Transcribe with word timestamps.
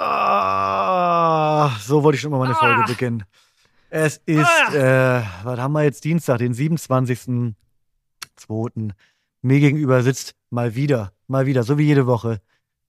Ah, 0.00 1.76
so 1.80 2.02
wollte 2.02 2.16
ich 2.16 2.20
schon 2.22 2.30
mal 2.32 2.38
meine 2.38 2.54
Folge 2.54 2.82
Ah. 2.82 2.86
beginnen. 2.86 3.24
Es 3.90 4.16
ist, 4.24 4.74
äh, 4.74 5.22
was 5.44 5.58
haben 5.58 5.72
wir 5.72 5.82
jetzt? 5.84 6.04
Dienstag, 6.04 6.38
den 6.38 6.54
27.02. 6.54 7.54
Mir 9.42 9.60
gegenüber 9.60 10.02
sitzt 10.02 10.34
mal 10.50 10.74
wieder, 10.74 11.12
mal 11.26 11.46
wieder, 11.46 11.62
so 11.62 11.76
wie 11.78 11.84
jede 11.84 12.06
Woche, 12.06 12.40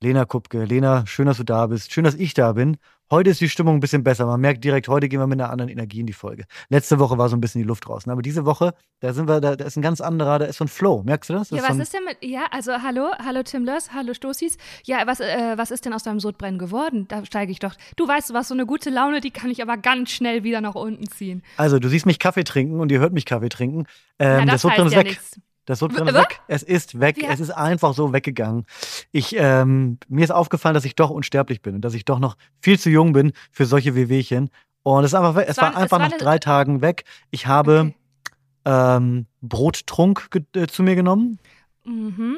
Lena 0.01 0.25
Kupke. 0.25 0.63
Lena, 0.65 1.05
schön, 1.05 1.25
dass 1.25 1.37
du 1.37 1.43
da 1.43 1.67
bist. 1.67 1.91
Schön, 1.91 2.03
dass 2.05 2.15
ich 2.15 2.33
da 2.33 2.53
bin. 2.53 2.77
Heute 3.11 3.29
ist 3.29 3.41
die 3.41 3.49
Stimmung 3.49 3.75
ein 3.75 3.79
bisschen 3.79 4.03
besser. 4.03 4.25
Man 4.25 4.41
merkt 4.41 4.63
direkt, 4.63 4.87
heute 4.87 5.07
gehen 5.07 5.19
wir 5.19 5.27
mit 5.27 5.39
einer 5.39 5.51
anderen 5.51 5.69
Energie 5.69 5.99
in 5.99 6.07
die 6.07 6.13
Folge. 6.13 6.45
Letzte 6.69 6.99
Woche 6.99 7.17
war 7.17 7.29
so 7.29 7.35
ein 7.35 7.41
bisschen 7.41 7.61
die 7.61 7.67
Luft 7.67 7.87
draußen. 7.87 8.11
Aber 8.11 8.21
diese 8.21 8.45
Woche, 8.45 8.73
da 9.01 9.13
sind 9.13 9.27
wir, 9.27 9.39
da, 9.39 9.55
da 9.55 9.65
ist 9.65 9.75
ein 9.75 9.81
ganz 9.81 10.01
anderer, 10.01 10.39
da 10.39 10.45
ist 10.45 10.57
so 10.57 10.65
ein 10.65 10.67
Flow. 10.67 11.03
Merkst 11.03 11.29
du 11.29 11.33
das? 11.33 11.49
das 11.49 11.59
Ja, 11.59 11.65
so 11.65 11.73
was 11.73 11.83
ist 11.83 11.93
denn 11.93 12.05
mit. 12.05 12.17
Ja, 12.21 12.47
also 12.51 12.71
hallo, 12.81 13.11
hallo 13.23 13.43
Tim 13.43 13.65
Löss, 13.65 13.93
hallo 13.93 14.13
Stoßis. 14.13 14.57
Ja, 14.85 15.05
was, 15.05 15.19
äh, 15.19 15.53
was 15.57 15.69
ist 15.69 15.85
denn 15.85 15.93
aus 15.93 16.03
deinem 16.03 16.19
Sodbrennen 16.19 16.57
geworden? 16.57 17.05
Da 17.07 17.25
steige 17.25 17.51
ich 17.51 17.59
doch. 17.59 17.75
Du 17.97 18.07
weißt, 18.07 18.29
du 18.29 18.33
hast 18.33 18.47
so 18.47 18.55
eine 18.55 18.65
gute 18.65 18.89
Laune, 18.89 19.21
die 19.21 19.31
kann 19.31 19.51
ich 19.51 19.61
aber 19.61 19.77
ganz 19.77 20.11
schnell 20.11 20.43
wieder 20.43 20.61
nach 20.61 20.75
unten 20.75 21.07
ziehen. 21.07 21.43
Also, 21.57 21.79
du 21.79 21.89
siehst 21.89 22.05
mich 22.05 22.19
Kaffee 22.19 22.43
trinken 22.43 22.79
und 22.79 22.91
ihr 22.91 22.99
hört 22.99 23.13
mich 23.13 23.25
Kaffee 23.25 23.49
trinken. 23.49 23.85
Ähm, 24.17 24.39
ja, 24.39 24.45
das 24.45 24.53
das 24.53 24.61
Sodbrennen 24.61 24.85
heißt 24.85 24.95
ist 24.95 24.97
ja 24.97 24.99
weg. 24.99 25.07
nichts. 25.07 25.39
Das 25.65 25.79
Sodbrennen 25.79 26.13
W- 26.13 26.19
ist 26.19 26.23
weg. 26.29 26.41
Es 26.47 26.63
ist 26.63 26.99
weg. 26.99 27.17
Wie- 27.17 27.25
Es 27.25 27.39
ist 27.39 27.51
einfach 27.51 27.93
so 27.93 28.11
weggegangen. 28.13 28.65
Ich, 29.11 29.35
ähm, 29.37 29.97
mir 30.09 30.23
ist 30.25 30.31
aufgefallen, 30.31 30.73
dass 30.75 30.85
ich 30.85 30.95
doch 30.95 31.09
unsterblich 31.09 31.61
bin 31.61 31.75
und 31.75 31.81
dass 31.81 31.93
ich 31.93 32.03
doch 32.05 32.19
noch 32.19 32.35
viel 32.59 32.77
zu 32.79 32.89
jung 32.89 33.13
bin 33.13 33.31
für 33.51 33.65
solche 33.65 33.95
Wehwehchen. 33.95 34.49
Und 34.83 35.05
es, 35.05 35.11
ist 35.11 35.15
einfach 35.15 35.41
es 35.47 35.57
war- 35.57 35.63
war 35.73 35.77
einfach 35.81 35.85
es 35.85 35.91
war 35.91 35.99
nach 35.99 36.17
drei 36.17 36.39
Tagen 36.39 36.81
weg. 36.81 37.05
Ich 37.31 37.47
habe 37.47 37.79
Okay. 37.79 37.95
ähm, 38.65 39.25
Brottrunk 39.41 40.29
äh, 40.55 40.67
zu 40.67 40.83
mir 40.83 40.95
genommen, 40.95 41.39
Mhm. 41.85 42.37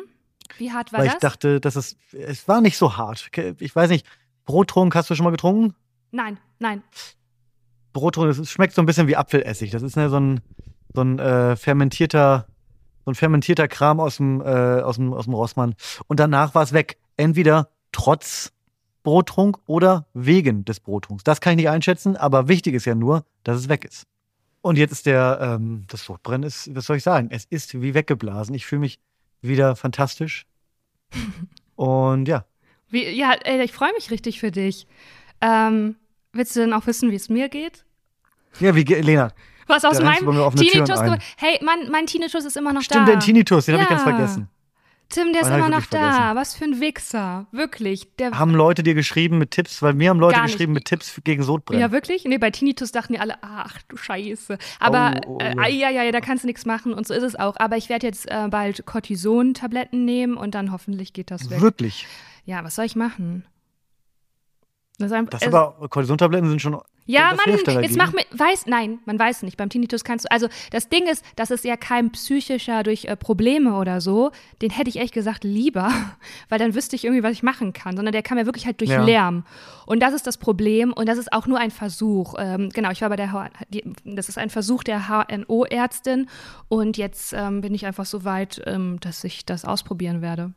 Wie 0.58 0.72
hart 0.72 0.92
war 0.94 1.00
weil 1.00 1.06
das? 1.08 1.16
ich 1.16 1.20
dachte, 1.22 1.60
dass 1.60 1.76
es, 1.76 1.98
es 2.14 2.48
war 2.48 2.62
nicht 2.62 2.78
so 2.78 2.98
hart. 2.98 3.30
Ich 3.60 3.76
weiß 3.76 3.90
nicht, 3.90 4.06
Brottrunk 4.46 4.96
hast 4.96 5.10
du 5.10 5.16
schon 5.16 5.24
mal 5.24 5.32
getrunken? 5.32 5.76
nein, 6.12 6.38
nein. 6.60 6.82
Brottrunk, 7.94 8.30
es 8.38 8.50
schmeckt 8.52 8.74
so 8.74 8.82
ein 8.82 8.86
bisschen 8.86 9.08
wie 9.08 9.16
Apfelessig. 9.16 9.72
Das 9.72 9.82
ist 9.82 9.96
ne, 9.96 10.10
so 10.10 10.18
ein, 10.20 10.42
so 10.94 11.02
ein 11.02 11.20
äh, 11.20 11.56
fermentierter, 11.56 12.48
so 13.06 13.12
ein 13.12 13.16
fermentierter 13.16 13.68
Kram 13.68 14.00
aus 14.00 14.18
dem, 14.18 14.42
äh, 14.42 14.46
aus 14.82 14.96
dem, 14.98 15.14
aus 15.14 15.26
dem 15.26 15.34
Rossmann. 15.36 15.76
Und 16.08 16.20
danach 16.20 16.56
war 16.56 16.64
es 16.64 16.74
weg. 16.74 16.98
Entweder 17.18 17.70
trotz 17.92 18.52
Brottrunk 19.04 19.60
oder 19.68 20.08
wegen 20.14 20.66
des 20.66 20.80
Brottrunks. 20.80 21.24
Das 21.24 21.40
kann 21.40 21.52
ich 21.54 21.58
nicht 21.58 21.70
einschätzen, 21.70 22.18
aber 22.18 22.48
wichtig 22.48 22.74
ist 22.74 22.86
ja 22.86 22.96
nur, 22.96 23.24
dass 23.44 23.58
es 23.58 23.70
weg 23.70 23.86
ist. 23.86 24.06
Und 24.62 24.78
jetzt 24.80 24.92
ist 24.92 25.06
der, 25.06 25.38
ähm, 25.40 25.84
das 25.88 26.04
Sodbrennen 26.06 26.42
ist, 26.48 26.74
was 26.76 26.88
soll 26.88 26.98
ich 26.98 27.04
sagen? 27.04 27.28
Es 27.30 27.46
ist 27.46 27.80
wie 27.80 27.94
weggeblasen. 27.94 28.56
Ich 28.56 28.66
fühle 28.66 28.80
mich 28.82 29.00
wieder 29.42 29.76
fantastisch. 29.76 30.48
Und 31.76 32.28
ja, 32.28 32.46
Wie, 32.90 33.08
ja, 33.10 33.34
ey, 33.44 33.62
ich 33.64 33.72
freue 33.74 33.94
mich 33.94 34.10
richtig 34.12 34.40
für 34.40 34.50
dich. 34.52 34.88
Ähm, 35.42 35.96
willst 36.34 36.56
du 36.56 36.62
denn 36.62 36.74
auch 36.74 36.88
wissen, 36.88 37.12
wie 37.12 37.16
es 37.16 37.30
mir 37.30 37.50
geht? 37.50 37.86
ja, 38.60 38.74
wie, 38.76 38.86
ge- 38.86 39.02
Was 39.68 39.84
aus 39.86 39.98
Da 39.98 40.04
meinem 40.04 40.56
Tinnitus? 40.56 41.00
Hey, 41.38 41.60
mein, 41.64 41.90
mein 41.92 42.06
Tinnitus 42.06 42.46
ist 42.46 42.58
immer 42.58 42.74
noch 42.74 42.82
stimmt, 42.82 43.08
da. 43.08 43.14
den 43.14 43.20
Tinnitus, 43.20 43.66
den 43.66 43.74
habe 43.76 43.84
ich 43.84 43.90
ganz 43.90 44.02
Ja. 44.06 44.10
vergessen. 44.10 44.48
Tim, 45.08 45.34
der 45.34 45.44
ist 45.44 45.50
hab 45.50 45.54
ich 45.54 45.60
immer 45.60 45.70
noch 45.70 45.84
wirklich 45.84 46.00
vergessen. 46.02 46.20
da. 46.20 46.36
Was 46.36 46.56
für 46.56 46.66
ein 46.66 46.80
Wichser. 46.82 47.46
Wirklich. 47.52 48.08
Haben 48.20 48.56
Leute 48.56 48.82
dir 48.82 48.96
geschrieben 48.96 49.38
mit 49.38 49.52
Tipps, 49.52 49.84
weil 49.84 49.94
mir 49.94 50.10
haben 50.10 50.20
Leute 50.20 50.42
geschrieben 50.42 50.74
mit 50.74 50.86
Tipps 50.86 51.22
gegen 51.24 51.44
Sodbrennen. 51.44 51.80
ja, 51.80 51.92
wirklich? 51.92 52.26
Nee, 52.26 52.40
bei 52.40 52.50
Tinnitus 52.50 52.92
dachten 52.92 53.14
die 53.14 53.20
alle, 53.20 53.36
ach 53.42 53.78
du 53.88 53.98
Scheiße. 53.98 54.58
Aber, 54.80 55.22
Oh, 55.28 55.34
oh, 55.36 55.38
äh, 55.40 55.56
ja. 55.56 55.68
ja, 55.68 55.90
ja, 55.92 56.04
ja, 56.06 56.12
da 56.12 56.22
kannst 56.22 56.44
du 56.44 56.48
nichts 56.48 56.66
machen 56.66 56.92
und 56.92 57.06
so 57.08 57.14
ist 57.14 57.22
es 57.22 57.36
auch. 57.36 57.56
Aber 57.58 57.78
ich 57.78 57.88
werde 57.88 58.08
jetzt 58.08 58.30
äh, 58.32 58.48
bald 58.50 58.86
Cortison-Tabletten 58.88 60.06
nehmen 60.06 60.38
und 60.38 60.56
dann 60.56 60.72
hoffentlich 60.72 61.14
geht 61.14 61.30
das 61.30 61.50
weg. 61.52 61.62
Wirklich. 61.62 62.08
Ja, 62.46 62.64
was 62.64 62.76
soll 62.76 62.86
ich 62.86 62.96
machen? 62.96 63.46
Das 64.98 65.08
ist 65.08 65.12
ein, 65.14 65.26
Das 65.28 65.42
es- 65.42 65.54
aber 65.54 65.88
Cortisontabletten 65.90 66.50
sind 66.50 66.62
schon. 66.62 66.80
Ja, 67.08 67.30
das 67.36 67.46
Mann, 67.46 67.60
dagegen. 67.64 67.84
jetzt 67.84 67.98
mach 67.98 68.14
mir, 68.14 68.24
weiß, 68.32 68.66
nein, 68.66 68.98
man 69.06 69.20
weiß 69.20 69.44
nicht. 69.44 69.58
Beim 69.58 69.70
Tinnitus 69.70 70.04
kannst 70.04 70.26
du, 70.26 70.32
also 70.32 70.48
das 70.72 70.90
Ding 70.90 71.06
ist, 71.08 71.24
das 71.36 71.52
ist 71.52 71.64
ja 71.64 71.78
kein 71.78 72.12
psychischer 72.12 72.82
durch 72.82 73.06
äh, 73.06 73.16
Probleme 73.16 73.76
oder 73.78 74.02
so. 74.02 74.32
Den 74.64 74.72
hätte 74.72 74.90
ich 74.90 74.96
echt 75.00 75.14
gesagt 75.14 75.44
lieber, 75.44 75.92
weil 76.50 76.58
dann 76.58 76.74
wüsste 76.74 76.96
ich 76.96 77.04
irgendwie, 77.06 77.22
was 77.22 77.34
ich 77.34 77.44
machen 77.44 77.74
kann. 77.74 77.96
Sondern 77.96 78.12
der 78.12 78.24
kam 78.24 78.40
ja 78.40 78.46
wirklich 78.48 78.66
halt 78.66 78.80
durch 78.82 78.90
Ja. 78.90 79.04
Lärm. 79.04 79.44
Und 79.86 80.00
das 80.02 80.14
ist 80.16 80.26
das 80.26 80.38
Problem 80.38 80.94
und 80.94 81.08
das 81.08 81.20
ist 81.20 81.32
auch 81.32 81.46
nur 81.46 81.60
ein 81.60 81.70
Versuch. 81.70 82.34
Ähm, 82.40 82.70
genau, 82.70 82.90
ich 82.90 83.02
war 83.02 83.10
bei 83.10 83.18
der, 83.18 83.32
H 83.32 83.50
die, 83.70 83.84
das 84.04 84.28
ist 84.30 84.40
ein 84.40 84.50
Versuch 84.50 84.84
der 84.84 85.08
HNO-Ärztin 85.08 86.28
und 86.70 86.98
jetzt 86.98 87.34
ähm, 87.34 87.62
bin 87.62 87.76
ich 87.76 87.86
einfach 87.86 88.06
so 88.08 88.24
weit, 88.24 88.64
ähm, 88.66 89.00
dass 89.02 89.24
ich 89.24 89.46
das 89.46 89.64
ausprobieren 89.64 90.24
werde. 90.24 90.54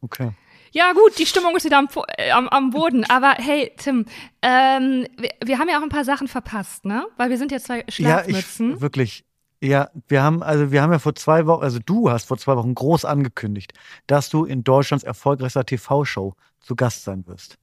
Okay. 0.00 0.30
Ja, 0.74 0.92
gut, 0.92 1.16
die 1.20 1.26
Stimmung 1.26 1.54
ist 1.54 1.64
wieder 1.64 1.78
am, 1.78 1.88
äh, 2.18 2.32
am, 2.32 2.48
am 2.48 2.70
Boden. 2.70 3.04
Aber 3.08 3.34
hey, 3.38 3.72
Tim, 3.76 4.06
ähm, 4.42 5.06
wir, 5.16 5.30
wir 5.44 5.58
haben 5.60 5.68
ja 5.68 5.78
auch 5.78 5.82
ein 5.82 5.88
paar 5.88 6.04
Sachen 6.04 6.26
verpasst, 6.26 6.84
ne? 6.84 7.06
Weil 7.16 7.30
wir 7.30 7.38
sind 7.38 7.52
ja 7.52 7.60
zwei 7.60 7.76
Ja, 7.78 7.84
ich 7.86 7.94
Schlafmützen. 7.94 8.80
wirklich. 8.80 9.24
Ja, 9.62 9.88
wir 10.08 10.22
haben, 10.24 10.42
also 10.42 10.72
wir 10.72 10.82
haben 10.82 10.90
ja 10.90 10.98
vor 10.98 11.14
zwei 11.14 11.46
Wochen, 11.46 11.62
also 11.62 11.78
du 11.78 12.10
hast 12.10 12.24
vor 12.24 12.38
zwei 12.38 12.56
Wochen 12.56 12.74
groß 12.74 13.04
angekündigt, 13.04 13.72
dass 14.08 14.30
du 14.30 14.44
in 14.44 14.64
Deutschlands 14.64 15.04
erfolgreichster 15.04 15.64
TV-Show 15.64 16.34
zu 16.60 16.74
Gast 16.74 17.04
sein 17.04 17.24
wirst. 17.28 17.56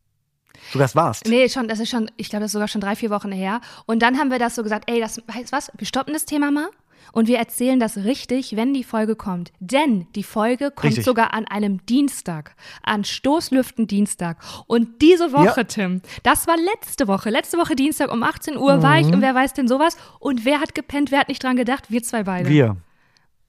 Zu 0.72 0.78
Gast 0.80 0.96
warst. 0.96 1.26
nee, 1.28 1.50
schon, 1.50 1.68
das 1.68 1.80
ist 1.82 1.90
schon, 1.90 2.10
ich 2.16 2.30
glaube, 2.30 2.42
das 2.44 2.50
ist 2.50 2.54
sogar 2.54 2.70
schon 2.70 2.82
drei, 2.82 2.96
vier 2.96 3.10
Wochen 3.10 3.32
her. 3.34 3.60
Und 3.88 4.02
dann 4.02 4.18
haben 4.18 4.32
wir 4.32 4.40
das 4.40 4.56
so 4.56 4.64
gesagt, 4.64 4.90
ey, 4.90 5.02
das 5.02 5.22
heißt 5.32 5.52
was? 5.52 5.70
Wir 5.78 5.86
stoppen 5.86 6.14
das 6.14 6.24
Thema 6.26 6.50
mal 6.50 6.70
und 7.14 7.28
wir 7.28 7.38
erzählen 7.38 7.80
das 7.80 7.98
richtig, 7.98 8.56
wenn 8.56 8.74
die 8.74 8.84
Folge 8.84 9.16
kommt. 9.16 9.52
Denn 9.60 10.08
die 10.16 10.24
Folge 10.24 10.72
kommt 10.72 10.86
Richtig. 10.86 11.06
sogar 11.06 11.34
an 11.34 11.46
einem 11.48 11.86
Dienstag, 11.86 12.56
an 12.84 13.04
Stoßlüften-Dienstag. 13.04 14.38
Und 14.68 15.02
diese 15.02 15.34
Woche, 15.34 15.62
Ja. 15.62 15.64
Tim, 15.64 16.02
das 16.24 16.48
war 16.48 16.56
letzte 16.58 17.08
Woche. 17.08 17.30
Letzte 17.30 17.58
Woche 17.58 17.76
Dienstag 17.76 18.12
um 18.12 18.24
18 18.24 18.58
Uhr 18.58 18.82
war 18.82 19.00
ich 19.00 19.08
Mhm. 19.08 19.14
und 19.16 19.22
wer 19.22 19.36
weiß 19.36 19.54
denn 19.54 19.68
sowas? 19.68 19.98
Und 20.20 20.46
wer 20.46 20.60
hat 20.62 20.76
gepennt, 20.76 21.12
wer 21.12 21.20
hat 21.20 21.28
nicht 21.30 21.44
dran 21.44 21.56
gedacht? 21.56 21.86
Wir 21.90 22.02
zwei 22.04 22.24
beide. 22.24 22.50
Wir. 22.50 22.78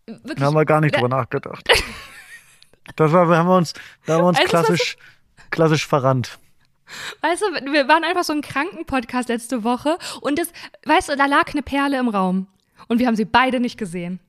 Wirklich. 0.07 0.35
Da 0.39 0.47
haben 0.47 0.55
wir 0.55 0.65
gar 0.65 0.81
nicht 0.81 0.97
drüber 0.97 1.09
nachgedacht. 1.09 1.69
Das 2.97 3.13
war, 3.13 3.27
da 3.27 3.37
haben 3.37 3.49
wir 3.49 3.57
uns, 3.57 3.75
da 4.07 4.15
haben 4.15 4.23
wir 4.25 4.29
uns 4.29 4.39
du, 4.39 4.43
was 4.45 4.51
klassisch, 4.51 4.97
klassisch 5.51 5.87
verrannt. 5.87 6.39
Weißt 7.21 7.41
du, 7.43 7.73
wir 7.73 7.87
waren 7.89 8.05
einfach 8.05 8.25
so 8.25 8.33
ein 8.33 8.43
Krankenpodcast 8.43 9.29
letzte 9.29 9.63
Woche 9.65 9.97
und 10.21 10.39
das, 10.39 10.53
weißt 10.85 11.11
du, 11.11 11.17
da 11.17 11.27
lag 11.27 11.53
eine 11.53 11.63
Perle 11.63 11.99
im 11.99 12.09
Raum 12.09 12.49
und 12.89 12.99
wir 12.99 13.07
haben 13.07 13.17
sie 13.17 13.25
beide 13.25 13.61
nicht 13.61 13.79
gesehen. 13.79 14.21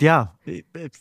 Ja, 0.00 0.34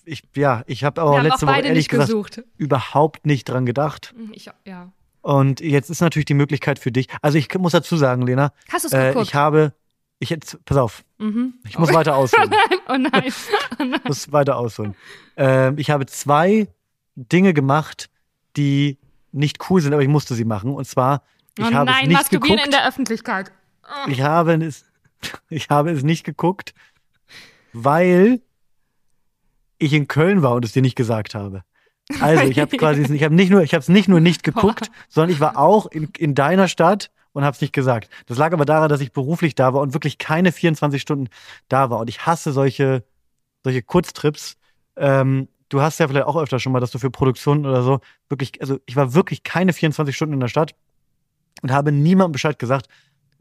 ich, 0.06 0.24
ja, 0.36 0.64
ich 0.68 0.84
habe 0.84 1.02
aber 1.02 1.24
letzte 1.24 1.48
auch 1.48 1.50
Woche 1.50 1.58
ehrlich 1.62 1.74
nicht 1.74 1.90
gesagt 1.90 2.10
gesucht. 2.10 2.44
überhaupt 2.58 3.26
nicht 3.26 3.50
dran 3.50 3.66
gedacht. 3.66 4.14
Ich, 4.32 4.50
ja. 4.66 4.92
Und 5.22 5.60
jetzt 5.60 5.90
ist 5.90 6.02
natürlich 6.02 6.26
die 6.26 6.36
Möglichkeit 6.36 6.78
für 6.78 6.92
dich. 6.92 7.08
Also 7.22 7.38
ich 7.38 7.52
muss 7.58 7.72
dazu 7.72 7.96
sagen, 7.98 8.22
Lena, 8.24 8.54
Hast 8.72 8.86
du 8.86 8.88
es 8.88 8.94
äh, 8.94 9.08
geguckt? 9.08 9.28
ich 9.28 9.36
habe, 9.36 9.74
ich 10.20 10.30
jetzt, 10.30 10.64
pass 10.66 10.78
auf, 10.78 11.04
mhm. 11.18 11.56
ich 11.68 11.80
muss 11.80 11.94
weiter 11.94 12.16
ausholen. 12.18 12.52
Oh 12.88 12.98
nein. 12.98 13.34
Oh 13.80 13.84
nein. 13.84 13.98
Ich 13.98 14.04
muss 14.04 14.32
weiter 14.32 14.58
ausholen. 14.58 14.96
Ähm, 15.36 15.78
ich 15.78 15.90
habe 15.90 16.06
zwei 16.06 16.68
Dinge 17.16 17.54
gemacht, 17.54 18.10
die 18.56 19.00
nicht 19.32 19.70
cool 19.70 19.82
sind, 19.82 19.94
aber 19.94 20.02
ich 20.04 20.10
musste 20.10 20.36
sie 20.36 20.46
machen. 20.46 20.74
Und 20.74 20.86
zwar, 20.86 21.24
ich 21.58 21.66
oh 21.66 21.74
habe 21.74 21.90
es 21.90 21.96
nein, 21.98 22.08
nicht 22.08 22.18
masturbieren 22.18 22.58
geguckt. 22.58 22.66
in 22.66 22.72
der 22.72 22.88
Öffentlichkeit. 22.88 23.52
Ich 24.08 24.22
habe 24.22 24.54
es, 24.54 24.86
ich 25.50 25.70
habe 25.70 25.92
es 25.92 26.04
nicht 26.04 26.24
geguckt, 26.24 26.74
weil 27.74 28.42
ich 29.78 29.94
in 29.94 30.08
Köln 30.08 30.42
war 30.42 30.54
und 30.54 30.66
es 30.66 30.74
dir 30.74 30.82
nicht 30.82 30.96
gesagt 30.96 31.36
habe. 31.36 31.64
Also 32.20 32.44
ich 32.44 32.60
habe 32.60 32.76
quasi, 32.78 33.02
ich 33.14 33.24
habe 33.24 33.34
nicht 33.34 33.52
nur, 33.52 33.62
ich 33.64 33.74
habe 33.74 33.82
es 33.82 33.90
nicht 33.90 34.08
nur 34.08 34.20
nicht 34.20 34.44
geguckt, 34.44 34.92
sondern 35.10 35.32
ich 35.32 35.40
war 35.40 35.58
auch 35.58 35.86
in, 35.88 36.10
in 36.18 36.36
deiner 36.36 36.68
Stadt 36.68 37.10
und 37.34 37.44
habe 37.44 37.56
es 37.56 37.62
nicht 37.62 37.74
gesagt. 37.74 38.10
Das 38.26 38.38
lag 38.38 38.52
aber 38.54 38.66
daran, 38.66 38.90
dass 38.90 39.02
ich 39.02 39.14
beruflich 39.14 39.56
da 39.56 39.74
war 39.74 39.82
und 39.82 39.94
wirklich 39.94 40.18
keine 40.18 40.52
24 40.52 41.02
Stunden 41.02 41.30
da 41.70 41.90
war. 41.90 42.00
Und 42.00 42.10
ich 42.10 42.26
hasse 42.26 42.52
solche, 42.52 43.04
solche 43.64 43.82
Kurztrips. 43.82 44.58
Ähm, 44.98 45.48
du 45.70 45.82
hast 45.82 46.00
ja 46.00 46.08
vielleicht 46.08 46.26
auch 46.26 46.36
öfter 46.36 46.60
schon 46.60 46.74
mal, 46.74 46.80
dass 46.80 46.92
du 46.92 47.00
für 47.00 47.12
Produktionen 47.12 47.66
oder 47.66 47.84
so 47.84 48.02
wirklich, 48.30 48.60
also 48.62 48.80
ich 48.86 48.96
war 48.96 49.14
wirklich 49.14 49.44
keine 49.44 49.74
24 49.74 50.16
Stunden 50.16 50.34
in 50.34 50.40
der 50.42 50.50
Stadt 50.50 50.76
und 51.62 51.72
habe 51.72 51.92
niemandem 51.92 52.34
Bescheid 52.34 52.60
gesagt, 52.60 52.88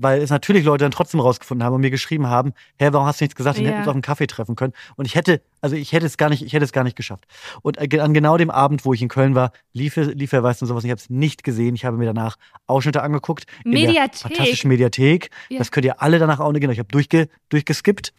weil 0.00 0.22
es 0.22 0.30
natürlich 0.30 0.64
Leute 0.64 0.84
dann 0.84 0.90
trotzdem 0.92 1.20
rausgefunden 1.20 1.64
haben 1.64 1.74
und 1.74 1.80
mir 1.82 1.90
geschrieben 1.90 2.26
haben, 2.26 2.52
hä, 2.78 2.88
warum 2.92 3.06
hast 3.06 3.20
du 3.20 3.24
nichts 3.24 3.36
gesagt? 3.36 3.58
Dann 3.58 3.64
Ja. 3.64 3.70
hätten 3.70 3.78
wir 3.78 3.82
uns 3.82 3.88
auf 3.88 3.94
einen 3.94 4.02
Kaffee 4.02 4.26
treffen 4.26 4.56
können. 4.56 4.72
Und 4.96 5.04
ich 5.04 5.14
hätte, 5.14 5.42
also 5.60 5.76
ich 5.76 5.92
hätte 5.92 6.06
es 6.06 6.16
gar 6.16 6.30
nicht, 6.30 6.42
ich 6.42 6.52
hätte 6.52 6.64
es 6.64 6.72
gar 6.72 6.84
nicht 6.84 6.96
geschafft. 6.96 7.24
Und 7.62 7.76
äh, 7.78 8.00
an 8.00 8.14
genau 8.14 8.36
dem 8.36 8.50
Abend, 8.50 8.84
wo 8.84 8.94
ich 8.94 9.02
in 9.02 9.08
Köln 9.08 9.34
war, 9.34 9.52
lief, 9.72 9.96
lief 9.96 10.32
er, 10.32 10.42
weißt 10.42 10.62
du, 10.62 10.66
sowas. 10.66 10.84
Ich 10.84 10.90
habe 10.90 11.00
es 11.00 11.10
nicht 11.10 11.44
gesehen. 11.44 11.74
Ich 11.74 11.84
habe 11.84 11.96
mir 11.98 12.06
danach 12.06 12.36
Ausschnitte 12.66 13.02
angeguckt. 13.02 13.44
In 13.64 13.72
der 13.72 13.80
Mediathek. 13.82 14.20
fantastischen 14.20 14.68
Mediathek. 14.68 15.30
Ja. 15.50 15.58
Das 15.58 15.70
könnt 15.70 15.84
ihr 15.84 16.00
alle 16.02 16.18
danach 16.18 16.40
auch 16.40 16.50
nicht 16.52 16.60
gehen. 16.62 16.70
Ich 16.70 16.78
habe 16.78 16.88
durchge, 16.90 17.28
durchgeskippt. 17.50 18.12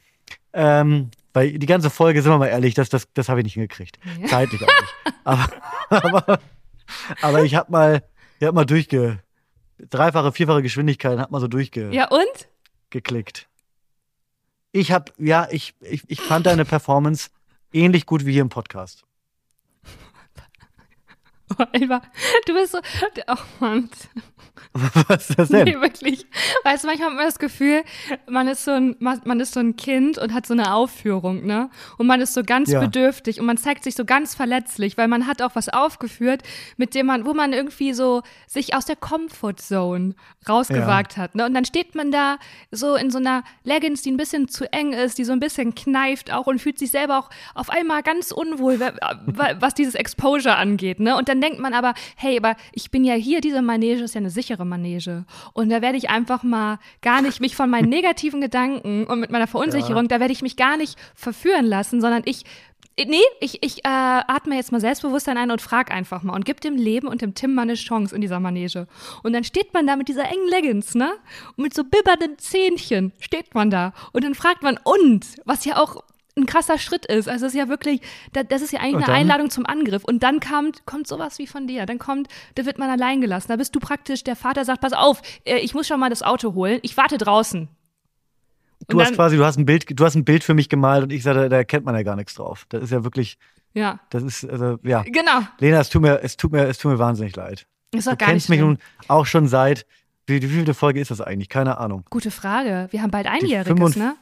Ähm, 0.54 1.10
weil 1.34 1.58
die 1.58 1.66
ganze 1.66 1.90
Folge, 1.90 2.22
sind 2.22 2.32
wir 2.32 2.38
mal 2.38 2.48
ehrlich, 2.48 2.74
das, 2.74 2.90
das, 2.90 3.08
das 3.14 3.30
habe 3.30 3.40
ich 3.40 3.46
nicht 3.46 3.54
hingekriegt. 3.54 3.98
Ja. 4.20 4.28
Zeitlich 4.28 4.62
auch 4.64 4.68
nicht. 4.68 5.16
Aber, 5.24 5.48
aber, 5.90 6.40
aber 7.22 7.44
ich 7.44 7.56
habe 7.56 7.72
mal, 7.72 8.04
ich 8.40 8.48
hab 8.48 8.54
mal 8.54 8.66
durchge, 8.66 9.20
dreifache, 9.90 10.32
vierfache 10.32 10.62
Geschwindigkeit, 10.62 11.20
hab 11.20 11.32
mal 11.32 11.42
so 11.42 11.48
durchgeklickt. 11.48 11.94
Ja, 11.94 12.10
und? 12.10 12.48
Ich 14.72 14.92
habe, 14.92 15.12
ja, 15.18 15.48
ich, 15.52 15.74
ich, 15.82 16.04
ich 16.08 16.22
fand 16.22 16.46
deine 16.46 16.66
Performance 16.66 17.30
ähnlich 17.74 18.06
gut 18.06 18.26
wie 18.26 18.34
hier 18.34 18.42
im 18.42 18.50
Podcast. 18.50 19.04
Alba, 21.74 22.02
du 22.46 22.54
bist 22.54 22.72
so, 22.74 22.80
oh 23.28 23.36
Mann. 23.60 23.90
Was 25.08 25.30
ist 25.30 25.40
das 25.40 25.50
denn? 25.50 25.64
Nee, 25.66 25.82
wirklich. 25.82 26.26
Weißt 26.64 26.84
du, 26.84 26.88
manchmal 26.88 27.10
hat 27.10 27.16
man 27.18 27.26
das 27.26 27.40
Gefühl, 27.40 27.84
man 28.30 28.48
ist 28.48 28.64
so 28.64 28.72
ein, 28.72 28.96
man 29.00 29.40
ist 29.40 29.54
so 29.54 29.60
ein 29.60 29.76
Kind 29.76 30.18
und 30.18 30.34
hat 30.34 30.46
so 30.46 30.54
eine 30.54 30.74
Aufführung, 30.74 31.46
ne? 31.46 31.70
Und 31.98 32.08
man 32.08 32.22
ist 32.22 32.34
so 32.34 32.44
ganz 32.44 32.70
Ja. 32.72 32.80
bedürftig 32.80 33.40
und 33.40 33.46
man 33.48 33.58
zeigt 33.58 33.84
sich 33.84 33.96
so 33.96 34.06
ganz 34.06 34.34
verletzlich, 34.36 34.98
weil 34.98 35.08
man 35.10 35.28
hat 35.28 35.42
auch 35.42 35.56
was 35.56 35.68
aufgeführt, 35.68 36.44
mit 36.78 36.96
dem 36.96 37.08
man, 37.08 37.26
wo 37.26 37.34
man 37.34 37.52
irgendwie 37.54 37.94
so 37.94 38.22
sich 38.48 38.74
aus 38.76 38.86
der 38.86 38.96
Comfortzone 38.96 40.16
rausgewagt 40.48 41.18
hat, 41.18 41.36
ne? 41.36 41.46
Und 41.46 41.54
dann 41.54 41.66
steht 41.66 41.96
man 41.96 42.12
da 42.12 42.38
so 42.72 42.96
in 42.96 43.10
so 43.12 43.18
einer 43.18 43.44
Leggings, 43.64 44.04
die 44.04 44.12
ein 44.12 44.18
bisschen 44.18 44.48
zu 44.48 44.72
eng 44.72 44.94
ist, 44.94 45.18
die 45.18 45.26
so 45.26 45.34
ein 45.34 45.40
bisschen 45.40 45.76
kneift 45.76 46.32
auch 46.32 46.48
und 46.48 46.60
fühlt 46.60 46.80
sich 46.80 46.92
selber 46.92 47.18
auch 47.20 47.30
auf 47.56 47.70
einmal 47.70 48.04
ganz 48.04 48.32
unwohl, 48.32 48.80
wa- 48.80 48.94
wa- 49.26 49.56
was 49.60 49.74
dieses 49.74 49.96
Exposure 49.96 50.56
angeht, 50.56 51.00
ne? 51.00 51.18
Und 51.18 51.28
dann 51.28 51.40
denkt 51.42 51.60
man 51.60 51.74
aber, 51.74 51.94
hey, 52.16 52.38
aber 52.38 52.56
ich 52.72 52.92
bin 52.92 53.04
ja 53.04 53.14
hier, 53.14 53.42
diese 53.42 53.62
Manege 53.62 54.04
ist 54.04 54.16
ja 54.16 54.20
eine 54.20 54.30
sichere 54.30 54.66
Manege. 54.66 55.26
Und 55.54 55.70
da 55.70 55.82
werde 55.82 55.98
ich 55.98 56.10
einfach 56.10 56.44
mal 56.44 56.80
gar 57.02 57.22
nicht 57.22 57.42
mich 57.42 57.56
von 57.56 57.70
meinen 57.70 57.90
negativen 57.90 58.42
Gedanken 58.42 59.06
und 59.06 59.20
mit 59.20 59.32
meiner 59.32 59.48
Verunsicherung, 59.48 60.08
da 60.08 60.20
werde 60.20 60.34
ich 60.34 60.42
mich 60.42 60.56
gar 60.56 60.78
nicht 60.78 60.98
verführen 61.16 61.66
lassen, 61.66 62.02
sondern 62.02 62.24
ich 62.26 62.46
Nee, 62.98 63.22
ich, 63.40 63.64
ich 63.64 63.80
äh, 63.80 63.88
atme 63.88 64.56
jetzt 64.56 64.72
mal 64.72 64.82
Selbstbewusstsein 64.82 65.38
ein 65.38 65.50
und 65.50 65.62
frag 65.62 65.92
einfach 65.92 66.24
mal 66.24 66.36
und 66.36 66.46
gib 66.46 66.60
dem 66.62 66.76
Leben 66.76 67.08
und 67.08 67.22
dem 67.22 67.34
Tim 67.34 67.56
mal 67.56 67.64
eine 67.64 67.76
Chance 67.76 68.14
in 68.14 68.22
dieser 68.22 68.40
Manege. 68.40 68.86
Und 69.24 69.34
dann 69.34 69.44
steht 69.44 69.74
man 69.74 69.88
da 69.88 69.96
mit 69.96 70.08
dieser 70.10 70.26
engen 70.26 70.48
Leggings, 70.50 70.94
ne? 70.94 71.14
Und 71.56 71.64
mit 71.64 71.74
so 71.74 71.84
bibbernden 71.84 72.38
Zähnchen 72.38 73.14
steht 73.20 73.56
man 73.56 73.70
da. 73.70 73.94
Und 74.12 74.24
dann 74.26 74.36
fragt 74.36 74.62
man, 74.62 74.78
und? 74.84 75.26
Was 75.46 75.66
ja 75.66 75.82
auch 75.82 76.04
ein 76.38 76.46
krasser 76.46 76.78
Schritt 76.78 77.06
ist. 77.06 77.28
Also 77.28 77.46
es 77.46 77.54
ist 77.54 77.58
ja 77.60 77.68
wirklich, 77.68 78.02
da- 78.34 78.44
das 78.44 78.62
ist 78.62 78.72
ja 78.72 78.80
eigentlich 78.80 79.06
eine? 79.08 79.14
Einladung 79.16 79.50
zum 79.50 79.66
Angriff. 79.66 80.04
Und 80.04 80.24
dann 80.24 80.40
kommt, 80.40 80.86
kommt 80.86 81.08
sowas 81.08 81.38
wie 81.40 81.48
von 81.48 81.68
dir. 81.68 81.86
Dann 81.86 82.00
kommt, 82.00 82.28
da 82.56 82.66
wird 82.66 82.78
man 82.80 82.90
allein 82.90 83.20
gelassen. 83.22 83.48
Da 83.50 83.58
bist 83.58 83.76
du 83.76 83.80
praktisch, 83.80 84.24
der 84.24 84.36
Vater 84.36 84.64
sagt, 84.66 84.82
pass 84.82 84.94
auf, 84.94 85.22
äh, 85.46 85.58
ich 85.58 85.74
muss 85.74 85.88
schon 85.88 86.00
mal 86.00 86.10
das 86.10 86.24
Auto 86.24 86.54
holen. 86.54 86.80
Ich 86.84 86.96
warte 86.98 87.18
draußen. 87.18 87.68
Du 88.88 88.98
Und 88.98 89.02
hast 89.02 89.10
dann- 89.10 89.16
quasi, 89.16 89.38
du 89.38 89.46
hast 89.46 89.58
ein 89.58 89.66
Bild, 89.66 89.86
du 90.00 90.06
hast 90.06 90.16
ein 90.16 90.26
Bild 90.26 90.44
für 90.44 90.54
mich 90.54 90.70
gemalt 90.70 91.04
und 91.04 91.12
ich 91.12 91.22
sage, 91.24 91.42
da, 91.42 91.50
da 91.50 91.64
kennt 91.64 91.86
man 91.86 91.96
ja 91.96 92.04
gar 92.04 92.16
nichts 92.16 92.34
drauf. 92.34 92.66
Das 92.70 92.82
ist 92.84 92.92
ja 92.92 93.04
wirklich, 93.04 93.38
Ja, 93.74 94.00
das 94.10 94.24
ist, 94.24 94.50
also, 94.50 94.80
ja. 94.84 95.04
genau. 95.04 95.42
Lena, 95.60 95.80
es 95.80 95.90
tut 95.90 96.02
mir, 96.02 96.22
es 96.24 96.36
tut 96.38 96.52
mir, 96.52 96.68
es 96.68 96.78
tut 96.78 96.92
mir 96.92 97.00
wahnsinnig 97.00 97.36
leid. 97.36 97.68
Ist 97.94 98.08
doch 98.08 98.14
Du 98.14 98.18
gar 98.18 98.28
nicht 98.28 98.34
kennst 98.34 98.50
mich 98.50 98.58
schlimm. 98.60 98.68
nun 98.70 98.78
auch 99.08 99.26
schon 99.26 99.48
seit, 99.48 99.86
wie, 100.26 100.42
wie 100.42 100.48
viele 100.48 100.74
Folge 100.74 101.00
ist 101.00 101.12
das 101.12 101.22
eigentlich? 101.22 101.50
Keine 101.50 101.78
Ahnung. 101.78 102.06
Gute 102.10 102.32
Frage. 102.32 102.88
Wir 102.92 103.02
haben 103.02 103.12
bald 103.12 103.28
Einjähriges, 103.28 103.68
55 103.68 104.02
ne? 104.02 104.16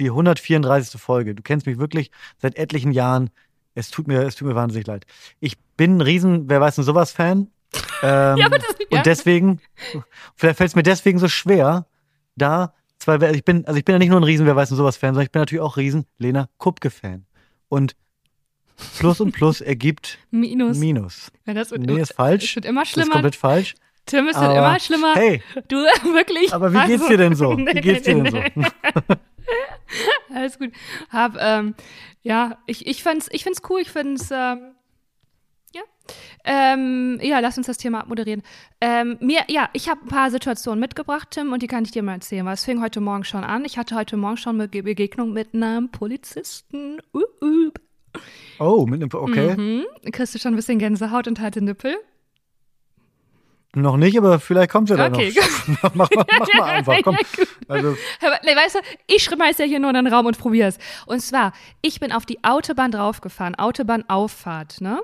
Die 0.00 0.06
134. 0.08 1.00
Folge. 1.00 1.34
Du 1.34 1.42
kennst 1.42 1.66
mich 1.66 1.78
wirklich 1.78 2.10
seit 2.38 2.56
etlichen 2.56 2.90
Jahren. 2.92 3.30
Es 3.74 3.90
tut 3.90 4.08
mir, 4.08 4.22
es 4.22 4.34
tut 4.34 4.48
mir 4.48 4.54
wahnsinnig 4.56 4.86
leid. 4.86 5.06
Ich 5.38 5.58
bin 5.76 5.98
ein 5.98 6.00
riesen, 6.00 6.48
wer 6.48 6.60
weiß 6.60 6.74
denn 6.76 6.84
sowas 6.84 7.12
Fan. 7.12 7.48
Ähm, 8.02 8.38
Ja, 8.38 8.46
aber 8.46 8.58
das- 8.58 8.74
ja. 8.90 8.98
Und 8.98 9.06
deswegen, 9.06 9.60
vielleicht 10.34 10.56
fällt 10.56 10.70
es 10.70 10.74
mir 10.74 10.82
deswegen 10.82 11.18
so 11.18 11.28
schwer, 11.28 11.86
da 12.34 12.72
zwei, 12.98 13.16
ich 13.32 13.44
bin, 13.44 13.66
also 13.66 13.78
ich 13.78 13.84
bin 13.84 13.92
ja 13.92 13.98
nicht 13.98 14.08
nur 14.08 14.18
ein 14.18 14.24
riesen, 14.24 14.46
wer 14.46 14.56
weiß 14.56 14.70
denn 14.70 14.78
sowas 14.78 14.96
Fan, 14.96 15.10
sondern 15.10 15.26
ich 15.26 15.30
bin 15.32 15.40
natürlich 15.40 15.60
auch 15.62 15.76
riesen 15.76 16.06
Lena 16.16 16.48
Kupke 16.56 16.88
Fan. 16.88 17.26
Und 17.68 17.94
Plus 18.98 19.20
und 19.20 19.32
Plus 19.32 19.60
ergibt 19.60 20.18
Minus. 20.30 20.78
Minus. 20.78 21.30
Ja, 21.46 21.52
das 21.52 21.70
wird, 21.72 21.82
Nee, 21.82 21.92
immer- 21.92 22.00
ist 22.00 22.14
falsch. 22.14 22.44
Es 22.44 22.56
wird 22.56 22.64
immer 22.64 22.80
Das 22.80 22.88
ist 22.88 22.94
schlimmer. 22.94 23.12
komplett 23.12 23.36
falsch. 23.36 23.74
Tim, 24.06 24.26
es 24.28 24.40
wird 24.40 24.50
immer 24.50 24.80
schlimmer. 24.80 25.14
Hey, 25.14 25.42
Du, 25.68 25.76
wirklich. 26.14 26.52
aber 26.54 26.72
wie 26.72 26.78
geht's 26.86 27.02
Also- 27.02 27.08
dir 27.08 27.18
denn 27.18 27.34
so? 27.34 27.56
Wie 27.58 27.64
geht's 27.82 28.02
dir 28.04 28.14
nee, 28.14 28.30
denn 28.30 28.50
so? 28.54 29.14
Alles 30.34 30.58
gut. 30.58 30.72
Hab, 31.10 31.36
ähm, 31.38 31.74
ja, 32.22 32.58
ich, 32.66 32.86
ich 32.86 33.02
fand's, 33.02 33.28
ich 33.32 33.44
find's 33.44 33.62
cool, 33.68 33.80
ich 33.80 33.90
find's, 33.90 34.30
ähm, 34.30 34.72
ja. 35.74 35.82
Ähm, 36.44 37.18
ja, 37.22 37.38
lass 37.40 37.56
uns 37.58 37.66
das 37.66 37.78
Thema 37.78 38.00
abmoderieren. 38.00 38.42
Ähm, 38.80 39.16
mir, 39.20 39.42
ja, 39.48 39.68
ich 39.72 39.88
habe 39.88 40.02
ein 40.04 40.08
paar 40.08 40.30
Situationen 40.30 40.80
mitgebracht, 40.80 41.28
Tim, 41.30 41.52
und 41.52 41.62
die 41.62 41.66
kann 41.68 41.84
ich 41.84 41.90
dir 41.92 42.02
mal 42.02 42.14
erzählen, 42.14 42.44
weil 42.46 42.54
es 42.54 42.64
fing 42.64 42.82
heute 42.82 43.00
Morgen 43.00 43.24
schon 43.24 43.44
an. 43.44 43.64
Ich 43.64 43.78
hatte 43.78 43.94
heute 43.94 44.16
Morgen 44.16 44.36
schon 44.36 44.56
eine 44.56 44.68
Ge- 44.68 44.82
Begegnung 44.82 45.32
mit 45.32 45.54
einem 45.54 45.90
Polizisten. 45.90 47.00
Uh, 47.14 47.22
uh. 47.44 47.70
Oh, 48.58 48.86
mit 48.86 49.00
einem, 49.00 49.10
okay. 49.12 49.56
Mhm. 49.56 49.84
Kriegst 50.10 50.34
du 50.34 50.38
schon 50.40 50.52
ein 50.54 50.56
bisschen 50.56 50.78
Gänsehaut 50.80 51.28
und 51.28 51.40
halte 51.40 51.62
Nippel? 51.62 51.96
Noch 53.74 53.96
nicht, 53.96 54.18
aber 54.18 54.40
vielleicht 54.40 54.70
kommt 54.70 54.90
ja 54.90 54.96
dann 54.96 55.14
Okay, 55.14 55.32
noch. 55.66 55.94
mach, 55.94 56.08
mach, 56.10 56.24
mach 56.38 56.54
mal 56.54 56.62
einfach, 56.64 56.96
komm. 57.04 57.14
Ja. 57.14 57.44
Also, 57.68 57.96
Aber, 58.20 58.40
nee, 58.42 58.56
weißt 58.56 58.76
du, 58.76 58.78
ich 59.06 59.22
schmeiß 59.22 59.58
ja 59.58 59.64
hier 59.64 59.78
nur 59.78 59.90
in 59.90 59.96
den 59.96 60.12
Raum 60.12 60.26
und 60.26 60.38
probier's. 60.38 60.78
Und 61.06 61.20
zwar, 61.20 61.52
ich 61.80 62.00
bin 62.00 62.10
auf 62.10 62.26
die 62.26 62.42
Autobahn 62.42 62.90
draufgefahren, 62.90 63.54
Autobahnauffahrt, 63.54 64.80
ne? 64.80 65.00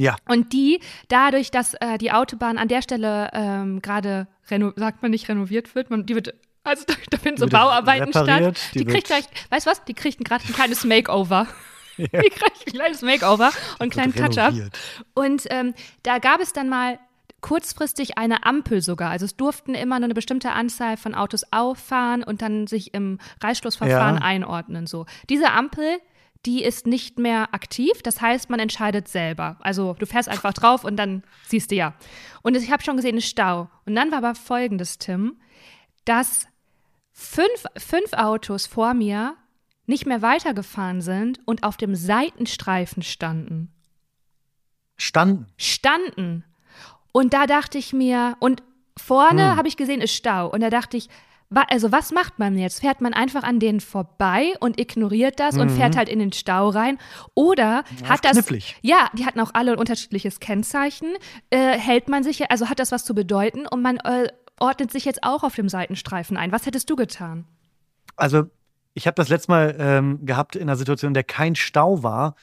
ja, 0.00 0.16
Und 0.28 0.52
die, 0.52 0.80
dadurch, 1.08 1.52
dass 1.52 1.74
äh, 1.74 1.98
die 1.98 2.10
Autobahn 2.10 2.58
an 2.58 2.66
der 2.66 2.82
Stelle 2.82 3.30
ähm, 3.32 3.80
gerade, 3.80 4.26
sagt 4.76 5.02
man 5.02 5.10
nicht, 5.12 5.28
renoviert 5.28 5.74
wird, 5.76 5.90
man, 5.90 6.04
die 6.04 6.16
wird, 6.16 6.34
also 6.64 6.84
da, 6.86 6.94
da 7.10 7.18
finden 7.18 7.38
so 7.38 7.46
Bauarbeiten 7.46 8.10
statt. 8.10 8.56
Die, 8.74 8.78
die 8.78 8.84
kriegt 8.86 9.06
gleich, 9.06 9.24
weißt 9.50 9.66
du 9.66 9.70
was, 9.70 9.84
die 9.84 9.94
kriegt 9.94 10.24
gerade 10.24 10.42
ein 10.48 10.52
kleines 10.52 10.84
Makeover. 10.84 11.46
Die 11.98 12.06
kriegt 12.06 12.66
ein 12.66 12.72
kleines 12.72 13.02
Makeover 13.02 13.50
und 13.74 13.82
einen 13.82 13.90
kleinen 13.90 14.14
Touch-up. 14.14 14.54
Und 15.12 15.44
ähm, 15.50 15.74
da 16.02 16.16
gab 16.16 16.40
es 16.40 16.54
dann 16.54 16.70
mal 16.70 16.98
kurzfristig 17.40 18.18
eine 18.18 18.44
Ampel 18.44 18.82
sogar. 18.82 19.10
Also 19.10 19.24
es 19.24 19.36
durften 19.36 19.74
immer 19.74 19.98
nur 19.98 20.04
eine 20.06 20.14
bestimmte 20.14 20.52
Anzahl 20.52 20.96
von 20.96 21.14
Autos 21.14 21.44
auffahren 21.50 22.22
und 22.22 22.42
dann 22.42 22.66
sich 22.66 22.94
im 22.94 23.18
Reißschlussverfahren 23.42 24.16
Ja. 24.16 24.22
einordnen. 24.22 24.86
So. 24.86 25.06
Diese 25.28 25.50
Ampel, 25.52 25.98
die 26.46 26.62
ist 26.64 26.86
nicht 26.86 27.18
mehr 27.18 27.52
aktiv. 27.54 28.02
Das 28.02 28.20
heißt, 28.20 28.50
man 28.50 28.60
entscheidet 28.60 29.08
selber. 29.08 29.56
Also 29.60 29.94
du 29.98 30.06
fährst 30.06 30.28
einfach 30.28 30.52
drauf 30.54 30.84
und 30.84 30.96
dann 30.96 31.22
siehst 31.46 31.70
du 31.70 31.74
ja. 31.74 31.94
Und 32.42 32.56
ich 32.56 32.70
habe 32.70 32.82
schon 32.82 32.96
gesehen, 32.96 33.16
ein 33.16 33.20
Stau. 33.22 33.68
Und 33.86 33.94
dann 33.94 34.10
war 34.10 34.18
aber 34.18 34.34
folgendes, 34.34 34.98
Tim, 34.98 35.40
dass 36.04 36.46
fünf, 37.12 37.64
fünf 37.76 38.12
Autos 38.14 38.66
vor 38.66 38.94
mir 38.94 39.36
nicht 39.86 40.06
mehr 40.06 40.22
weitergefahren 40.22 41.00
sind 41.00 41.40
und 41.46 41.64
auf 41.64 41.76
dem 41.76 41.94
Seitenstreifen 41.94 43.02
standen 43.02 43.72
Standen. 44.96 45.46
standen. 45.56 46.44
Und 47.12 47.32
da 47.34 47.46
dachte 47.46 47.78
ich 47.78 47.92
mir, 47.92 48.36
und 48.40 48.62
vorne 48.96 49.50
Hm. 49.52 49.56
habe 49.56 49.68
ich 49.68 49.76
gesehen, 49.76 50.00
ist 50.00 50.14
Stau. 50.14 50.48
Und 50.48 50.60
da 50.60 50.70
dachte 50.70 50.96
ich, 50.96 51.08
also 51.68 51.90
was 51.90 52.12
macht 52.12 52.38
man 52.38 52.56
jetzt? 52.56 52.80
Fährt 52.80 53.00
man 53.00 53.12
einfach 53.12 53.42
an 53.42 53.58
denen 53.58 53.80
vorbei 53.80 54.52
und 54.60 54.78
ignoriert 54.78 55.40
das 55.40 55.58
und 55.58 55.70
fährt 55.70 55.96
halt 55.96 56.08
in 56.08 56.20
den 56.20 56.32
Stau 56.32 56.68
rein? 56.68 56.98
Oder 57.34 57.82
hat 58.08 58.24
das. 58.24 58.34
Mhm. 58.34 58.40
knifflig. 58.42 58.76
Ja, 58.82 59.08
die 59.14 59.26
hatten 59.26 59.40
auch 59.40 59.50
alle 59.54 59.72
ein 59.72 59.78
unterschiedliches 59.78 60.38
Kennzeichen. 60.38 61.08
Äh, 61.50 61.76
hält 61.76 62.08
man 62.08 62.22
sich, 62.22 62.48
also 62.50 62.68
hat 62.68 62.78
das 62.78 62.92
was 62.92 63.04
zu 63.04 63.14
bedeuten 63.14 63.66
und 63.66 63.82
man 63.82 63.96
äh, 63.96 64.28
ordnet 64.60 64.92
sich 64.92 65.04
jetzt 65.04 65.24
auch 65.24 65.42
auf 65.42 65.56
dem 65.56 65.68
Seitenstreifen 65.68 66.36
ein. 66.36 66.52
Was 66.52 66.66
hättest 66.66 66.88
du 66.88 66.94
getan? 66.94 67.46
Also, 68.14 68.44
ich 68.94 69.06
habe 69.06 69.14
das 69.16 69.28
letzte 69.28 69.50
Mal 69.50 69.76
ähm, 69.78 70.24
gehabt 70.24 70.54
in 70.54 70.62
einer 70.62 70.76
Situation, 70.76 71.10
in 71.10 71.14
der 71.14 71.24
kein 71.24 71.56
Stau 71.56 72.02
war 72.04 72.36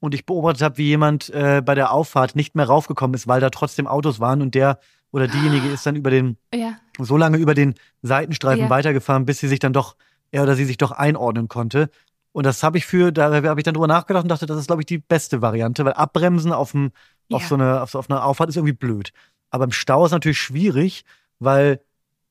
und 0.00 0.14
ich 0.14 0.26
beobachtet 0.26 0.62
habe, 0.62 0.78
wie 0.78 0.86
jemand 0.86 1.30
äh, 1.30 1.62
bei 1.64 1.74
der 1.74 1.92
Auffahrt 1.92 2.36
nicht 2.36 2.54
mehr 2.54 2.66
raufgekommen 2.66 3.14
ist, 3.14 3.26
weil 3.26 3.40
da 3.40 3.50
trotzdem 3.50 3.86
Autos 3.86 4.20
waren 4.20 4.42
und 4.42 4.54
der 4.54 4.78
oder 5.10 5.26
diejenige 5.26 5.68
ist 5.70 5.86
dann 5.86 5.96
über 5.96 6.10
den, 6.10 6.36
Ja. 6.54 6.76
so 6.98 7.16
lange 7.16 7.38
über 7.38 7.54
den 7.54 7.74
Seitenstreifen 8.02 8.64
Ja. 8.64 8.70
weitergefahren, 8.70 9.24
bis 9.24 9.38
sie 9.38 9.48
sich 9.48 9.58
dann 9.58 9.72
doch, 9.72 9.96
er 10.30 10.42
oder 10.42 10.54
sie 10.54 10.64
sich 10.64 10.76
doch 10.76 10.90
einordnen 10.92 11.48
konnte. 11.48 11.90
Und 12.32 12.44
das 12.44 12.62
habe 12.62 12.76
ich 12.78 12.86
für, 12.86 13.10
da 13.10 13.32
habe 13.42 13.58
ich 13.60 13.64
dann 13.64 13.74
drüber 13.74 13.86
nachgedacht 13.88 14.22
und 14.24 14.28
dachte, 14.28 14.46
das 14.46 14.58
ist, 14.58 14.66
glaube 14.66 14.82
ich, 14.82 14.86
die 14.86 14.98
beste 14.98 15.40
Variante, 15.42 15.84
weil 15.84 15.94
abbremsen 15.94 16.52
auf, 16.52 16.72
dem, 16.72 16.92
auf, 17.32 17.42
Ja. 17.42 17.48
so 17.48 17.54
eine, 17.54 17.82
auf, 17.82 17.90
so, 17.90 17.98
auf 17.98 18.10
einer 18.10 18.24
Auffahrt 18.24 18.50
ist 18.50 18.56
irgendwie 18.56 18.74
blöd. 18.74 19.12
Aber 19.50 19.64
im 19.64 19.72
Stau 19.72 20.04
ist 20.04 20.12
natürlich 20.12 20.38
schwierig, 20.40 21.04
weil 21.38 21.80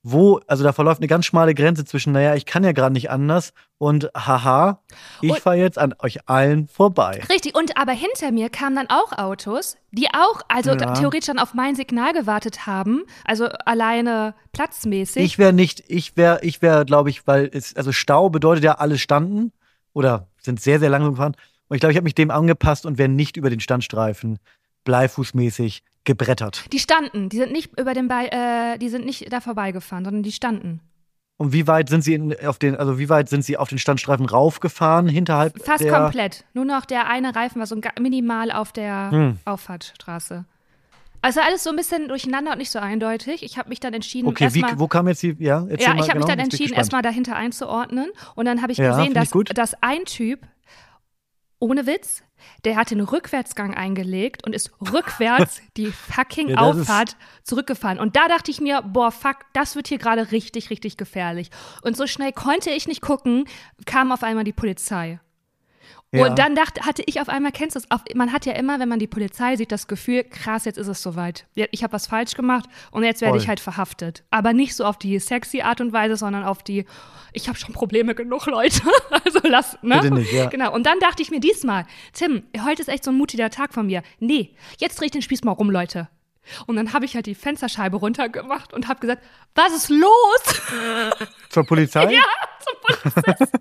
wo, 0.10 0.40
also 0.48 0.64
da 0.64 0.72
verläuft 0.72 1.02
eine 1.02 1.08
ganz 1.08 1.26
schmale 1.26 1.54
Grenze 1.54 1.84
zwischen, 1.84 2.14
naja, 2.14 2.34
ich 2.36 2.46
kann 2.46 2.64
ja 2.64 2.72
gerade 2.72 2.94
nicht 2.94 3.10
anders 3.10 3.52
und 3.78 4.10
haha, 4.16 4.82
ich 5.22 5.38
fahre 5.40 5.58
jetzt 5.58 5.78
an 5.78 5.94
euch 6.00 6.30
allen 6.30 6.70
vorbei. 6.70 7.22
Richtig, 7.30 7.56
und 7.58 7.78
aber 7.78 7.92
hinter 7.92 8.32
mir 8.32 8.50
kamen 8.50 8.78
dann 8.78 8.90
auch 8.90 9.18
Autos, 9.18 9.76
die 9.92 10.08
auch, 10.08 10.42
also 10.48 10.72
Ja. 10.76 10.94
theoretisch 10.94 11.28
dann 11.28 11.40
auf 11.40 11.54
mein 11.54 11.76
Signal 11.76 12.14
gewartet 12.14 12.66
haben, 12.66 13.04
also 13.26 13.48
alleine 13.66 14.34
platzmäßig. 14.54 15.24
Ich 15.24 15.38
wäre 15.38 15.52
nicht, 15.52 15.84
ich 15.88 16.16
wäre, 16.16 16.40
ich 16.42 16.62
wäre, 16.62 16.86
glaube 16.86 17.10
ich, 17.10 17.28
weil 17.28 17.50
es, 17.52 17.76
also 17.76 17.92
Stau 17.92 18.30
bedeutet 18.30 18.64
ja, 18.64 18.76
alle 18.76 18.98
standen 18.98 19.52
oder 19.92 20.28
sind 20.42 20.62
sehr, 20.62 20.80
sehr 20.80 20.90
langsam 20.90 21.16
gefahren. 21.16 21.36
Und 21.68 21.76
ich 21.76 21.82
glaube, 21.82 21.92
ich 21.92 21.98
habe 21.98 22.06
mich 22.06 22.16
dem 22.16 22.32
angepasst 22.32 22.86
und 22.86 22.98
wäre 22.98 23.10
nicht 23.10 23.36
über 23.36 23.50
den 23.50 23.60
Standstreifen 23.60 24.40
bleifußmäßig 24.86 25.84
gebrettert. 26.08 26.66
die 26.74 26.80
standen, 26.80 27.30
die 27.30 27.38
sind 27.38 27.52
nicht 27.52 27.80
über 27.80 27.94
den 27.94 28.08
Be 28.08 28.32
äh, 28.32 28.78
die 28.80 28.90
sind 28.90 29.06
nicht 29.06 29.32
da 29.32 29.40
vorbeigefahren, 29.42 30.04
sondern 30.06 30.24
die 30.24 30.32
standen. 30.32 30.82
Und 31.40 31.54
wie 31.54 31.68
weit 31.68 31.90
sind 31.90 32.02
sie 32.04 32.16
in, 32.16 32.36
auf 32.48 32.58
den, 32.58 32.76
also 32.76 32.98
wie 32.98 33.10
weit 33.10 33.30
sind 33.30 33.44
sie 33.46 33.58
auf 33.58 33.70
den 33.70 33.78
Standstreifen 33.78 34.26
raufgefahren, 34.26 35.08
hinterhalb 35.08 35.64
Fast 35.64 35.84
der, 35.84 35.94
komplett. 35.94 36.46
Nur 36.56 36.66
noch 36.66 36.86
der 36.86 37.08
eine 37.08 37.36
Reifen 37.36 37.60
war 37.60 37.68
so 37.68 37.80
minimal 38.00 38.52
auf 38.52 38.72
der 38.72 39.12
Hm. 39.12 39.38
Auffahrtstraße. 39.46 40.46
Also 41.22 41.42
alles 41.42 41.64
so 41.64 41.70
ein 41.72 41.76
bisschen 41.76 42.08
durcheinander 42.08 42.54
und 42.54 42.58
nicht 42.60 42.72
so 42.72 42.80
eindeutig. 42.80 43.44
Ich 43.44 43.58
habe 43.58 43.70
mich 43.70 43.80
dann 43.80 43.94
entschieden, 43.94 44.28
Okay, 44.28 44.52
wie, 44.54 44.62
erstmal 44.62 44.80
wo 44.80 44.88
kam 44.88 45.08
jetzt 45.08 45.22
die, 45.22 45.36
ja, 45.40 45.60
Ja, 45.60 45.66
mal 45.66 45.70
ich 45.70 45.84
habe 45.86 46.14
genau, 46.14 46.16
mich 46.18 46.26
dann 46.26 46.40
ich 46.40 46.44
entschieden, 46.46 46.74
erstmal 46.74 47.02
dahinter 47.02 47.36
einzuordnen. 47.36 48.10
Und 48.36 48.46
dann 48.46 48.62
habe 48.62 48.72
ich 48.72 48.78
Ja, 48.80 48.90
gesehen, 48.90 49.08
ich 49.10 49.14
dass, 49.14 49.32
gut. 49.32 49.56
dass 49.56 49.76
ein 49.82 50.06
Typ, 50.06 50.40
ohne 51.60 51.86
Witz, 51.86 52.24
Der 52.66 52.76
hat 52.76 52.92
den 52.92 53.02
Rückwärtsgang 53.02 53.74
eingelegt 53.74 54.46
und 54.46 54.54
ist 54.54 54.72
rückwärts 54.92 55.62
die 55.78 55.92
fucking 55.92 56.50
Ja, 56.50 56.58
Auffahrt 56.58 57.16
zurückgefahren. 57.44 58.00
Und 58.00 58.16
da 58.16 58.28
dachte 58.28 58.52
ich 58.52 58.62
mir, 58.62 58.82
boah, 58.82 59.12
fuck, 59.12 59.38
das 59.54 59.76
wird 59.76 59.88
hier 59.88 59.98
gerade 59.98 60.32
richtig, 60.32 60.70
richtig 60.70 60.98
gefährlich. 60.98 61.50
Und 61.82 61.98
so 61.98 62.08
schnell 62.08 62.32
konnte 62.32 62.70
ich 62.70 62.88
nicht 62.88 63.02
gucken, 63.02 63.46
kam 63.86 64.12
auf 64.12 64.24
einmal 64.24 64.44
die 64.44 64.54
Polizei. 64.54 65.20
Ja. 66.12 66.26
Und 66.26 66.40
dann 66.40 66.56
dachte, 66.56 66.86
hatte 66.86 67.04
ich 67.06 67.20
auf 67.20 67.28
einmal, 67.28 67.52
kennst 67.52 67.76
du 67.76 67.80
es, 67.80 67.92
auf, 67.92 68.02
man 68.16 68.32
hat 68.32 68.46
ja 68.46 68.54
immer, 68.54 68.80
wenn 68.80 68.88
man 68.88 69.00
die 69.00 69.08
Polizei 69.08 69.58
sieht, 69.58 69.74
das 69.74 69.88
Gefühl, 69.88 70.24
krass, 70.24 70.64
jetzt 70.64 70.78
ist 70.78 70.88
es 70.88 71.02
soweit. 71.02 71.46
Ich 71.54 71.84
habe 71.84 71.94
was 71.94 72.08
falsch 72.08 72.34
gemacht 72.34 72.70
und 72.92 73.04
jetzt 73.04 73.22
werde 73.22 73.38
ich 73.38 73.50
halt 73.50 73.60
verhaftet. 73.60 74.24
Aber 74.30 74.54
nicht 74.54 74.74
so 74.74 74.86
auf 74.86 74.98
die 74.98 75.20
sexy 75.20 75.62
Art 75.62 75.82
und 75.82 75.92
Weise, 75.92 76.16
sondern 76.16 76.46
auf 76.46 76.64
die, 76.64 76.86
ich 77.34 77.50
habe 77.50 77.58
schon 77.58 77.74
Probleme 77.74 78.16
genug, 78.16 78.46
Leute. 78.48 78.82
Also 79.26 79.40
lass, 79.44 79.78
ne? 79.82 80.00
Bitte 80.00 80.14
nicht, 80.14 80.32
ja. 80.32 80.46
Genau. 80.46 80.74
Und 80.74 80.86
dann 80.86 81.00
dachte 81.00 81.22
ich 81.22 81.32
mir 81.32 81.42
diesmal, 81.42 81.86
Tim, 82.14 82.44
heute 82.64 82.82
ist 82.82 82.88
echt 82.88 83.04
so 83.04 83.12
ein 83.12 83.18
mutiger 83.18 83.50
Tag 83.50 83.74
von 83.74 83.88
mir. 83.88 84.04
Nee, 84.20 84.56
jetzt 84.78 85.00
dreh 85.00 85.06
ich 85.06 85.12
den 85.12 85.22
Spieß 85.22 85.44
mal 85.44 85.52
rum, 85.52 85.70
Leute. 85.70 86.08
Und 86.66 86.76
dann 86.78 86.94
habe 86.94 87.06
ich 87.06 87.16
halt 87.16 87.26
die 87.26 87.36
Fensterscheibe 87.36 87.98
runtergemacht 87.98 88.74
und 88.74 88.88
habe 88.88 89.00
gesagt, 89.00 89.24
was 89.56 89.76
ist 89.76 89.90
los? 89.90 90.62
Zur 91.50 91.66
Polizei? 91.66 92.04
ja, 92.14 92.22
zum 92.60 93.22
Polizisten. 93.22 93.60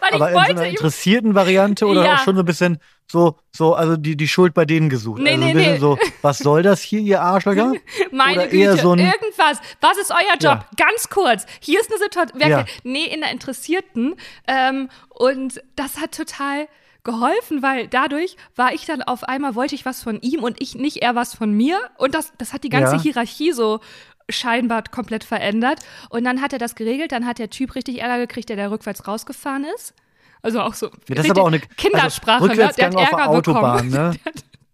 Weil 0.00 0.14
Aber 0.14 0.26
ich 0.26 0.30
in 0.30 0.34
so 0.34 0.34
wollte 0.34 0.60
einer 0.60 0.68
interessierten 0.70 1.34
Variante 1.34 1.86
oder 1.86 2.04
Ja. 2.04 2.14
auch 2.14 2.18
schon 2.18 2.36
so 2.36 2.42
ein 2.42 2.46
bisschen 2.46 2.78
so, 3.10 3.36
so, 3.52 3.74
also 3.74 3.96
die, 3.96 4.16
die 4.16 4.26
Schuld 4.26 4.52
bei 4.52 4.64
denen 4.64 4.88
gesucht. 4.88 5.22
Nee, 5.22 5.30
also 5.30 5.40
nee, 5.44 5.50
ein 5.50 5.56
bisschen 5.56 5.72
nee. 5.74 5.78
so, 5.78 5.98
was 6.22 6.38
soll 6.38 6.62
das 6.62 6.80
hier, 6.82 7.00
ihr 7.00 7.22
Arschlöcher? 7.22 7.72
Meine 8.10 8.42
Oder 8.42 8.52
eher 8.52 8.70
Güte, 8.72 8.82
so 8.82 8.94
irgendwas. 8.96 9.60
Was 9.80 9.96
ist 9.98 10.10
euer 10.10 10.36
Job? 10.40 10.64
Ja. 10.64 10.68
Ganz 10.76 11.08
kurz. 11.08 11.46
Hier 11.60 11.80
ist 11.80 11.90
eine 11.90 12.00
Situation. 12.00 12.50
Ja. 12.50 12.64
Nee, 12.82 13.04
in 13.04 13.20
der 13.20 13.30
Interessierten. 13.30 14.16
Ähm, 14.48 14.88
und 15.10 15.62
das 15.76 15.98
hat 16.00 16.12
total 16.12 16.66
geholfen, 17.04 17.62
weil 17.62 17.86
dadurch 17.86 18.36
war 18.56 18.74
ich 18.74 18.84
dann 18.84 19.00
auf 19.00 19.22
einmal, 19.22 19.54
wollte 19.54 19.76
ich 19.76 19.86
was 19.86 20.02
von 20.02 20.20
ihm 20.20 20.42
und 20.42 20.60
ich 20.60 20.74
nicht 20.74 20.96
er 20.98 21.14
was 21.14 21.34
von 21.34 21.52
mir. 21.52 21.78
Und 21.98 22.14
das, 22.14 22.32
das 22.38 22.52
hat 22.52 22.64
die 22.64 22.68
ganze 22.68 22.96
Ja. 22.96 23.02
Hierarchie 23.02 23.52
so 23.52 23.80
scheinbar 24.28 24.82
komplett 24.90 25.24
verändert. 25.24 25.80
Und 26.10 26.24
dann 26.24 26.40
hat 26.42 26.52
er 26.52 26.58
das 26.58 26.74
geregelt, 26.74 27.12
dann 27.12 27.26
hat 27.26 27.38
der 27.38 27.50
Typ 27.50 27.74
richtig 27.74 28.00
Ärger 28.00 28.18
gekriegt, 28.18 28.48
der 28.48 28.56
da 28.56 28.68
rückwärts 28.68 29.06
rausgefahren 29.06 29.64
ist. 29.76 29.94
Also 30.42 30.60
auch 30.60 30.74
so. 30.74 30.86
Ja, 31.08 31.14
das 31.16 31.24
ist 31.24 31.30
aber 31.30 31.42
auch 31.42 31.46
eine 31.48 31.60
Kindersprache, 31.60 32.42
also 32.42 32.46
ne? 32.48 32.54
Der 32.56 32.68
Rückwärtsgang 32.68 32.94
hat 32.96 33.02
auf 33.02 33.08
der 33.10 33.18
Ärger 33.18 33.30
Autobahn, 33.30 33.90
bekommen. 33.90 34.10
ne? 34.12 34.16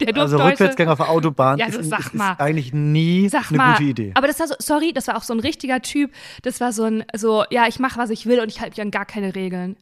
Der, 0.00 0.12
der 0.14 0.22
Also 0.22 0.36
Rückwärtsgang 0.38 0.88
auf 0.88 0.98
der 0.98 1.08
Autobahn 1.10 1.58
Ja, 1.60 1.66
ist, 1.66 1.76
also 1.76 1.94
ist, 1.94 2.06
ist 2.06 2.14
mal. 2.14 2.34
eigentlich 2.38 2.72
nie 2.72 3.28
Sag 3.28 3.50
eine 3.50 3.58
mal, 3.58 3.72
gute 3.74 3.84
Idee. 3.88 4.10
aber 4.16 4.26
das 4.26 4.40
war 4.40 4.48
so, 4.48 4.54
sorry, 4.58 4.92
das 4.92 5.06
war 5.06 5.16
auch 5.16 5.22
so 5.22 5.32
ein 5.32 5.38
richtiger 5.38 5.80
Typ. 5.80 6.10
Das 6.42 6.60
war 6.60 6.72
so 6.72 6.82
ein, 6.84 7.04
so, 7.14 7.44
ja, 7.50 7.68
ich 7.68 7.78
mache, 7.78 7.98
was 8.00 8.10
ich 8.10 8.26
will 8.26 8.40
und 8.40 8.48
ich 8.50 8.60
halte 8.60 8.72
mich 8.72 8.80
an 8.80 8.90
gar 8.90 9.04
keine 9.04 9.36
Regeln. 9.36 9.76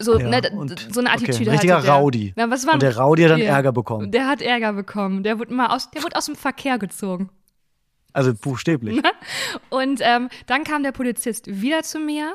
So, 0.00 0.18
Ja, 0.18 0.28
ne, 0.28 0.50
und- 0.56 0.88
so 0.92 0.98
eine 1.00 1.10
okay, 1.10 1.18
Attitüde 1.24 1.50
ein 1.50 1.52
richtiger 1.52 1.80
der. 1.82 1.92
Rowdy. 1.92 2.34
Ja, 2.36 2.50
was 2.50 2.66
war 2.66 2.74
Und 2.74 2.82
der 2.82 2.98
Rowdy 2.98 3.22
hat 3.22 3.30
dann. 3.32 3.40
Ärger 3.42 3.70
bekommen. 3.70 4.10
Der 4.10 4.26
hat 4.26 4.42
Ärger 4.42 4.72
bekommen. 4.72 5.22
Der 5.22 5.38
wurde 5.38 5.54
mal 5.54 5.68
aus, 5.68 5.88
der 5.92 6.02
wurde 6.02 6.16
aus 6.16 6.26
dem 6.26 6.34
Verkehr 6.34 6.78
gezogen. 6.78 7.30
Also 8.12 8.34
buchstäblich. 8.34 9.00
Und 9.70 10.00
ähm, 10.02 10.28
dann 10.46 10.64
kam 10.64 10.82
der 10.82 10.92
Polizist 10.92 11.46
wieder 11.60 11.82
zu 11.82 11.98
mir 11.98 12.34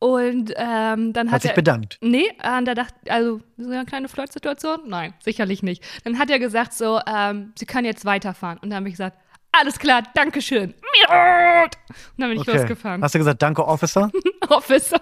und 0.00 0.52
ähm, 0.56 1.14
dann 1.14 1.28
hat, 1.28 1.36
Hat 1.36 1.42
sich 1.42 1.50
er 1.52 1.54
bedankt. 1.54 1.96
Nee, 2.02 2.26
äh, 2.42 2.62
da 2.62 2.74
dachte 2.74 2.94
also 3.10 3.40
so 3.56 3.70
eine 3.70 3.86
kleine 3.86 4.08
Flirtsituation? 4.08 4.80
Nein, 4.86 5.14
sicherlich 5.20 5.62
nicht. 5.62 5.82
Dann 6.04 6.18
hat 6.18 6.28
er 6.28 6.38
gesagt 6.38 6.74
so, 6.74 7.00
ähm, 7.06 7.52
Sie 7.58 7.64
können 7.64 7.86
jetzt 7.86 8.04
weiterfahren. 8.04 8.58
Und 8.58 8.68
dann 8.68 8.78
habe 8.78 8.88
ich 8.88 8.94
gesagt, 8.94 9.16
alles 9.52 9.78
klar, 9.78 10.02
Dankeschön. 10.14 10.74
Und 10.74 11.70
dann 12.18 12.28
bin 12.30 12.32
ich 12.32 12.40
Okay. 12.40 12.58
losgefahren. 12.58 13.02
Hast 13.02 13.14
du 13.14 13.18
gesagt, 13.18 13.40
danke, 13.40 13.66
Officer? 13.66 14.10
Officer. 14.48 15.00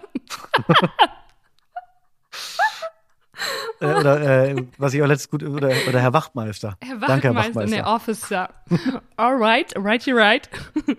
äh, 3.81 3.87
oder 3.87 4.49
äh, 4.51 4.57
was 4.79 4.95
ich 4.95 5.03
auch 5.03 5.07
letztes 5.07 5.31
gut, 5.31 5.43
oder, 5.43 5.73
oder 5.89 6.01
Herr 6.01 6.13
Wachtmeister. 6.13 6.77
Herr 6.83 6.97
Danke, 6.97 7.29
Herr 7.29 7.35
Wachtmeister, 7.35 7.77
nee, 7.77 7.83
Wachtmeister. 7.83 8.49
Officer. 8.75 9.03
Alright, 9.17 9.75
righty 9.77 10.13
right. 10.13 10.49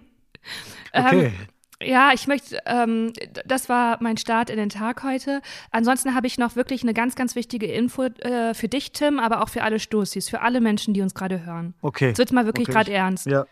Okay. 0.95 1.25
Ähm, 1.25 1.33
ja, 1.81 2.11
ich 2.13 2.27
möchte, 2.27 2.59
ähm, 2.65 3.13
das 3.45 3.67
war 3.67 3.97
mein 3.99 4.17
Start 4.17 4.49
in 4.49 4.57
den 4.57 4.69
Tag 4.69 5.03
heute. 5.03 5.41
Ansonsten 5.71 6.15
habe 6.15 6.27
ich 6.27 6.37
noch 6.37 6.55
wirklich 6.55 6.83
eine 6.83 6.93
ganz, 6.93 7.15
ganz 7.15 7.35
wichtige 7.35 7.65
Info 7.65 8.03
äh, 8.03 8.53
für 8.53 8.67
dich, 8.67 8.91
Tim, 8.91 9.19
aber 9.19 9.41
auch 9.41 9.49
für 9.49 9.63
alle 9.63 9.79
Stoßis, 9.79 10.29
für 10.29 10.41
alle 10.41 10.61
Menschen, 10.61 10.93
die 10.93 11.01
uns 11.01 11.13
gerade 11.13 11.45
hören. 11.45 11.73
okay. 11.81 12.09
Jetzt 12.09 12.19
wird's 12.19 12.31
mal 12.31 12.45
wirklich 12.45 12.67
Okay, 12.67 12.73
gerade 12.75 12.93
ernst. 12.93 13.25
Ja. 13.25 13.45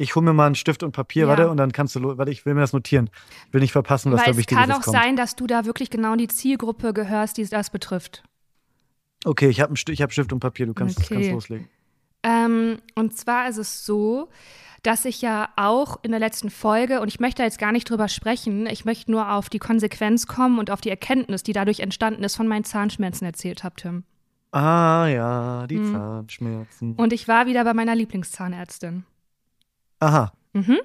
Ich 0.00 0.14
hole 0.14 0.24
mir 0.24 0.32
mal 0.32 0.46
einen 0.46 0.54
Stift 0.54 0.82
und 0.82 0.92
Papier, 0.92 1.24
Ja. 1.24 1.28
warte, 1.28 1.50
und 1.50 1.56
dann 1.56 1.72
kannst 1.72 1.94
du, 1.96 2.16
warte, 2.16 2.30
ich 2.30 2.46
will 2.46 2.54
mir 2.54 2.60
das 2.60 2.72
notieren. 2.72 3.10
Ich 3.48 3.52
will 3.52 3.60
nicht 3.60 3.72
verpassen, 3.72 4.12
was 4.12 4.20
Weil 4.20 4.26
da 4.26 4.30
es 4.30 4.36
Wichtiges 4.38 4.62
kann 4.64 4.72
auch 4.72 4.80
kommt. 4.82 4.96
sein, 4.96 5.16
dass 5.16 5.34
du 5.36 5.46
da 5.46 5.64
wirklich 5.64 5.90
genau 5.90 6.12
in 6.12 6.18
die 6.18 6.28
Zielgruppe 6.28 6.92
gehörst, 6.94 7.36
die 7.36 7.44
das 7.46 7.70
betrifft. 7.70 8.22
Okay, 9.24 9.48
ich 9.48 9.60
habe 9.60 9.74
hab 9.74 10.12
Stift 10.12 10.32
und 10.32 10.40
Papier, 10.40 10.66
du 10.66 10.74
kannst, 10.74 10.98
Okay. 10.98 11.14
kannst 11.14 11.30
loslegen. 11.32 11.68
Ähm, 12.22 12.78
und 12.94 13.16
zwar 13.16 13.48
ist 13.48 13.56
es 13.58 13.84
so, 13.84 14.28
dass 14.84 15.04
ich 15.04 15.20
ja 15.22 15.48
auch 15.56 15.98
in 16.02 16.12
der 16.12 16.20
letzten 16.20 16.50
Folge, 16.50 17.00
und 17.00 17.08
ich 17.08 17.18
möchte 17.18 17.38
da 17.42 17.44
jetzt 17.44 17.58
gar 17.58 17.72
nicht 17.72 17.90
drüber 17.90 18.06
sprechen, 18.08 18.66
ich 18.66 18.84
möchte 18.84 19.10
nur 19.10 19.32
auf 19.32 19.48
die 19.48 19.58
Konsequenz 19.58 20.26
kommen 20.28 20.58
und 20.60 20.70
auf 20.70 20.80
die 20.80 20.90
Erkenntnis, 20.90 21.42
die 21.42 21.52
dadurch 21.52 21.80
entstanden 21.80 22.22
ist, 22.22 22.36
von 22.36 22.46
meinen 22.46 22.64
Zahnschmerzen 22.64 23.24
erzählt 23.24 23.64
habe, 23.64 23.74
Tim. 23.76 24.04
Ah 24.52 25.06
ja, 25.08 25.66
die 25.66 25.78
Mhm. 25.78 25.92
Zahnschmerzen. 25.92 26.94
Und 26.94 27.12
ich 27.12 27.26
war 27.26 27.46
wieder 27.46 27.64
bei 27.64 27.74
meiner 27.74 27.94
Lieblingszahnärztin. 27.96 29.04
Aha. 30.00 30.32
Mhm. 30.52 30.78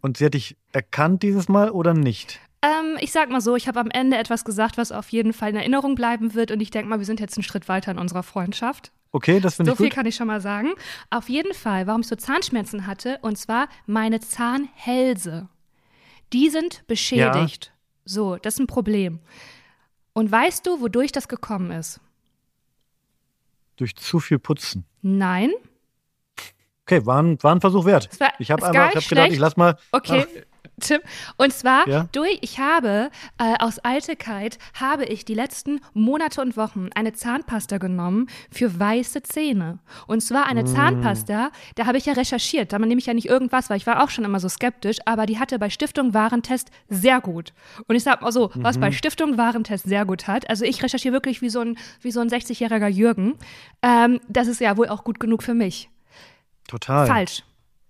Und 0.00 0.16
sie 0.16 0.24
hat 0.26 0.34
dich 0.34 0.56
erkannt 0.72 1.22
dieses 1.22 1.48
Mal 1.48 1.70
oder 1.70 1.94
nicht? 1.94 2.40
Ähm, 2.62 2.96
ich 3.00 3.12
sag 3.12 3.30
mal 3.30 3.40
so, 3.40 3.56
ich 3.56 3.68
habe 3.68 3.80
am 3.80 3.90
Ende 3.90 4.16
etwas 4.18 4.44
gesagt, 4.44 4.76
was 4.76 4.92
auf 4.92 5.08
jeden 5.10 5.32
Fall 5.32 5.50
in 5.50 5.56
Erinnerung 5.56 5.94
bleiben 5.94 6.34
wird. 6.34 6.50
Und 6.50 6.60
ich 6.60 6.70
denke 6.70 6.88
mal, 6.88 6.98
wir 6.98 7.06
sind 7.06 7.20
jetzt 7.20 7.36
einen 7.36 7.44
Schritt 7.44 7.68
weiter 7.68 7.90
in 7.90 7.98
unserer 7.98 8.22
Freundschaft. 8.22 8.92
Okay, 9.12 9.40
das 9.40 9.56
finde 9.56 9.70
So 9.70 9.72
ich 9.74 9.78
viel 9.78 9.86
gut. 9.88 9.94
kann 9.94 10.06
ich 10.06 10.14
schon 10.14 10.26
mal 10.26 10.40
sagen. 10.40 10.72
Auf 11.10 11.28
jeden 11.28 11.54
Fall, 11.54 11.86
warum 11.86 12.02
ich 12.02 12.06
so 12.06 12.16
Zahnschmerzen 12.16 12.86
hatte, 12.86 13.18
und 13.22 13.36
zwar 13.38 13.68
meine 13.86 14.20
Zahnhälse. 14.20 15.48
Die 16.32 16.48
sind 16.48 16.86
beschädigt. 16.86 17.72
So, 18.04 18.36
das 18.36 18.54
ist 18.54 18.60
ein 18.60 18.66
Problem. 18.66 19.18
Und 20.12 20.30
weißt 20.30 20.66
du, 20.66 20.80
wodurch 20.80 21.12
das 21.12 21.28
gekommen 21.28 21.70
ist? 21.72 22.00
Durch 23.76 23.96
zu 23.96 24.20
viel 24.20 24.38
Putzen. 24.38 24.84
Nein? 25.02 25.50
Okay, 26.90 27.06
war 27.06 27.22
ein, 27.22 27.42
war 27.42 27.54
ein 27.54 27.60
Versuch 27.60 27.84
wert. 27.84 28.08
War- 28.20 28.32
Ich 28.38 28.50
habe 28.50 28.62
ich 28.62 28.94
nicht 28.94 29.08
gedacht, 29.08 29.30
ich 29.32 29.38
lass 29.38 29.56
mal. 29.56 29.76
Okay. 29.92 30.26
Tim. 30.82 31.00
Und 31.36 31.52
zwar 31.52 31.86
Ja? 31.86 32.06
durch, 32.12 32.38
ich 32.40 32.58
habe 32.58 33.10
äh, 33.38 33.54
aus 33.58 33.84
Eitelkeit 33.84 34.56
habe 34.80 35.04
ich 35.04 35.26
die 35.26 35.34
letzten 35.34 35.80
Monate 35.92 36.40
und 36.40 36.56
Wochen 36.56 36.88
eine 36.94 37.12
Zahnpasta 37.12 37.76
genommen 37.76 38.28
für 38.50 38.80
weiße 38.80 39.22
Zähne. 39.22 39.78
Und 40.06 40.22
zwar 40.22 40.46
Mm. 40.46 40.48
eine 40.48 40.64
Zahnpasta, 40.64 41.50
da 41.74 41.86
habe 41.86 41.98
ich 41.98 42.06
ja 42.06 42.14
recherchiert. 42.14 42.72
Da 42.72 42.78
nehme 42.78 42.98
ich 42.98 43.04
ja 43.04 43.12
nicht 43.12 43.28
irgendwas, 43.28 43.68
weil 43.68 43.76
ich 43.76 43.86
war 43.86 44.02
auch 44.02 44.08
schon 44.08 44.24
immer 44.24 44.40
so 44.40 44.48
skeptisch, 44.48 44.96
aber 45.04 45.26
die 45.26 45.38
hatte 45.38 45.58
bei 45.58 45.68
Stiftung 45.68 46.14
Warentest 46.14 46.70
sehr 46.88 47.20
gut. 47.20 47.52
Und 47.86 47.94
ich 47.94 48.02
sag 48.02 48.22
mal 48.22 48.32
so, 48.32 48.50
was 48.54 48.76
Mhm. 48.76 48.80
bei 48.80 48.92
Stiftung 48.92 49.36
Warentest 49.36 49.84
sehr 49.84 50.06
gut 50.06 50.28
hat, 50.28 50.48
also 50.48 50.64
ich 50.64 50.82
recherchiere 50.82 51.12
wirklich 51.12 51.42
wie 51.42 51.50
so 51.50 51.60
ein, 51.60 51.76
wie 52.00 52.10
so 52.10 52.20
ein 52.20 52.30
60-jähriger 52.30 52.88
Jürgen, 52.88 53.34
ähm, 53.82 54.18
das 54.28 54.48
ist 54.48 54.62
ja 54.62 54.78
wohl 54.78 54.88
auch 54.88 55.04
gut 55.04 55.20
genug 55.20 55.42
für 55.42 55.54
mich. 55.54 55.90
Total. 56.70 57.06
Falsch. 57.06 57.42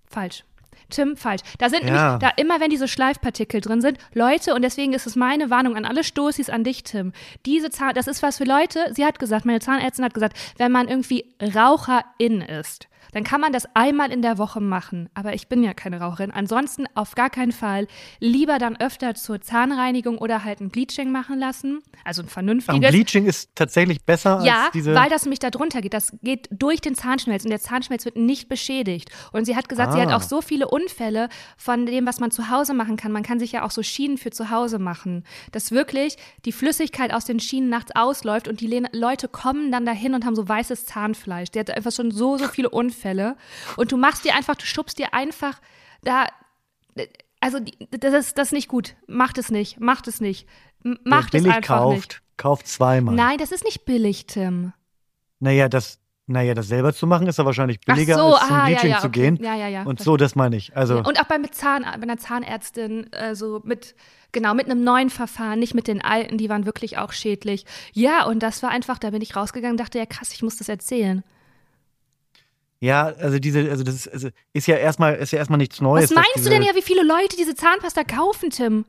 Falsch. 0.08 0.44
Tim, 0.88 1.16
falsch. 1.16 1.42
Da 1.58 1.68
sind 1.68 1.84
Ja. 1.84 1.90
nämlich, 2.14 2.18
da 2.20 2.30
immer 2.36 2.58
wenn 2.60 2.70
diese 2.70 2.88
Schleifpartikel 2.88 3.60
drin 3.60 3.80
sind, 3.80 3.98
Leute, 4.12 4.54
und 4.54 4.62
deswegen 4.62 4.92
ist 4.92 5.06
es 5.06 5.14
meine 5.14 5.48
Warnung 5.50 5.76
an 5.76 5.84
alle 5.84 6.02
Stoßis, 6.02 6.50
an 6.50 6.64
dich, 6.64 6.82
Tim. 6.82 7.12
Diese 7.46 7.70
Zahn, 7.70 7.94
das 7.94 8.08
ist 8.08 8.22
was 8.24 8.38
für 8.38 8.44
Leute, 8.44 8.86
sie 8.92 9.04
hat 9.04 9.18
gesagt, 9.20 9.44
meine 9.44 9.60
Zahnärztin 9.60 10.04
hat 10.04 10.14
gesagt, 10.14 10.36
wenn 10.56 10.72
man 10.72 10.88
irgendwie 10.88 11.32
Raucherin 11.40 12.40
ist, 12.40 12.88
dann 13.12 13.24
kann 13.24 13.40
man 13.40 13.52
das 13.52 13.64
einmal 13.74 14.12
in 14.12 14.22
der 14.22 14.38
Woche 14.38 14.60
machen. 14.60 15.08
Aber 15.14 15.34
ich 15.34 15.48
bin 15.48 15.62
ja 15.62 15.74
keine 15.74 16.00
Raucherin. 16.00 16.30
Ansonsten 16.30 16.86
auf 16.94 17.14
gar 17.14 17.30
keinen 17.30 17.52
Fall. 17.52 17.86
Lieber 18.20 18.58
dann 18.58 18.76
öfter 18.80 19.14
zur 19.14 19.40
Zahnreinigung 19.40 20.18
oder 20.18 20.44
halt 20.44 20.60
ein 20.60 20.70
Bleaching 20.70 21.10
machen 21.12 21.38
lassen. 21.38 21.80
Also 22.04 22.22
ein 22.22 22.28
vernünftiges. 22.28 22.90
Bleaching 22.90 23.26
ist 23.26 23.50
tatsächlich 23.54 24.02
besser 24.04 24.42
Ja, 24.44 24.64
als 24.64 24.72
diese. 24.72 24.94
weil 24.94 25.10
das 25.10 25.22
nämlich 25.24 25.38
da 25.40 25.50
drunter 25.50 25.80
geht. 25.80 25.94
Das 25.94 26.12
geht 26.22 26.48
durch 26.50 26.80
den 26.80 26.94
Zahnschmelz 26.94 27.44
und 27.44 27.50
der 27.50 27.60
Zahnschmelz 27.60 28.04
wird 28.04 28.16
nicht 28.16 28.48
beschädigt. 28.48 29.10
Und 29.32 29.44
sie 29.44 29.56
hat 29.56 29.68
gesagt, 29.68 29.92
sie 29.92 30.00
hat 30.00 30.08
Ah. 30.10 30.16
auch 30.16 30.22
so 30.22 30.40
viele 30.42 30.68
Unfälle 30.68 31.28
von 31.56 31.86
dem, 31.86 32.06
was 32.06 32.20
man 32.20 32.30
zu 32.30 32.50
Hause 32.50 32.74
machen 32.74 32.96
kann. 32.96 33.12
Man 33.12 33.22
kann 33.22 33.38
sich 33.38 33.52
ja 33.52 33.64
auch 33.64 33.70
so 33.70 33.82
Schienen 33.82 34.18
für 34.18 34.30
zu 34.30 34.50
Hause 34.50 34.78
machen, 34.78 35.24
dass 35.52 35.70
wirklich 35.72 36.16
die 36.44 36.52
Flüssigkeit 36.52 37.12
aus 37.12 37.24
den 37.24 37.40
Schienen 37.40 37.68
nachts 37.70 37.90
ausläuft 37.94 38.48
und 38.48 38.60
die 38.60 38.66
Le 38.66 38.80
Leute 38.92 39.28
kommen 39.28 39.70
dann 39.72 39.84
dahin 39.84 40.14
und 40.14 40.24
haben 40.24 40.34
so 40.36 40.48
weißes 40.48 40.86
Zahnfleisch. 40.86 41.50
Der 41.50 41.60
hat 41.60 41.70
einfach 41.70 41.92
schon 41.92 42.10
so, 42.10 42.38
so 42.38 42.46
viele 42.48 42.70
Unfälle. 42.70 42.99
Und 43.76 43.92
du 43.92 43.96
machst 43.96 44.24
dir 44.24 44.34
einfach, 44.34 44.56
du 44.56 44.66
schubst 44.66 44.98
dir 44.98 45.14
einfach 45.14 45.60
da. 46.02 46.26
Also, 47.40 47.58
das, 47.90 48.14
ist, 48.14 48.38
das 48.38 48.48
ist 48.48 48.52
nicht 48.52 48.68
gut. 48.68 48.94
Macht 49.06 49.38
es 49.38 49.50
nicht. 49.50 49.80
Macht 49.80 50.08
es 50.08 50.20
nicht. 50.20 50.46
Macht 50.82 51.04
Wer 51.04 51.18
es 51.18 51.30
billig 51.30 51.52
einfach 51.54 51.76
kauft, 51.78 51.96
nicht. 51.96 52.22
kauft 52.36 52.66
zweimal. 52.68 53.14
Nein, 53.14 53.38
das 53.38 53.52
ist 53.52 53.64
nicht 53.64 53.84
billig, 53.84 54.26
Tim. 54.26 54.72
Naja, 55.38 55.68
das 55.68 55.98
Naja, 56.26 56.54
das 56.54 56.68
selber 56.68 56.94
zu 56.94 57.06
machen 57.06 57.26
ist 57.26 57.38
ja 57.38 57.44
wahrscheinlich 57.44 57.80
billiger, 57.80 58.14
so, 58.14 58.34
als 58.34 58.46
zum 58.46 58.56
ah, 58.56 58.58
ja, 58.60 58.66
Bleaching 58.66 58.90
ja, 58.90 58.98
zu 59.00 59.06
okay. 59.08 59.20
gehen. 59.20 59.38
Ja, 59.42 59.56
ja, 59.56 59.68
ja. 59.68 59.82
Und 59.82 60.00
so, 60.00 60.16
das 60.16 60.36
meine 60.36 60.56
ich. 60.56 60.76
Also, 60.76 60.98
Und 60.98 61.20
auch 61.20 61.24
bei, 61.24 61.38
mit 61.38 61.54
Zahn, 61.54 61.82
bei 61.82 62.02
einer 62.02 62.18
Zahnärztin, 62.18 63.12
äh, 63.12 63.34
so 63.34 63.60
mit, 63.64 63.96
genau, 64.30 64.54
mit 64.54 64.66
einem 64.66 64.84
neuen 64.84 65.10
Verfahren, 65.10 65.58
nicht 65.58 65.74
mit 65.74 65.88
den 65.88 66.02
alten, 66.02 66.38
die 66.38 66.48
waren 66.48 66.66
wirklich 66.66 66.98
auch 66.98 67.12
schädlich. 67.12 67.64
Ja, 67.92 68.26
und 68.26 68.42
das 68.42 68.62
war 68.62 68.70
einfach, 68.70 68.98
da 68.98 69.10
bin 69.10 69.22
ich 69.22 69.34
rausgegangen, 69.34 69.76
dachte, 69.76 69.98
ja 69.98 70.06
krass, 70.06 70.32
ich 70.32 70.42
muss 70.42 70.56
das 70.56 70.68
erzählen. 70.68 71.24
Ja, 72.80 73.04
also 73.06 73.38
diese, 73.38 73.70
also 73.70 73.84
das 73.84 73.94
ist, 73.94 74.08
also 74.08 74.28
ist 74.52 74.66
ja 74.66 74.76
erstmal, 74.76 75.14
ist 75.16 75.32
ja 75.32 75.38
erstmal 75.38 75.58
nichts 75.58 75.80
Neues. 75.80 76.10
Was 76.10 76.16
meinst 76.16 76.46
du 76.46 76.50
denn 76.50 76.62
ja, 76.62 76.74
wie 76.74 76.82
viele 76.82 77.02
Leute 77.02 77.36
diese 77.36 77.54
Zahnpasta 77.54 78.04
kaufen, 78.04 78.50
Tim? 78.50 78.84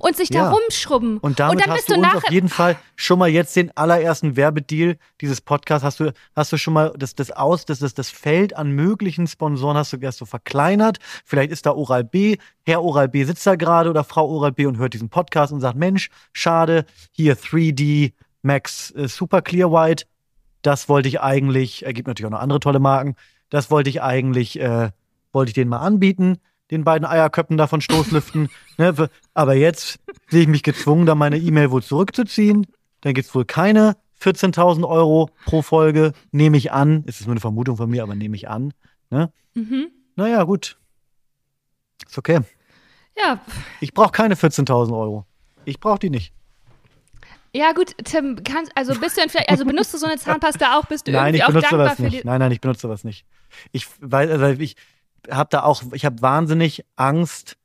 Und 0.00 0.14
sich 0.14 0.28
da 0.28 0.40
Ja. 0.40 0.50
rumschrubben. 0.50 1.16
Und 1.18 1.40
damit 1.40 1.60
dann 1.60 1.70
hast 1.70 1.86
bist 1.86 1.90
du 1.90 1.94
du 1.94 2.00
uns 2.00 2.14
auf 2.14 2.30
jeden 2.30 2.50
Fall 2.50 2.76
schon 2.96 3.18
mal 3.18 3.30
jetzt 3.30 3.56
den 3.56 3.74
allerersten 3.78 4.36
Werbedeal 4.36 4.98
dieses 5.22 5.40
Podcasts 5.40 5.82
hast 5.82 6.00
du 6.00 6.12
hast 6.36 6.52
du 6.52 6.58
schon 6.58 6.74
mal 6.74 6.92
das 6.98 7.14
das 7.14 7.30
aus 7.30 7.64
das 7.64 7.78
das 7.78 7.94
das 7.94 8.10
Feld 8.10 8.54
an 8.54 8.72
möglichen 8.72 9.26
Sponsoren 9.26 9.78
hast 9.78 9.94
du 9.94 9.96
erst 9.96 10.18
so 10.18 10.26
verkleinert. 10.26 10.98
Vielleicht 11.24 11.50
ist 11.50 11.64
da 11.64 11.70
Oral 11.70 12.04
B, 12.04 12.36
Herr 12.66 12.82
Oral 12.82 13.08
B 13.08 13.24
sitzt 13.24 13.46
da 13.46 13.56
gerade 13.56 13.88
oder 13.88 14.04
Frau 14.04 14.28
Oral 14.28 14.52
B 14.52 14.66
und 14.66 14.76
hört 14.76 14.92
diesen 14.92 15.08
Podcast 15.08 15.50
und 15.50 15.60
sagt 15.60 15.76
Mensch, 15.78 16.10
schade, 16.34 16.84
hier 17.12 17.38
3D 17.38 18.12
Max 18.42 18.90
äh, 18.90 19.08
Super 19.08 19.40
Clear 19.40 19.72
White, 19.72 20.04
das 20.62 20.88
wollte 20.88 21.08
ich 21.08 21.20
eigentlich, 21.20 21.84
er 21.84 21.92
gibt 21.92 22.08
natürlich 22.08 22.26
auch 22.26 22.36
noch 22.36 22.40
andere 22.40 22.60
tolle 22.60 22.80
Marken, 22.80 23.16
das 23.48 23.70
wollte 23.70 23.90
ich 23.90 24.02
eigentlich 24.02 24.58
äh, 24.60 24.90
wollte 25.32 25.50
ich 25.50 25.54
denen 25.54 25.70
mal 25.70 25.78
anbieten. 25.78 26.38
Den 26.70 26.84
beiden 26.84 27.06
Eierköppen 27.06 27.56
da 27.56 27.66
von 27.66 27.80
Stoßlüften. 27.80 28.48
ne, 28.78 29.10
aber 29.34 29.54
jetzt 29.54 29.98
sehe 30.28 30.42
ich 30.42 30.48
mich 30.48 30.62
gezwungen, 30.62 31.06
da 31.06 31.14
meine 31.14 31.38
E-Mail 31.38 31.70
wohl 31.70 31.82
zurückzuziehen. 31.82 32.66
Dann 33.00 33.14
gibt's 33.14 33.34
wohl 33.34 33.44
keine 33.44 33.96
14.000 34.20 34.86
Euro 34.86 35.30
pro 35.46 35.62
Folge, 35.62 36.12
nehme 36.30 36.56
ich 36.56 36.72
an. 36.72 37.04
Es 37.06 37.20
ist 37.20 37.26
nur 37.26 37.32
eine 37.32 37.40
Vermutung 37.40 37.76
von 37.76 37.90
mir, 37.90 38.02
aber 38.02 38.14
nehme 38.14 38.36
ich 38.36 38.48
an. 38.48 38.72
Ne? 39.10 39.32
Mhm. 39.54 39.88
Naja, 40.16 40.44
gut. 40.44 40.78
Ist 42.06 42.18
okay. 42.18 42.40
Ja, 43.18 43.40
Ich 43.80 43.92
brauche 43.92 44.12
keine 44.12 44.34
14.000 44.34 44.96
Euro. 44.96 45.26
Ich 45.64 45.80
brauche 45.80 45.98
die 45.98 46.10
nicht. 46.10 46.32
Ja 47.54 47.72
gut, 47.72 47.94
Tim, 48.04 48.42
kannst, 48.44 48.72
also 48.76 48.94
bist 48.98 49.16
du 49.16 49.28
vielleicht, 49.28 49.50
also 49.50 49.64
benutzt 49.64 49.92
du 49.92 49.98
so 49.98 50.06
eine 50.06 50.16
Zahnpasta 50.18 50.78
auch, 50.78 50.86
bist 50.86 51.06
du 51.06 51.12
Nein, 51.12 51.34
irgendwie 51.34 51.36
ich 51.38 51.44
auch 51.44 51.48
benutze 51.48 51.68
dankbar 51.70 51.86
sowas 51.86 51.96
für 51.96 52.02
nicht. 52.02 52.24
Nein, 52.24 52.38
nein, 52.38 52.52
ich 52.52 52.60
benutze 52.60 52.82
sowas 52.82 53.04
nicht. 53.04 53.24
Ich 53.72 53.86
weiß, 54.00 54.30
also 54.30 54.60
ich 54.60 54.76
habe 55.30 55.48
da 55.50 55.62
auch, 55.64 55.82
ich 55.92 56.04
habe 56.04 56.22
wahnsinnig 56.22 56.84
Angst, 56.96 57.56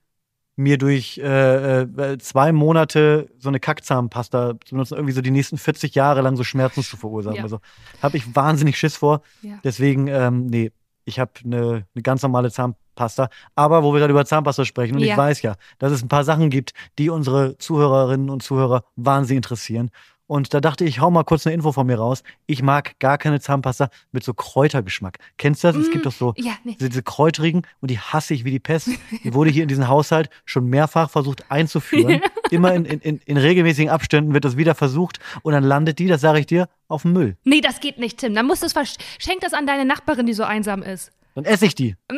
mir 0.57 0.77
durch 0.77 1.17
äh, 1.17 1.81
äh, 1.81 2.17
zwei 2.17 2.53
Monate 2.53 3.29
so 3.37 3.49
eine 3.49 3.59
Kackzahnpasta 3.59 4.53
zu 4.63 4.75
benutzen, 4.75 4.95
irgendwie 4.95 5.13
so 5.13 5.21
die 5.21 5.31
nächsten 5.31 5.57
40 5.57 5.95
Jahre 5.95 6.21
lang 6.21 6.37
so 6.37 6.43
Schmerzen 6.43 6.81
zu 6.81 6.95
verursachen. 6.95 7.37
Ja. 7.37 7.43
Also 7.43 7.59
habe 8.01 8.15
ich 8.17 8.35
wahnsinnig 8.35 8.77
Schiss 8.77 8.95
vor. 8.95 9.21
Ja. 9.41 9.59
Deswegen, 9.63 10.07
ähm, 10.07 10.47
nee, 10.47 10.71
ich 11.05 11.19
habe 11.19 11.31
eine, 11.43 11.85
eine 11.93 12.01
ganz 12.01 12.21
normale 12.23 12.51
Zahnpasta. 12.51 13.29
Aber 13.55 13.83
wo 13.83 13.93
wir 13.93 13.99
gerade 13.99 14.11
über 14.11 14.25
Zahnpasta 14.25 14.65
sprechen, 14.65 14.95
und 14.95 15.01
Ja. 15.01 15.13
ich 15.13 15.17
weiß 15.17 15.41
ja, 15.43 15.55
dass 15.79 15.91
es 15.91 16.01
ein 16.03 16.07
paar 16.09 16.23
Sachen 16.23 16.49
gibt, 16.49 16.73
die 16.97 17.09
unsere 17.09 17.57
Zuhörerinnen 17.57 18.29
und 18.29 18.43
Zuhörer 18.43 18.83
wahnsinnig 18.95 19.37
interessieren. 19.37 19.91
Und 20.27 20.53
da 20.55 20.59
dachte 20.59 20.85
ich, 20.85 20.99
hau 21.01 21.11
mal 21.11 21.23
kurz 21.23 21.45
eine 21.45 21.53
Info 21.53 21.71
von 21.71 21.85
mir 21.85 21.97
raus. 21.99 22.23
Ich 22.47 22.63
mag 22.63 22.97
gar 22.99 23.17
keine 23.19 23.39
Zahnpasta 23.39 23.89
mit 24.11 24.23
so 24.23 24.33
Kräutergeschmack. 24.33 25.19
Kennst 25.37 25.63
du 25.63 25.67
das? 25.67 25.75
Es 25.75 25.87
Mm, 25.89 25.91
gibt 25.91 26.05
doch 26.07 26.11
so 26.11 26.33
Ja, 26.37 26.53
nee. 26.63 26.75
diese, 26.79 26.89
diese 26.89 27.03
kräutrigen 27.03 27.61
und 27.81 27.91
die 27.91 27.99
hasse 27.99 28.33
ich 28.33 28.43
wie 28.43 28.49
die 28.51 28.59
Pest. 28.59 28.89
Die 29.23 29.33
wurde 29.35 29.51
hier 29.51 29.61
in 29.63 29.69
diesen 29.69 29.87
Haushalt 29.87 30.29
schon 30.45 30.65
mehrfach 30.67 31.09
versucht 31.11 31.51
einzuführen. 31.51 32.21
Immer 32.49 32.73
in, 32.73 32.85
in, 32.85 32.99
in, 33.01 33.17
in 33.25 33.37
regelmäßigen 33.37 33.89
Abständen 33.91 34.33
wird 34.33 34.45
das 34.45 34.57
wieder 34.57 34.73
versucht 34.75 35.19
und 35.43 35.53
dann 35.53 35.63
landet 35.63 35.99
die, 35.99 36.07
das 36.07 36.21
sage 36.21 36.39
ich 36.39 36.45
dir, 36.47 36.69
auf 36.87 37.01
dem 37.03 37.13
Müll. 37.13 37.37
Nee, 37.43 37.61
das 37.61 37.79
geht 37.79 37.97
nicht, 37.99 38.19
Tim. 38.19 38.33
Dann 38.35 38.45
musst 38.45 38.61
du 38.61 38.67
es 38.67 38.75
versch- 38.75 38.97
Schenk 39.19 39.41
das 39.41 39.53
an 39.53 39.65
deine 39.67 39.85
Nachbarin, 39.85 40.25
die 40.27 40.33
so 40.33 40.43
einsam 40.43 40.81
ist. 40.83 41.11
Dann 41.35 41.45
esse 41.45 41.65
ich 41.65 41.75
die. 41.75 41.95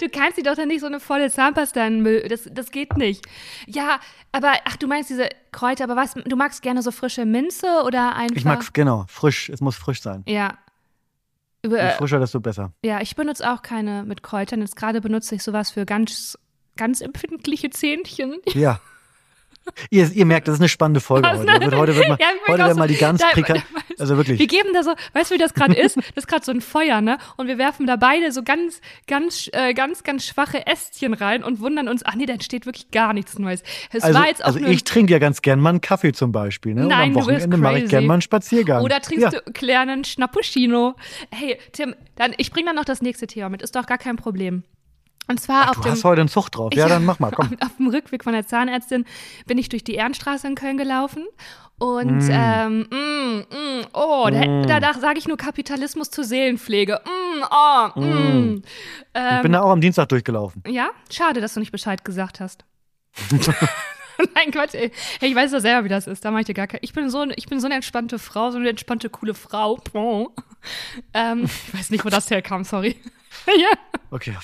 Du 0.00 0.08
kannst 0.08 0.36
dir 0.36 0.42
doch 0.42 0.56
dann 0.56 0.66
nicht 0.68 0.80
so 0.80 0.86
eine 0.86 0.98
volle 0.98 1.30
Zahnpasta 1.30 1.86
in 1.86 1.94
den 1.94 2.02
Müll. 2.02 2.26
Das, 2.28 2.48
das 2.50 2.72
geht 2.72 2.96
nicht. 2.96 3.24
Ja, 3.66 4.00
aber 4.32 4.54
ach, 4.64 4.76
du 4.76 4.88
meinst 4.88 5.10
diese 5.10 5.28
Kräuter, 5.52 5.84
aber 5.84 5.94
was? 5.94 6.14
Du 6.14 6.34
magst 6.34 6.60
gerne 6.62 6.82
so 6.82 6.90
frische 6.90 7.24
Minze 7.24 7.82
oder 7.84 8.16
einfach. 8.16 8.36
Ich 8.36 8.44
mag's 8.44 8.72
genau, 8.72 9.04
frisch. 9.08 9.48
Es 9.48 9.60
muss 9.60 9.76
frisch 9.76 10.02
sein. 10.02 10.24
Ja. 10.26 10.58
Je 11.62 11.68
Über, 11.68 11.90
frischer, 11.90 12.18
desto 12.18 12.40
besser. 12.40 12.72
ja, 12.84 13.00
ich 13.00 13.14
benutze 13.14 13.48
auch 13.50 13.62
keine 13.62 14.02
mit 14.04 14.24
Kräutern. 14.24 14.60
Jetzt 14.60 14.74
gerade 14.76 15.00
benutze 15.00 15.36
ich 15.36 15.42
sowas 15.44 15.70
für 15.70 15.86
ganz, 15.86 16.36
ganz 16.76 17.00
empfindliche 17.00 17.70
Zähnchen. 17.70 18.38
Ja. 18.54 18.80
Ihr, 19.90 20.10
ihr 20.12 20.26
merkt, 20.26 20.48
das 20.48 20.54
ist 20.54 20.60
eine 20.60 20.68
spannende 20.68 21.00
Folge 21.00 21.28
heute. 21.28 21.46
Wird, 21.46 21.74
heute 21.74 21.96
wird, 21.96 22.08
mal, 22.08 22.18
Ja, 22.20 22.26
heute 22.46 22.62
wird 22.62 22.72
so, 22.72 22.78
mal 22.78 22.88
die 22.88 22.96
ganz 22.96 23.22
prikant. 23.32 23.64
Also 24.00 24.16
wirklich. 24.16 24.38
Wir 24.38 24.46
geben 24.46 24.68
da 24.74 24.84
so, 24.84 24.94
weißt 25.14 25.30
du, 25.30 25.34
wie 25.34 25.38
das 25.38 25.54
gerade 25.54 25.74
ist? 25.74 25.96
Das 25.96 26.04
ist 26.14 26.28
gerade 26.28 26.44
so 26.44 26.52
ein 26.52 26.60
Feuer, 26.60 27.00
ne? 27.00 27.18
Und 27.36 27.48
wir 27.48 27.58
werfen 27.58 27.84
da 27.84 27.96
beide 27.96 28.30
so 28.30 28.44
ganz, 28.44 28.80
ganz, 29.08 29.50
äh, 29.52 29.74
ganz, 29.74 30.04
ganz 30.04 30.24
schwache 30.24 30.68
Ästchen 30.68 31.14
rein 31.14 31.42
und 31.42 31.58
wundern 31.58 31.88
uns, 31.88 32.04
ach 32.04 32.14
nee, 32.14 32.24
da 32.24 32.34
entsteht 32.34 32.64
wirklich 32.64 32.92
gar 32.92 33.12
nichts 33.12 33.40
Neues. 33.40 33.64
Es 33.92 34.04
Also, 34.04 34.18
war 34.18 34.28
jetzt 34.28 34.44
auch 34.44 34.54
also 34.54 34.60
ich 34.60 34.84
trinke 34.84 35.12
ja 35.12 35.18
ganz 35.18 35.42
gern 35.42 35.58
mal 35.58 35.70
einen 35.70 35.80
Kaffee 35.80 36.12
zum 36.12 36.30
Beispiel. 36.30 36.74
Ne? 36.74 36.86
Nein, 36.86 37.08
und 37.08 37.14
du 37.14 37.20
am 37.20 37.26
Wochenende 37.26 37.56
mache 37.56 37.80
ich 37.80 37.90
gern 37.90 38.06
mal 38.06 38.14
einen 38.14 38.22
Spaziergang. 38.22 38.84
Oder 38.84 39.00
trinkst 39.00 39.32
ja. 39.32 39.40
du 39.40 39.52
kleinen 39.52 40.04
Schnappuccino? 40.04 40.94
Hey, 41.32 41.58
Tim, 41.72 41.96
dann, 42.14 42.34
ich 42.36 42.52
bringe 42.52 42.66
dann 42.66 42.76
noch 42.76 42.84
das 42.84 43.02
nächste 43.02 43.26
Thema 43.26 43.48
mit. 43.48 43.62
Ist 43.62 43.74
doch 43.74 43.86
gar 43.86 43.98
kein 43.98 44.14
Problem. 44.14 44.62
Und 45.28 45.40
zwar 45.40 45.64
Ach, 45.64 45.68
auf 45.70 45.76
du 45.76 45.82
dem 45.82 45.92
hast 45.92 46.04
heute 46.04 46.20
einen 46.22 46.28
Zug 46.28 46.50
drauf. 46.50 46.72
Ja, 46.74 46.86
Ich- 46.86 46.92
dann 46.92 47.04
mach 47.04 47.18
mal, 47.18 47.30
komm. 47.30 47.48
Auf, 47.60 47.76
dem 47.76 47.88
Rückweg 47.88 48.24
von 48.24 48.32
der 48.32 48.46
Zahnärztin 48.46 49.04
bin 49.46 49.58
ich 49.58 49.68
durch 49.68 49.84
die 49.84 49.94
Ehrenstraße 49.94 50.46
in 50.46 50.54
Köln 50.54 50.78
gelaufen. 50.78 51.26
Und 51.80 52.26
Mm. 52.26 52.30
ähm, 52.32 52.86
mm, 52.90 53.38
mm, 53.54 53.84
oh, 53.92 54.28
da, 54.66 54.80
da 54.80 54.94
sage 54.94 55.18
ich 55.20 55.28
nur 55.28 55.36
Kapitalismus 55.36 56.10
zur 56.10 56.24
Seelenpflege. 56.24 57.00
Mm, 57.04 57.44
oh, 57.50 58.00
mm. 58.00 58.62
Ich 58.64 58.70
Ähm, 59.14 59.42
bin 59.42 59.52
da 59.52 59.60
auch 59.62 59.70
am 59.70 59.80
Dienstag 59.80 60.08
durchgelaufen. 60.08 60.62
ja, 60.66 60.88
schade, 61.08 61.40
dass 61.40 61.54
du 61.54 61.60
nicht 61.60 61.70
Bescheid 61.70 62.04
gesagt 62.04 62.40
hast. 62.40 62.64
Nein, 64.34 64.50
Quatsch, 64.50 64.74
ey. 64.74 64.90
Hey, 65.20 65.28
ich 65.30 65.36
weiß 65.36 65.52
doch 65.52 65.60
selber, 65.60 65.84
wie 65.84 65.88
das 65.88 66.08
ist. 66.08 66.24
Da 66.24 66.30
mache 66.32 66.40
ich 66.40 66.46
dir 66.46 66.54
gar 66.54 66.66
kein. 66.66 66.80
Ich 66.82 66.92
bin 66.92 67.08
so, 67.10 67.24
ich 67.36 67.46
bin 67.46 67.60
so 67.60 67.66
eine 67.66 67.76
entspannte 67.76 68.18
Frau, 68.18 68.50
so 68.50 68.58
eine 68.58 68.68
entspannte, 68.70 69.08
coole 69.10 69.34
Frau. 69.34 69.78
Ähm, 71.14 71.44
ich 71.68 71.74
weiß 71.78 71.90
nicht, 71.90 72.04
wo 72.04 72.08
das 72.08 72.28
herkam, 72.30 72.64
sorry. 72.64 72.96
ja. 73.46 73.68
Okay. 74.10 74.34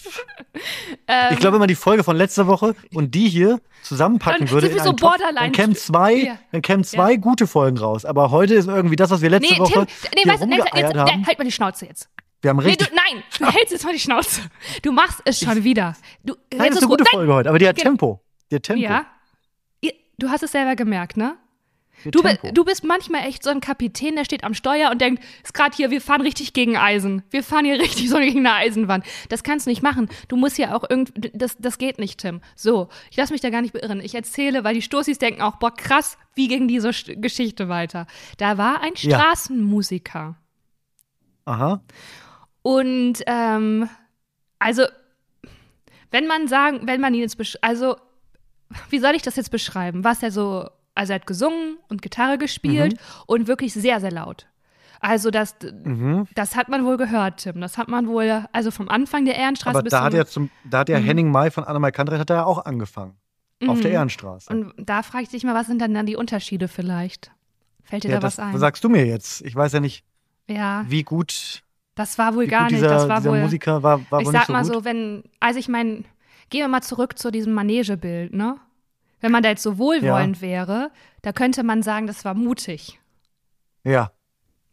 Ähm, 1.07 1.29
Ich 1.33 1.39
glaube, 1.39 1.55
wenn 1.55 1.61
man 1.61 1.69
die 1.69 1.75
Folge 1.75 2.05
von 2.05 2.17
letzter 2.17 2.47
Woche 2.47 2.75
und 2.93 3.15
die 3.15 3.29
hier 3.29 3.61
zusammenpacken 3.83 4.51
würde, 4.51 4.69
in 4.69 4.79
so 4.83 4.93
Topf, 4.93 5.17
dann 5.35 5.53
kämen 5.53 5.75
zwei, 5.75 6.15
Ja. 6.15 6.39
dann 6.53 6.63
kämen 6.63 6.85
zwei 6.85 7.17
gute 7.17 7.47
Folgen 7.47 7.79
raus. 7.79 8.05
Aber 8.05 8.31
heute 8.31 8.55
ist 8.55 8.67
irgendwie 8.69 8.97
das, 8.97 9.11
was 9.11 9.21
wir 9.23 9.31
letzte 9.31 9.53
Nee, 9.55 9.59
Woche 9.61 9.73
Tim, 9.87 10.11
nee, 10.15 10.23
hier 10.23 10.33
weißt 10.33 10.43
rumgeeiert 10.43 10.75
jetzt, 10.75 10.95
haben. 10.97 11.27
halt 11.27 11.39
mal 11.39 11.45
die 11.45 11.53
Schnauze 11.53 11.87
jetzt. 11.87 12.09
Wir 12.43 12.51
haben 12.51 12.59
Nee, 12.59 12.65
richtig. 12.67 12.89
du, 12.89 12.95
nein, 12.95 13.23
du 13.39 13.47
hältst 13.47 13.73
jetzt 13.73 13.85
mal 13.85 13.93
die 13.93 14.01
Schnauze. 14.01 14.43
Du 14.83 14.93
machst 14.93 15.21
es 15.25 15.39
schon 15.41 15.65
wieder. 15.65 15.95
Du, 16.25 16.35
nein, 16.53 16.69
das 16.69 16.77
ist 16.77 16.83
eine 16.83 16.89
gute 16.89 17.05
gut. 17.05 17.11
Folge 17.11 17.33
heute, 17.33 17.49
aber 17.49 17.59
die 17.59 17.67
hat 17.69 17.77
Genau. 17.77 17.91
Tempo. 17.91 18.21
Die 18.51 18.57
hat 18.57 18.63
Tempo. 18.65 18.83
Ja. 18.83 19.07
Du 20.19 20.29
hast 20.29 20.43
es 20.45 20.53
selber 20.53 20.77
gemerkt, 20.77 21.17
ne? 21.17 21.37
Du, 22.11 22.23
du 22.53 22.65
bist 22.65 22.85
manchmal 22.85 23.27
echt 23.27 23.43
so 23.43 23.51
ein 23.51 23.61
Kapitän, 23.61 24.17
der 24.17 24.25
steht 24.25 24.45
am 24.45 24.53
Steuer 24.53 24.91
und 24.91 25.01
denkt, 25.01 25.23
ist 25.43 25.55
gerade 25.55 25.75
hier, 25.75 25.91
wir 25.91 26.01
fahren 26.03 26.21
richtig 26.21 26.53
gegen 26.53 26.77
Eisen. 26.77 27.23
Wir 27.31 27.43
fahren 27.43 27.65
hier 27.65 27.79
richtig 27.81 28.11
so 28.11 28.19
gegen 28.19 28.41
eine 28.41 28.55
Eisenwand. 28.55 29.07
Das 29.31 29.43
kannst 29.43 29.67
du 29.67 29.71
nicht 29.71 29.83
machen. 29.83 30.09
Du 30.29 30.37
musst 30.37 30.59
ja 30.59 30.75
auch 30.77 30.85
irgendwie, 30.89 31.31
das, 31.33 31.57
das 31.59 31.79
geht 31.79 31.99
nicht, 31.99 32.21
Tim. 32.21 32.41
So, 32.57 32.89
ich 33.11 33.17
lass 33.17 33.31
mich 33.31 33.41
da 33.41 33.49
gar 33.51 33.63
nicht 33.63 33.73
beirren. 33.73 34.01
Ich 34.01 34.15
erzähle, 34.15 34.65
weil 34.65 34.75
die 34.75 34.83
Stoßis 34.83 35.19
denken 35.19 35.41
auch, 35.41 35.57
boah, 35.57 35.75
krass, 35.75 36.19
wie 36.35 36.49
ging 36.49 36.69
diese 36.69 36.89
Sch- 36.91 37.19
Geschichte 37.21 37.69
weiter? 37.71 38.07
Da 38.37 38.59
war 38.59 38.83
ein 38.83 38.93
Ja. 38.97 39.19
Straßenmusiker. 39.21 40.37
Aha. 41.47 41.83
Und 42.63 43.23
ähm, 43.27 43.89
also, 44.59 44.85
wenn 46.11 46.27
man 46.27 46.49
sagen, 46.49 46.81
wenn 46.87 47.01
man 47.01 47.15
ihn 47.15 47.21
jetzt, 47.21 47.39
also, 47.63 47.97
wie 48.91 48.99
soll 48.99 49.15
ich 49.15 49.23
das 49.23 49.37
jetzt 49.37 49.51
beschreiben? 49.51 50.05
Was 50.05 50.23
er 50.23 50.31
so, 50.31 50.69
also 50.95 51.13
er 51.13 51.17
hat 51.17 51.27
gesungen 51.27 51.79
und 51.89 52.03
Gitarre 52.03 52.39
gespielt 52.39 52.97
und 53.27 53.47
wirklich 53.49 53.73
sehr, 53.73 54.01
sehr 54.01 54.13
laut. 54.13 54.47
Also 55.01 55.31
das, 55.31 55.55
Mhm. 55.85 56.27
das 56.35 56.57
hat 56.57 56.69
man 56.69 56.85
wohl 56.85 56.97
gehört, 56.97 57.39
Tim. 57.43 57.61
Das 57.61 57.77
hat 57.77 57.89
man 57.89 58.07
wohl, 58.07 58.45
also 58.53 58.71
vom 58.71 58.89
Anfang 58.89 59.25
der 59.27 59.37
Ehrenstraße 59.37 59.77
Aber 59.77 59.83
bis 59.83 59.91
da 59.91 60.03
hat 60.03 60.13
zum, 60.13 60.19
ja 60.19 60.25
zum, 60.27 60.51
da 60.65 60.79
hat 60.79 60.89
ja 60.89 60.97
Henning 60.97 61.31
May 61.31 61.51
von 61.51 61.65
Annemai 61.65 61.91
Kandreit 61.91 62.21
hat 62.21 62.31
er 62.31 62.37
ja 62.37 62.45
auch 62.45 62.65
angefangen. 62.65 63.17
Auf 63.67 63.81
der 63.81 63.93
Ehrenstraße. 63.93 64.53
Mhm. 64.55 64.73
Und 64.77 64.89
da 64.89 65.03
frage 65.03 65.25
ich 65.25 65.31
dich 65.31 65.43
mal, 65.45 65.55
was 65.55 65.67
sind 65.67 65.81
dann, 65.81 65.95
dann 65.95 66.07
die 66.07 66.17
Unterschiede 66.17 66.69
vielleicht? 66.69 67.33
Fällt 67.83 68.05
dir 68.05 68.11
ja, 68.11 68.17
da 68.19 68.23
was 68.27 68.39
ein? 68.39 68.57
sagst 68.59 68.83
du 68.85 68.89
mir 68.89 69.07
jetzt. 69.07 69.43
Ich 69.43 69.55
weiß 69.55 69.73
ja 69.73 69.81
nicht, 69.81 70.05
ja, 70.49 70.85
wie 70.89 71.03
gut, 71.03 71.63
das 71.95 72.19
war 72.19 72.35
wohl 72.35 72.47
gar 72.47 72.65
gut 72.65 72.73
nicht. 72.73 72.83
dieser, 72.83 72.95
Das 72.95 73.09
war 73.09 73.19
dieser 73.19 73.31
wohl. 73.31 73.41
Musiker 73.41 73.83
war, 73.83 74.01
war 74.11 74.21
ich 74.21 74.27
wohl 74.27 74.33
sag 74.33 74.47
so 74.47 74.53
mal 74.53 74.63
gut. 74.65 74.73
so, 74.73 74.85
wenn, 74.85 75.23
also 75.41 75.59
ich 75.59 75.69
meine, 75.69 76.05
gehen 76.51 76.61
wir 76.61 76.69
mal 76.69 76.83
zurück 76.83 77.19
zu 77.19 77.31
diesem 77.31 77.53
Manegebild, 77.55 78.33
ne? 78.35 78.57
Wenn 79.25 79.33
man 79.33 79.43
da 79.43 79.49
jetzt 79.49 79.63
so 79.63 79.79
wohlwollend 79.79 80.43
wäre, 80.43 80.91
da 81.23 81.33
könnte 81.33 81.63
man 81.63 81.83
sagen, 81.83 82.07
das 82.07 82.27
war 82.27 82.35
mutig. 82.35 83.01
Ja, 83.83 84.11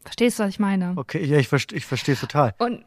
Verstehst 0.02 0.38
du, 0.38 0.42
was 0.42 0.50
ich 0.50 0.58
meine? 0.58 0.92
okay, 0.96 1.24
ja, 1.24 1.38
ich, 1.38 1.46
verste- 1.48 1.74
ich 1.74 1.86
verstehe 1.86 2.12
es 2.12 2.20
total. 2.20 2.54
Und 2.58 2.84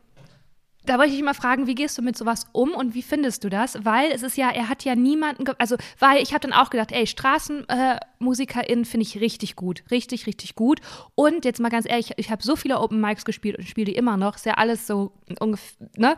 da 0.86 0.99
wollte 0.99 1.10
ich 1.10 1.15
dich 1.15 1.23
mal 1.25 1.34
fragen, 1.34 1.65
wie 1.65 1.73
gehst 1.73 1.97
du 1.97 2.04
mit 2.04 2.15
sowas 2.15 2.45
um 2.51 2.69
und 2.75 2.93
wie 2.93 3.01
findest 3.01 3.43
du 3.43 3.49
das? 3.49 3.84
Weil 3.84 4.12
es 4.12 4.21
ist 4.21 4.38
ja, 4.38 4.51
er 4.51 4.69
hat 4.69 4.84
ja 4.84 4.93
niemanden, 4.93 5.43
also, 5.58 5.75
weil 5.97 6.21
ich 6.21 6.34
habe 6.36 6.41
dann 6.47 6.54
auch 6.54 6.69
gedacht, 6.69 6.91
ey, 6.91 7.08
StraßenmusikerInnen 7.08 8.84
äh, 8.84 8.88
finde 8.88 9.04
ich 9.08 9.19
richtig 9.19 9.56
gut, 9.56 9.84
richtig, 9.89 10.28
richtig 10.28 10.54
gut. 10.54 10.82
Und 11.15 11.45
jetzt 11.45 11.60
mal 11.60 11.69
ganz 11.69 11.89
ehrlich, 11.89 12.12
ich 12.17 12.30
habe 12.30 12.43
so 12.43 12.56
viele 12.56 12.80
Open 12.80 13.01
Mics 13.01 13.25
gespielt 13.25 13.58
und 13.58 13.67
spiele 13.67 13.86
die 13.86 13.95
immer 13.95 14.17
noch, 14.17 14.36
ist 14.36 14.45
ja 14.45 14.54
alles 14.54 14.86
so 14.86 15.13
ungefähr, 15.39 15.88
ne? 15.97 16.15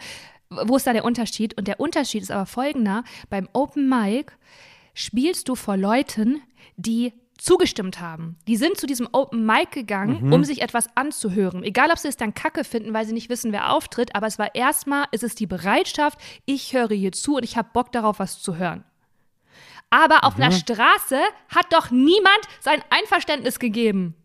Wo 0.49 0.75
ist 0.77 0.87
da 0.87 0.91
der 0.93 1.05
Unterschied? 1.05 1.57
Und 1.57 1.67
der 1.69 1.79
Unterschied 1.79 2.21
ist 2.23 2.31
aber 2.31 2.45
folgender: 2.45 3.03
Beim 3.29 3.47
Open 3.53 3.87
Mic 3.87 4.31
spielst 4.97 5.47
du 5.47 5.55
vor 5.55 5.77
Leuten, 5.77 6.41
die 6.75 7.13
zugestimmt 7.37 8.01
haben. 8.01 8.35
Die 8.47 8.57
sind 8.57 8.77
zu 8.77 8.87
diesem 8.87 9.07
Open 9.11 9.45
Mic 9.45 9.69
gegangen, 9.69 10.25
mhm. 10.25 10.33
um 10.33 10.43
sich 10.43 10.63
etwas 10.63 10.87
anzuhören. 10.95 11.61
Egal, 11.61 11.91
ob 11.91 11.99
sie 11.99 12.07
es 12.07 12.17
dann 12.17 12.33
kacke 12.33 12.63
finden, 12.63 12.95
weil 12.95 13.05
sie 13.05 13.13
nicht 13.13 13.29
wissen, 13.29 13.51
wer 13.51 13.71
auftritt, 13.73 14.15
aber 14.15 14.25
es 14.25 14.39
war 14.39 14.55
erstmal, 14.55 15.05
es 15.11 15.21
ist 15.21 15.39
die 15.39 15.45
Bereitschaft, 15.45 16.19
ich 16.45 16.73
höre 16.73 16.89
hier 16.89 17.11
zu 17.11 17.35
und 17.35 17.43
ich 17.43 17.57
habe 17.57 17.69
Bock 17.73 17.91
darauf, 17.91 18.17
was 18.17 18.41
zu 18.41 18.55
hören. 18.55 18.83
Aber 19.91 20.23
auf 20.23 20.35
mhm. 20.35 20.43
einer 20.43 20.51
Straße 20.51 21.19
hat 21.49 21.71
doch 21.71 21.91
niemand 21.91 22.41
sein 22.59 22.81
Einverständnis 22.89 23.59
gegeben. 23.59 24.15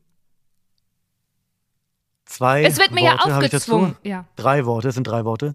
Zwei. 2.25 2.65
Es 2.65 2.79
wird 2.79 2.93
mir 2.93 3.03
Worte, 3.03 3.29
ja 3.29 3.37
aufgezwungen. 3.37 3.97
Ja. 4.05 4.25
Drei 4.37 4.65
Worte, 4.65 4.89
es 4.89 4.95
sind 4.95 5.07
drei 5.07 5.27
Worte. 5.27 5.55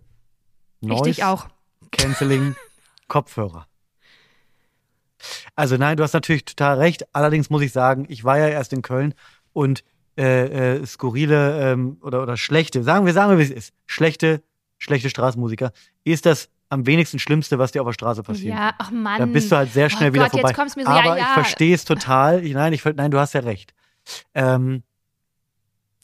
Richtig 0.84 1.24
auch. 1.24 1.48
Canceling, 1.92 2.56
Kopfhörer. 3.08 3.66
Also 5.58 5.76
nein, 5.76 5.98
du 5.98 6.04
hast 6.04 6.14
natürlich 6.14 6.46
total 6.46 6.78
recht. 6.78 7.04
Allerdings 7.14 7.50
muss 7.50 7.64
ich 7.64 7.72
sagen, 7.74 8.06
ich 8.08 8.24
war 8.24 8.38
ja 8.38 8.48
erst 8.48 8.74
in 8.74 8.84
Köln 8.84 9.16
und 9.54 9.84
äh, 10.16 10.78
äh, 10.78 10.86
skurrile 10.86 11.72
ähm, 11.72 11.98
oder, 12.02 12.22
oder 12.22 12.38
schlechte, 12.38 12.84
sagen 12.84 13.06
wir, 13.06 13.14
sagen 13.14 13.32
wir, 13.32 13.40
wie 13.40 13.44
es 13.44 13.50
ist, 13.50 13.74
schlechte, 13.88 14.44
schlechte 14.78 15.10
Straßenmusiker, 15.10 15.72
ist 16.04 16.28
das 16.28 16.50
am 16.70 16.86
wenigsten 16.86 17.18
Schlimmste, 17.18 17.58
was 17.58 17.72
dir 17.72 17.82
auf 17.82 17.88
der 17.88 17.94
Straße 17.94 18.22
passiert. 18.22 18.54
Ja, 18.54 18.74
ach 18.78 18.92
Mann. 18.92 19.18
Da 19.18 19.26
bist 19.26 19.52
du 19.52 19.56
halt 19.56 19.74
sehr 19.74 19.90
schnell 19.90 20.12
oh 20.12 20.14
wieder 20.14 20.24
Gott, 20.26 20.32
vorbei. 20.34 20.50
Jetzt 20.50 20.58
kommst 20.58 20.76
du 20.76 20.80
mir 20.80 20.86
so, 20.86 20.92
Aber 20.92 21.06
ja, 21.06 21.18
ja. 21.18 21.24
ich 21.24 21.34
verstehe 21.34 21.74
es 21.74 21.86
total. 21.86 22.46
Ich, 22.46 22.54
nein, 22.54 22.74
ich, 22.74 22.86
nein, 22.86 23.10
du 23.10 23.20
hast 23.20 23.34
ja 23.34 23.42
recht. 23.42 23.74
Ähm, 24.36 24.84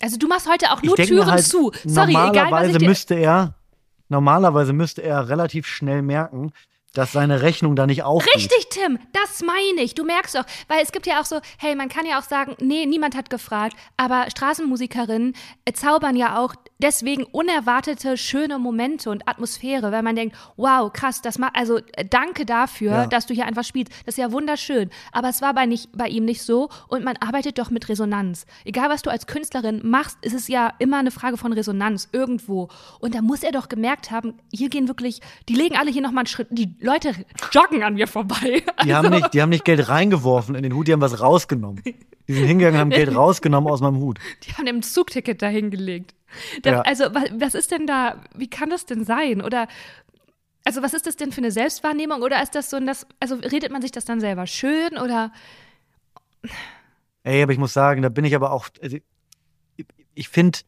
also 0.02 0.18
du 0.18 0.28
machst 0.28 0.50
heute 0.50 0.72
auch 0.72 0.82
nur 0.82 0.96
Türen 0.96 1.30
halt, 1.30 1.44
zu. 1.44 1.72
Sorry, 1.86 2.14
normalerweise 2.14 2.32
egal 2.32 2.52
was 2.52 2.68
ich 2.70 2.78
dir 2.78 2.88
müsste 2.88 3.16
er, 3.16 3.56
normalerweise 4.10 4.74
müsste 4.74 5.04
er 5.04 5.30
relativ 5.30 5.68
schnell 5.68 6.02
merken, 6.02 6.54
dass 6.94 7.12
seine 7.12 7.42
Rechnung 7.42 7.76
da 7.76 7.86
nicht 7.88 8.04
aufgeht. 8.04 8.36
Richtig, 8.36 8.70
Tim, 8.70 9.00
das 9.12 9.42
meine 9.42 9.82
ich. 9.82 9.96
Du 9.96 10.04
merkst 10.04 10.36
doch, 10.36 10.46
weil 10.68 10.82
es 10.82 10.92
gibt 10.92 11.06
ja 11.08 11.20
auch 11.20 11.26
so, 11.26 11.40
hey, 11.58 11.76
man 11.76 11.90
kann 11.90 12.06
ja 12.06 12.20
auch 12.20 12.24
sagen, 12.24 12.56
nee, 12.60 12.86
niemand 12.86 13.16
hat 13.16 13.30
gefragt, 13.30 13.76
aber 13.98 14.28
Straßenmusikerinnen 14.30 15.36
äh, 15.66 15.74
zaubern 15.74 16.16
ja 16.16 16.40
auch 16.40 16.56
deswegen 16.84 17.24
unerwartete 17.24 18.18
schöne 18.18 18.60
Momente 18.60 19.10
und 19.10 19.28
Atmosphäre, 19.28 19.92
weil 19.92 20.04
man 20.04 20.16
denkt, 20.16 20.36
wow, 20.58 20.92
krass, 20.92 21.22
das 21.22 21.40
macht, 21.40 21.56
also 21.56 21.78
äh, 21.94 22.06
danke 22.08 22.46
dafür, 22.46 22.92
Ja. 22.92 23.08
dass 23.08 23.26
du 23.26 23.34
hier 23.34 23.46
einfach 23.46 23.64
spielst. 23.64 23.92
Das 24.06 24.16
ist 24.16 24.18
ja 24.22 24.32
wunderschön. 24.32 24.90
Aber 25.12 25.30
es 25.30 25.42
war 25.42 25.54
bei, 25.54 25.66
nicht, 25.66 25.90
bei 25.98 26.08
ihm 26.08 26.26
nicht 26.26 26.42
so 26.44 26.70
und 26.90 27.04
man 27.04 27.16
arbeitet 27.18 27.58
doch 27.58 27.70
mit 27.72 27.90
Resonanz. 27.90 28.46
Egal, 28.66 28.90
was 28.90 29.02
du 29.02 29.10
als 29.10 29.26
Künstlerin 29.26 29.82
machst, 29.84 30.18
ist 30.22 30.34
es 30.34 30.48
ja 30.48 30.74
immer 30.80 30.98
eine 30.98 31.12
Frage 31.12 31.38
von 31.38 31.54
Resonanz 31.54 32.10
irgendwo. 32.12 32.68
Und 33.00 33.16
da 33.16 33.22
muss 33.22 33.44
er 33.44 33.52
doch 33.52 33.70
gemerkt 33.70 34.12
haben, 34.12 34.34
hier 34.52 34.70
gehen 34.70 34.88
wirklich, 34.88 35.22
die 35.50 35.56
legen 35.56 35.78
alle 35.78 35.90
hier 35.90 36.02
nochmal 36.02 36.22
einen 36.24 36.28
Schritt, 36.28 36.50
die 36.52 36.76
Leute 36.82 37.14
joggen 37.52 37.84
an 37.84 37.94
mir 37.96 38.08
vorbei. 38.08 38.62
Die 38.84 38.94
haben, 38.94 39.10
nicht, 39.12 39.34
die 39.34 39.42
haben 39.42 39.50
nicht 39.50 39.64
Geld 39.64 39.88
reingeworfen 39.88 40.56
in 40.56 40.64
den 40.64 40.74
Hut, 40.74 40.88
die 40.88 40.94
haben 40.94 41.00
was 41.00 41.22
rausgenommen. 41.22 41.82
Die 42.28 42.34
sind 42.34 42.46
hingegangen 42.46 42.80
haben 42.80 42.90
Geld 42.90 43.16
rausgenommen 43.16 43.72
aus 43.72 43.80
meinem 43.82 43.98
Hut. 43.98 44.20
Die 44.44 44.52
haben 44.54 44.68
ein 44.68 44.84
Zugticket 44.84 45.42
dahingelegt. 45.42 46.14
Da, 46.62 46.72
Ja. 46.72 46.82
Also, 46.82 47.06
wa- 47.14 47.26
was 47.34 47.54
ist 47.56 47.72
denn 47.72 47.88
da, 47.88 48.22
wie 48.36 48.50
kann 48.50 48.70
das 48.70 48.86
denn 48.86 49.06
sein? 49.06 49.42
Oder, 49.42 49.68
also, 50.66 50.82
was 50.82 50.94
ist 50.94 51.06
das 51.08 51.16
denn 51.18 51.32
für 51.32 51.40
eine 51.42 51.52
Selbstwahrnehmung? 51.52 52.22
Oder 52.22 52.42
ist 52.42 52.56
das 52.56 52.70
so, 52.70 52.78
ein, 52.78 52.86
das, 52.88 53.06
also 53.20 53.36
redet 53.36 53.72
man 53.72 53.82
sich 53.82 53.92
das 53.92 54.06
dann 54.06 54.20
selber 54.20 54.48
schön? 54.48 54.98
Oder, 54.98 55.32
Ey, 57.24 57.42
aber 57.44 57.54
ich 57.54 57.60
muss 57.60 57.74
sagen, 57.74 58.02
da 58.02 58.10
bin 58.10 58.26
ich 58.26 58.36
aber 58.36 58.52
auch. 58.52 58.68
Also, 58.82 58.98
ich- 59.78 59.86
ich 60.14 60.30
finde, 60.30 60.60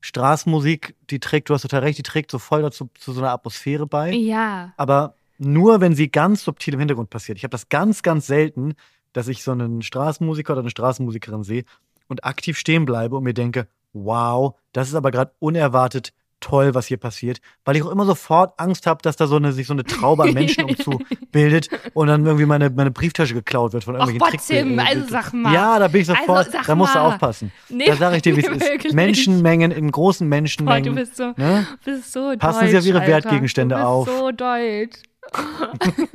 Straßenmusik, 0.00 0.94
die 1.10 1.20
trägt, 1.20 1.48
du 1.50 1.54
hast 1.54 1.62
total 1.62 1.80
recht, 1.80 1.98
die 1.98 2.02
trägt 2.02 2.30
so 2.30 2.38
voll 2.38 2.62
dazu 2.62 2.88
zu 2.98 3.12
so 3.12 3.20
einer 3.20 3.30
Atmosphäre 3.32 3.86
bei. 3.86 4.12
ja. 4.12 4.72
aber 4.76 5.14
nur 5.38 5.80
wenn 5.80 5.94
sie 5.96 6.08
ganz 6.08 6.44
subtil 6.44 6.74
im 6.74 6.78
Hintergrund 6.80 7.10
passiert. 7.10 7.36
Ich 7.36 7.42
habe 7.42 7.50
das 7.50 7.68
ganz, 7.68 8.02
ganz 8.02 8.28
selten, 8.28 8.74
dass 9.12 9.26
ich 9.26 9.42
so 9.42 9.50
einen 9.50 9.82
Straßenmusiker 9.82 10.52
oder 10.52 10.60
eine 10.60 10.70
Straßenmusikerin 10.70 11.42
sehe 11.42 11.64
und 12.06 12.24
aktiv 12.24 12.56
stehen 12.56 12.84
bleibe 12.84 13.16
und 13.16 13.24
mir 13.24 13.34
denke, 13.34 13.66
wow, 13.92 14.54
das 14.72 14.88
ist 14.88 14.94
aber 14.94 15.10
gerade 15.10 15.32
unerwartet 15.38 16.12
toll, 16.40 16.74
was 16.74 16.86
hier 16.86 16.96
passiert, 16.96 17.40
weil 17.64 17.76
ich 17.76 17.84
auch 17.84 17.90
immer 17.92 18.04
sofort 18.04 18.58
Angst 18.58 18.88
habe, 18.88 19.00
dass 19.00 19.14
da 19.14 19.28
so 19.28 19.36
eine, 19.36 19.52
sich 19.52 19.68
so 19.68 19.74
eine 19.74 19.84
Traube 19.84 20.24
an 20.24 20.32
Menschen 20.34 20.64
umzubildet 20.64 21.68
und 21.94 22.08
dann 22.08 22.26
irgendwie 22.26 22.46
meine, 22.46 22.68
meine 22.70 22.90
Brieftasche 22.90 23.32
geklaut 23.34 23.72
wird 23.74 23.84
von 23.84 23.94
Ach 23.94 24.08
irgendwelchen 24.08 24.38
Gott, 24.38 24.46
Tim, 24.48 24.78
also 24.80 25.04
sag 25.08 25.32
mal. 25.34 25.54
Ja, 25.54 25.78
da 25.78 25.86
bin 25.86 26.00
ich 26.00 26.08
sofort, 26.08 26.52
Also, 26.52 26.58
da 26.66 26.74
musst 26.74 26.96
du 26.96 26.98
aufpassen. 26.98 27.52
Nee, 27.68 27.84
da 27.86 27.94
sage 27.94 28.16
ich 28.16 28.22
dir, 28.22 28.36
wie 28.36 28.44
es 28.44 28.84
ist. 28.84 28.92
Menschenmengen 28.92 29.70
in 29.70 29.88
großen 29.92 30.28
Boah, 30.28 30.34
Menschenmengen. 30.36 30.82
du 30.96 31.00
bist 31.00 31.16
so, 31.16 31.32
ne? 31.36 31.64
bist 31.84 32.12
so 32.12 32.32
Passen 32.36 32.60
deutsch, 32.62 32.70
Sie 32.72 32.78
auf 32.78 32.86
Ihre 32.86 32.98
Alter. 33.02 33.12
Wertgegenstände 33.12 33.76
du 33.76 33.80
bist 33.80 33.86
auf. 33.86 34.08
so 34.08 34.30
deutsch. 34.32 34.98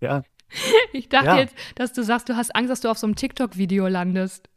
Ja. 0.00 0.22
Ich 0.92 1.08
dachte 1.08 1.26
Ja. 1.26 1.38
jetzt, 1.38 1.54
dass 1.76 1.92
du 1.92 2.02
sagst, 2.02 2.28
du 2.28 2.36
hast 2.36 2.54
Angst, 2.56 2.70
dass 2.70 2.80
du 2.80 2.88
auf 2.90 2.98
so 2.98 3.06
einem 3.06 3.16
TikTok-Video 3.16 3.86
landest. 3.86 4.48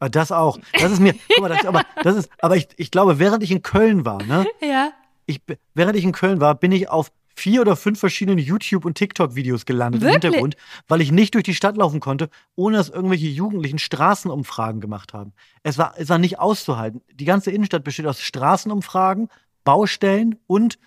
Ah, 0.00 0.08
Das 0.08 0.30
auch. 0.32 0.58
Das 0.80 0.92
ist 0.92 1.00
mir, 1.00 1.14
guck 1.28 1.40
mal, 1.42 1.48
das, 1.48 1.64
aber, 1.64 1.82
das 2.02 2.16
ist, 2.16 2.30
aber 2.40 2.56
ich, 2.56 2.68
ich 2.76 2.90
glaube, 2.90 3.18
während 3.18 3.42
ich 3.42 3.50
in 3.50 3.62
Köln 3.62 4.04
war, 4.04 4.22
ne, 4.22 4.46
Ja. 4.60 4.92
ich, 5.26 5.40
während 5.74 5.96
ich 5.96 6.04
in 6.04 6.12
Köln 6.12 6.40
war, 6.40 6.54
bin 6.54 6.72
ich 6.72 6.88
auf 6.88 7.10
vier 7.34 7.60
oder 7.60 7.76
fünf 7.76 8.00
verschiedenen 8.00 8.38
YouTube- 8.38 8.84
und 8.84 8.96
TikTok-Videos 8.96 9.64
gelandet 9.64 10.00
Wirklich? 10.00 10.16
im 10.16 10.22
Hintergrund, 10.22 10.56
weil 10.88 11.00
ich 11.00 11.12
nicht 11.12 11.34
durch 11.34 11.44
die 11.44 11.54
Stadt 11.54 11.76
laufen 11.76 12.00
konnte, 12.00 12.30
ohne 12.56 12.76
dass 12.76 12.88
irgendwelche 12.88 13.28
Jugendlichen 13.28 13.78
Straßenumfragen 13.78 14.80
gemacht 14.80 15.12
haben. 15.14 15.32
Es 15.62 15.78
war, 15.78 15.94
es 15.96 16.08
war 16.08 16.18
nicht 16.18 16.40
auszuhalten. 16.40 17.00
Die 17.14 17.24
ganze 17.24 17.52
Innenstadt 17.52 17.84
besteht 17.84 18.06
aus 18.06 18.20
Straßenumfragen, 18.20 19.28
Baustellen 19.62 20.36
und 20.48 20.78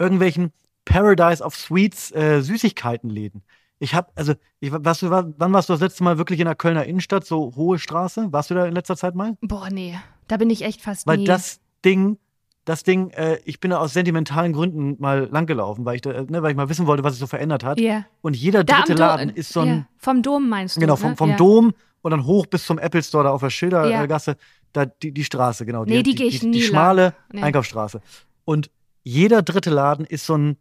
irgendwelchen 0.00 0.52
Paradise 0.84 1.42
of 1.44 1.54
Sweets 1.54 2.10
äh, 2.12 2.40
Süßigkeitenläden. 2.42 3.42
Ich 3.82 3.96
habe, 3.96 4.12
also, 4.14 4.34
ich, 4.60 4.70
warst 4.72 5.02
du, 5.02 5.10
wann 5.10 5.52
warst 5.52 5.68
du 5.68 5.72
das 5.72 5.80
letzte 5.80 6.04
Mal 6.04 6.16
wirklich 6.16 6.38
in 6.38 6.46
der 6.46 6.54
Kölner 6.54 6.84
Innenstadt, 6.84 7.26
so 7.26 7.52
hohe 7.56 7.80
Straße? 7.80 8.28
Warst 8.32 8.48
du 8.48 8.54
da 8.54 8.64
in 8.66 8.74
letzter 8.74 8.96
Zeit 8.96 9.16
mal? 9.16 9.36
Boah, 9.40 9.70
nee. 9.72 9.98
Da 10.28 10.36
bin 10.36 10.50
ich 10.50 10.62
echt 10.62 10.80
fast 10.80 11.04
Weil 11.08 11.16
nie. 11.16 11.24
das 11.24 11.58
Ding, 11.84 12.16
das 12.64 12.84
Ding, 12.84 13.10
äh, 13.10 13.38
ich 13.44 13.58
bin 13.58 13.72
da 13.72 13.78
aus 13.78 13.92
sentimentalen 13.92 14.52
Gründen 14.52 14.94
mal 15.00 15.28
langgelaufen, 15.32 15.84
weil 15.84 15.96
ich, 15.96 16.00
da, 16.00 16.12
äh, 16.12 16.22
ne, 16.22 16.44
weil 16.44 16.52
ich 16.52 16.56
mal 16.56 16.68
wissen 16.68 16.86
wollte, 16.86 17.02
was 17.02 17.14
sich 17.14 17.20
so 17.20 17.26
verändert 17.26 17.64
hat. 17.64 17.80
Ja. 17.80 18.04
Und 18.20 18.36
jeder 18.36 18.62
Da 18.62 18.82
dritte 18.82 18.94
Laden 18.94 19.30
ist 19.30 19.52
so 19.52 19.60
ein, 19.60 19.68
ja. 19.68 19.86
Vom 19.96 20.22
Dom 20.22 20.48
meinst 20.48 20.76
du? 20.76 20.80
genau, 20.80 20.94
vom, 20.94 21.10
ne? 21.10 21.16
vom 21.16 21.30
ja. 21.30 21.36
Dom 21.36 21.74
und 22.02 22.10
dann 22.12 22.24
hoch 22.24 22.46
bis 22.46 22.64
zum 22.64 22.78
Apple 22.78 23.02
Store 23.02 23.24
da 23.24 23.30
auf 23.30 23.40
der. 23.40 23.50
Schildergasse, 23.50 24.36
da 24.72 24.86
die, 24.86 25.10
die 25.10 25.24
Straße, 25.24 25.66
genau. 25.66 25.84
Nee, 25.84 26.04
die 26.04 26.14
geh 26.14 26.26
ich 26.26 26.38
die, 26.38 26.46
nie 26.46 26.58
die 26.58 26.62
schmale 26.62 27.14
Nee. 27.32 27.42
Einkaufsstraße. 27.42 28.00
Und 28.44 28.70
jeder 29.02 29.42
dritte 29.42 29.70
Laden 29.70 30.06
ist 30.06 30.24
so 30.24 30.36
ein, 30.36 30.56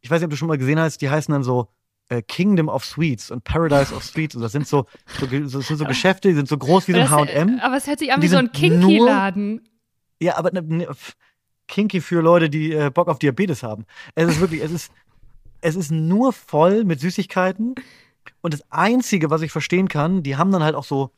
ich 0.00 0.10
weiß 0.10 0.20
nicht, 0.20 0.24
ob 0.24 0.30
du 0.30 0.36
schon 0.36 0.48
mal 0.48 0.56
gesehen 0.56 0.80
hast, 0.80 1.02
die 1.02 1.10
heißen 1.10 1.30
dann 1.32 1.42
so 1.42 1.68
äh, 2.08 2.22
Kingdom 2.22 2.68
of 2.68 2.84
Sweets 2.84 3.30
und 3.30 3.44
Paradise 3.44 3.94
of 3.94 4.04
Sweets. 4.04 4.34
Und 4.36 4.42
das 4.42 4.52
sind 4.52 4.66
so, 4.66 4.86
so, 5.18 5.26
so, 5.46 5.60
sind 5.60 5.78
so 5.78 5.84
Geschäfte, 5.84 6.28
die 6.28 6.34
sind 6.34 6.48
so 6.48 6.58
groß 6.58 6.88
wie 6.88 6.92
so 6.92 7.00
ein 7.00 7.10
H&M. 7.10 7.60
Aber 7.60 7.76
es 7.76 7.86
hört 7.86 7.98
sich 7.98 8.12
an 8.12 8.22
wie 8.22 8.28
so 8.28 8.36
ein 8.36 8.52
Kinky-Laden. 8.52 9.68
Ja, 10.20 10.36
aber 10.36 10.52
ne, 10.52 10.62
ne, 10.62 10.88
kinky 11.68 12.00
für 12.00 12.20
Leute, 12.20 12.50
die 12.50 12.72
äh, 12.72 12.90
Bock 12.90 13.08
auf 13.08 13.18
Diabetes 13.18 13.62
haben. 13.62 13.86
Es 14.14 14.28
ist 14.28 14.40
wirklich, 14.40 14.62
es 14.62 14.70
ist, 14.70 14.92
es 15.60 15.74
ist 15.74 15.90
nur 15.90 16.32
voll 16.32 16.84
mit 16.84 17.00
Süßigkeiten. 17.00 17.74
Und 18.40 18.54
das 18.54 18.62
Einzige, 18.70 19.30
was 19.30 19.42
ich 19.42 19.50
verstehen 19.50 19.88
kann, 19.88 20.22
die 20.22 20.36
haben 20.36 20.52
dann 20.52 20.62
halt 20.62 20.74
auch 20.74 20.84
so, 20.84 21.10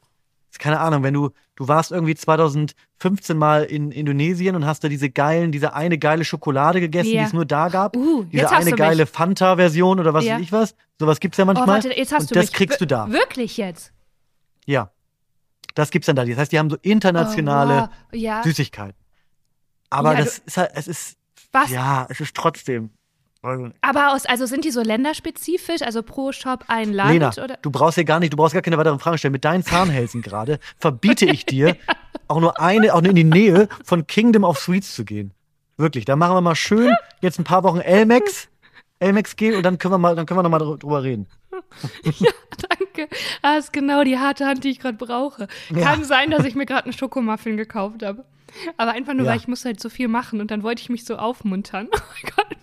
keine 0.59 0.81
Ahnung, 0.81 1.03
wenn 1.03 1.15
du, 1.15 1.31
du 1.57 1.69
warst 1.69 1.91
irgendwie 1.93 2.15
2015 2.15 3.37
mal 3.37 3.65
in 3.65 3.91
Indonesien 3.91 4.57
und 4.57 4.67
hast 4.67 4.85
da 4.85 4.89
diese 4.89 5.11
geilen, 5.11 5.53
diese 5.53 5.75
eine 5.75 5.99
geile 5.99 6.25
Schokolade 6.25 6.81
gegessen, 6.81 7.11
Ja. 7.11 7.21
die 7.23 7.27
es 7.27 7.33
nur 7.33 7.45
da 7.45 7.69
gab. 7.69 7.97
Uh, 7.97 8.25
diese 8.25 8.51
eine 8.51 8.73
geile. 8.73 9.07
Fanta-Version 9.07 10.01
oder 10.01 10.15
was 10.15 10.25
Ja. 10.25 10.35
weiß 10.37 10.43
ich 10.43 10.53
was. 10.53 10.75
Sowas 10.99 11.21
gibt's 11.21 11.39
ja 11.39 11.45
Oh, 11.45 11.47
manchmal. 11.47 11.69
warte, 11.69 11.89
jetzt 11.97 12.13
hast 12.13 12.23
und 12.23 12.31
du 12.31 12.35
das 12.37 12.47
mich. 12.47 12.53
kriegst 12.53 12.81
du 12.81 12.87
da. 12.87 13.11
Wirklich 13.11 13.57
jetzt? 13.57 13.93
Ja. 14.67 14.91
Das 15.75 15.91
gibt's 15.91 16.07
dann 16.07 16.17
da. 16.17 16.25
Das 16.25 16.37
heißt, 16.39 16.53
die 16.53 16.59
haben 16.59 16.71
so 16.71 16.77
internationale 16.83 17.75
Oh, 17.75 17.81
wow. 17.81 17.89
Ja. 18.13 18.43
Süßigkeiten. 18.45 18.95
Aber 19.91 20.13
Ja, 20.13 20.19
das 20.25 20.39
ist 20.39 20.57
halt, 20.57 20.71
es 20.75 20.87
ist, 20.89 21.17
Was? 21.53 21.71
ja, 21.71 22.07
es 22.09 22.21
ist 22.21 22.35
trotzdem. 22.37 22.91
Aber 23.83 24.13
aus, 24.15 24.27
also 24.27 24.47
sind 24.47 24.65
die 24.65 24.71
so 24.71 24.81
länderspezifisch? 24.83 25.83
Also 25.83 26.03
pro 26.03 26.33
Shop 26.33 26.65
ein 26.69 26.93
Land? 26.93 27.13
Lena, 27.13 27.31
oder? 27.31 27.59
du 27.61 27.71
brauchst 27.71 27.97
hier 27.97 28.05
gar 28.05 28.21
nicht, 28.21 28.33
du 28.33 28.37
brauchst 28.37 28.55
gar 28.55 28.63
keine 28.63 28.79
weiteren 28.79 28.99
Fragen 28.99 29.19
stellen. 29.19 29.33
Mit 29.33 29.45
deinen 29.45 29.63
Zahnhälsen 29.63 30.23
gerade 30.23 30.59
verbiete 30.79 31.27
ich 31.27 31.45
dir, 31.47 31.77
auch 32.29 32.41
nur 32.41 32.61
eine, 32.61 32.95
auch 32.95 33.01
nur 33.03 33.11
in 33.11 33.17
die 33.17 33.25
Nähe 33.25 33.69
von 33.85 34.07
Kingdom 34.07 34.45
of 34.45 34.59
Sweets 34.59 34.95
zu 34.95 35.05
gehen. 35.05 35.33
Wirklich, 35.77 36.05
da 36.05 36.17
machen 36.17 36.35
wir 36.37 36.41
mal 36.41 36.55
schön 36.55 36.95
jetzt 37.21 37.39
ein 37.39 37.45
paar 37.45 37.65
Wochen 37.65 37.81
Elmex, 37.81 38.49
Elmex 39.01 39.37
gehen 39.37 39.57
und 39.57 39.63
dann 39.65 39.77
können 39.79 39.93
wir 39.93 39.99
mal, 39.99 40.15
dann 40.17 40.25
können 40.25 40.39
wir 40.39 40.43
noch 40.45 40.51
mal 40.51 40.61
drü- 40.63 40.79
drüber 40.79 41.03
reden. 41.03 41.27
Danke. 42.03 43.09
Das 43.43 43.65
ist 43.67 43.73
genau 43.73 44.05
die 44.05 44.19
harte 44.19 44.47
Hand, 44.47 44.65
die 44.65 44.71
ich 44.71 44.81
gerade 44.81 44.97
brauche. 44.97 45.49
Ja. 45.75 45.83
Kann 45.85 46.05
sein, 46.05 46.31
dass 46.31 46.45
ich 46.45 46.55
mir 46.55 46.67
gerade 46.67 46.85
einen 46.85 46.93
Schokomuffin 46.93 47.57
gekauft 47.57 48.03
habe. 48.03 48.25
Aber 48.77 48.93
einfach 48.93 49.15
nur, 49.15 49.27
Ja. 49.27 49.33
weil 49.33 49.39
ich 49.39 49.49
musste 49.49 49.69
halt 49.69 49.81
so 49.81 49.89
viel 49.89 50.07
machen 50.09 50.41
und 50.41 50.51
dann 50.51 50.63
wollte 50.63 50.81
ich 50.83 50.89
mich 50.89 51.05
so 51.05 51.17
aufmuntern. 51.17 51.89
Oh 51.95 51.99
mein 51.99 52.33
Gott. 52.37 52.57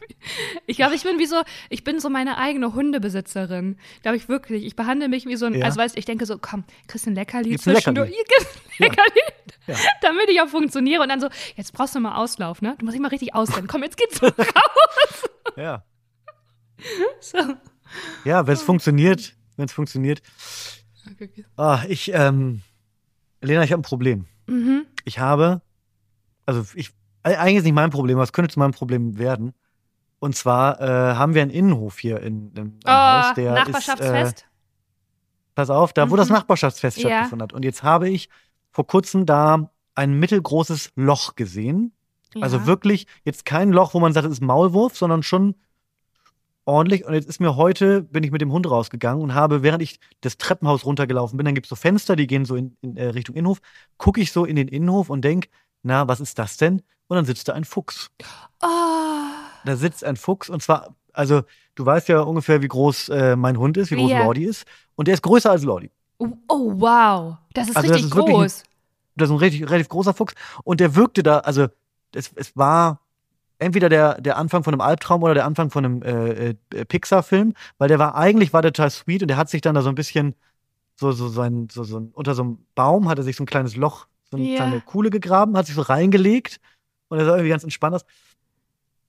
Ich 0.67 0.77
glaube, 0.77 0.95
ich 0.95 1.03
bin 1.03 1.17
wie 1.19 1.25
so, 1.25 1.41
ich 1.69 1.83
bin 1.83 1.99
so 1.99 2.09
meine 2.09 2.37
eigene 2.37 2.73
Hundebesitzerin. 2.73 3.77
Glaube 4.03 4.17
ich 4.17 4.29
wirklich. 4.29 4.65
Ich 4.65 4.75
behandle 4.75 5.09
mich 5.09 5.25
wie 5.25 5.35
so 5.35 5.45
ein, 5.47 5.55
Ja. 5.55 5.65
also 5.65 5.79
weißt 5.79 5.95
du, 5.95 5.99
ich 5.99 6.05
denke 6.05 6.25
so, 6.25 6.37
komm, 6.37 6.63
kriegst 6.87 7.07
ein 7.07 7.15
Leckerli 7.15 7.49
Gibt's 7.49 7.63
zwischendurch. 7.63 8.09
Ein 8.11 8.15
Leckerli. 8.79 9.21
Ja. 9.67 9.75
Damit 10.01 10.29
ich 10.29 10.41
auch 10.41 10.47
funktioniere 10.47 11.01
und 11.03 11.09
dann 11.09 11.19
so, 11.21 11.29
jetzt 11.55 11.73
brauchst 11.73 11.95
du 11.95 11.99
mal 11.99 12.15
Auslauf, 12.15 12.61
ne? 12.61 12.75
Du 12.79 12.85
musst 12.85 12.95
dich 12.95 13.01
mal 13.01 13.09
richtig 13.09 13.33
ausrennen. 13.35 13.67
Komm, 13.67 13.83
jetzt 13.83 13.97
geht's 13.97 14.21
raus. 14.21 14.33
Ja. 15.57 15.83
So. 17.19 17.37
Ja, 18.23 18.47
wenn 18.47 18.53
es 18.53 18.61
funktioniert, 18.61 19.35
wenn 19.57 19.65
es 19.65 19.73
funktioniert. 19.73 20.21
Ah, 21.57 21.83
ich, 21.87 22.11
ähm, 22.13 22.61
Lena, 23.41 23.63
ich 23.63 23.71
habe 23.71 23.81
ein 23.81 23.83
Problem. 23.83 24.25
Mhm. 24.47 24.85
Ich 25.03 25.19
habe, 25.19 25.61
also 26.45 26.63
ich, 26.75 26.91
äh, 27.23 27.35
eigentlich 27.35 27.57
ist 27.57 27.63
nicht 27.65 27.73
mein 27.73 27.89
Problem, 27.89 28.17
aber 28.17 28.23
es 28.23 28.33
könnte 28.33 28.53
zu 28.53 28.59
meinem 28.59 28.71
Problem 28.71 29.17
werden. 29.17 29.53
Und 30.21 30.35
zwar 30.35 30.79
äh, 30.79 31.15
haben 31.15 31.33
wir 31.33 31.41
einen 31.41 31.49
Innenhof 31.49 31.97
hier 31.97 32.19
in, 32.21 32.53
im 32.55 32.79
Oh, 32.85 32.89
am 32.89 33.25
Haus, 33.25 33.33
der 33.33 33.53
ist, 33.53 33.57
äh, 33.57 33.63
Nachbarschaftsfest. 33.65 34.45
pass 35.55 35.69
auf, 35.71 35.93
da 35.93 36.11
wo 36.11 36.15
das 36.15 36.29
Mhm. 36.29 36.35
Nachbarschaftsfest 36.35 36.97
Ja. 36.99 37.09
stattgefunden 37.09 37.43
hat. 37.43 37.53
Und 37.53 37.65
jetzt 37.65 37.81
habe 37.81 38.07
ich 38.07 38.29
vor 38.71 38.85
kurzem 38.85 39.25
da 39.25 39.71
ein 39.95 40.13
mittelgroßes 40.19 40.91
Loch 40.95 41.35
gesehen. 41.35 41.93
Also 42.39 42.57
Ja. 42.57 42.65
wirklich 42.67 43.07
jetzt 43.25 43.45
kein 43.45 43.71
Loch, 43.71 43.95
wo 43.95 43.99
man 43.99 44.13
sagt, 44.13 44.27
es 44.27 44.33
ist 44.33 44.41
Maulwurf, 44.41 44.95
sondern 44.95 45.23
schon 45.23 45.55
ordentlich. 46.65 47.03
Und 47.03 47.15
jetzt 47.15 47.27
ist 47.27 47.39
mir 47.41 47.55
heute, 47.55 48.03
bin 48.03 48.23
ich 48.23 48.29
mit 48.31 48.41
dem 48.41 48.51
Hund 48.51 48.69
rausgegangen 48.69 49.23
und 49.23 49.33
habe, 49.33 49.63
während 49.63 49.81
ich 49.81 49.99
das 50.21 50.37
Treppenhaus 50.37 50.85
runtergelaufen 50.85 51.35
bin, 51.35 51.45
dann 51.45 51.55
gibt 51.55 51.65
es 51.65 51.69
so 51.69 51.75
Fenster, 51.75 52.15
die 52.15 52.27
gehen 52.27 52.45
so 52.45 52.55
in, 52.55 52.77
in 52.81 52.95
äh, 52.95 53.07
Richtung 53.07 53.35
Innenhof, 53.35 53.59
gucke 53.97 54.21
ich 54.21 54.31
so 54.31 54.45
in 54.45 54.55
den 54.55 54.67
Innenhof 54.67 55.09
und 55.09 55.23
denk, 55.25 55.49
na, 55.81 56.07
was 56.07 56.19
ist 56.19 56.37
das 56.37 56.57
denn? 56.57 56.83
Und 57.07 57.15
dann 57.17 57.25
sitzt 57.25 57.47
da 57.47 57.53
ein 57.53 57.65
Fuchs. 57.65 58.11
Oh. 58.61 58.67
Da 59.65 59.75
sitzt 59.75 60.03
ein 60.03 60.15
Fuchs 60.15 60.49
und 60.49 60.61
zwar, 60.61 60.95
also 61.13 61.43
du 61.75 61.85
weißt 61.85 62.07
ja 62.07 62.21
ungefähr, 62.21 62.61
wie 62.61 62.67
groß 62.67 63.09
äh, 63.09 63.35
mein 63.35 63.57
Hund 63.57 63.77
ist, 63.77 63.91
wie 63.91 63.95
groß 63.95 64.11
Ja. 64.11 64.23
Lordi 64.23 64.43
ist. 64.45 64.65
Und 64.95 65.07
der 65.07 65.13
ist 65.15 65.21
größer 65.23 65.51
als 65.51 65.63
Lordi. 65.63 65.91
Oh, 66.17 66.29
oh, 66.47 66.73
wow. 66.75 67.37
Das 67.53 67.69
ist 67.69 67.75
Also 67.75 67.87
das 67.89 67.97
richtig 67.97 68.11
ist 68.11 68.15
wirklich 68.15 68.35
ein- 68.35 68.41
groß. 68.41 68.63
Das 69.15 69.29
ist 69.29 69.33
ein 69.33 69.37
relativ, 69.39 69.69
relativ 69.69 69.89
großer 69.89 70.13
Fuchs. 70.13 70.33
Und 70.63 70.79
der 70.79 70.95
wirkte 70.95 71.21
da, 71.23 71.39
also 71.39 71.67
es, 72.15 72.31
es 72.35 72.55
war 72.55 73.01
entweder 73.59 73.89
der, 73.89 74.19
der 74.21 74.37
Anfang 74.37 74.63
von 74.63 74.73
einem 74.73 74.81
Albtraum 74.81 75.21
oder 75.23 75.33
der 75.33 75.45
Anfang 75.45 75.69
von 75.69 75.85
einem 75.85 76.01
äh, 76.01 76.49
äh, 76.73 76.85
Pixar-Film, 76.85 77.53
weil 77.77 77.87
der 77.89 77.99
war, 77.99 78.15
eigentlich 78.15 78.53
war 78.53 78.61
der 78.61 78.73
total 78.73 78.89
sweet 78.89 79.21
und 79.21 79.27
der 79.27 79.37
hat 79.37 79.49
sich 79.49 79.61
dann 79.61 79.75
da 79.75 79.81
so 79.81 79.89
ein 79.89 79.95
bisschen, 79.95 80.33
so, 80.95 81.11
so 81.11 81.27
sein, 81.27 81.67
so, 81.71 81.83
so 81.83 82.09
unter 82.13 82.33
so 82.35 82.43
einem 82.43 82.65
Baum 82.75 83.09
hat 83.09 83.17
er 83.17 83.23
sich 83.23 83.35
so 83.35 83.43
ein 83.43 83.47
kleines 83.47 83.75
Loch, 83.75 84.07
so 84.29 84.37
eine 84.37 84.45
Ja. 84.47 84.55
kleine 84.57 84.81
Kuhle 84.81 85.09
gegraben, 85.09 85.57
hat 85.57 85.65
sich 85.67 85.75
so 85.75 85.81
reingelegt 85.81 86.59
und 87.09 87.19
er 87.19 87.25
sah 87.25 87.31
irgendwie 87.31 87.49
ganz 87.49 87.63
entspannt 87.63 87.95
aus. 87.95 88.05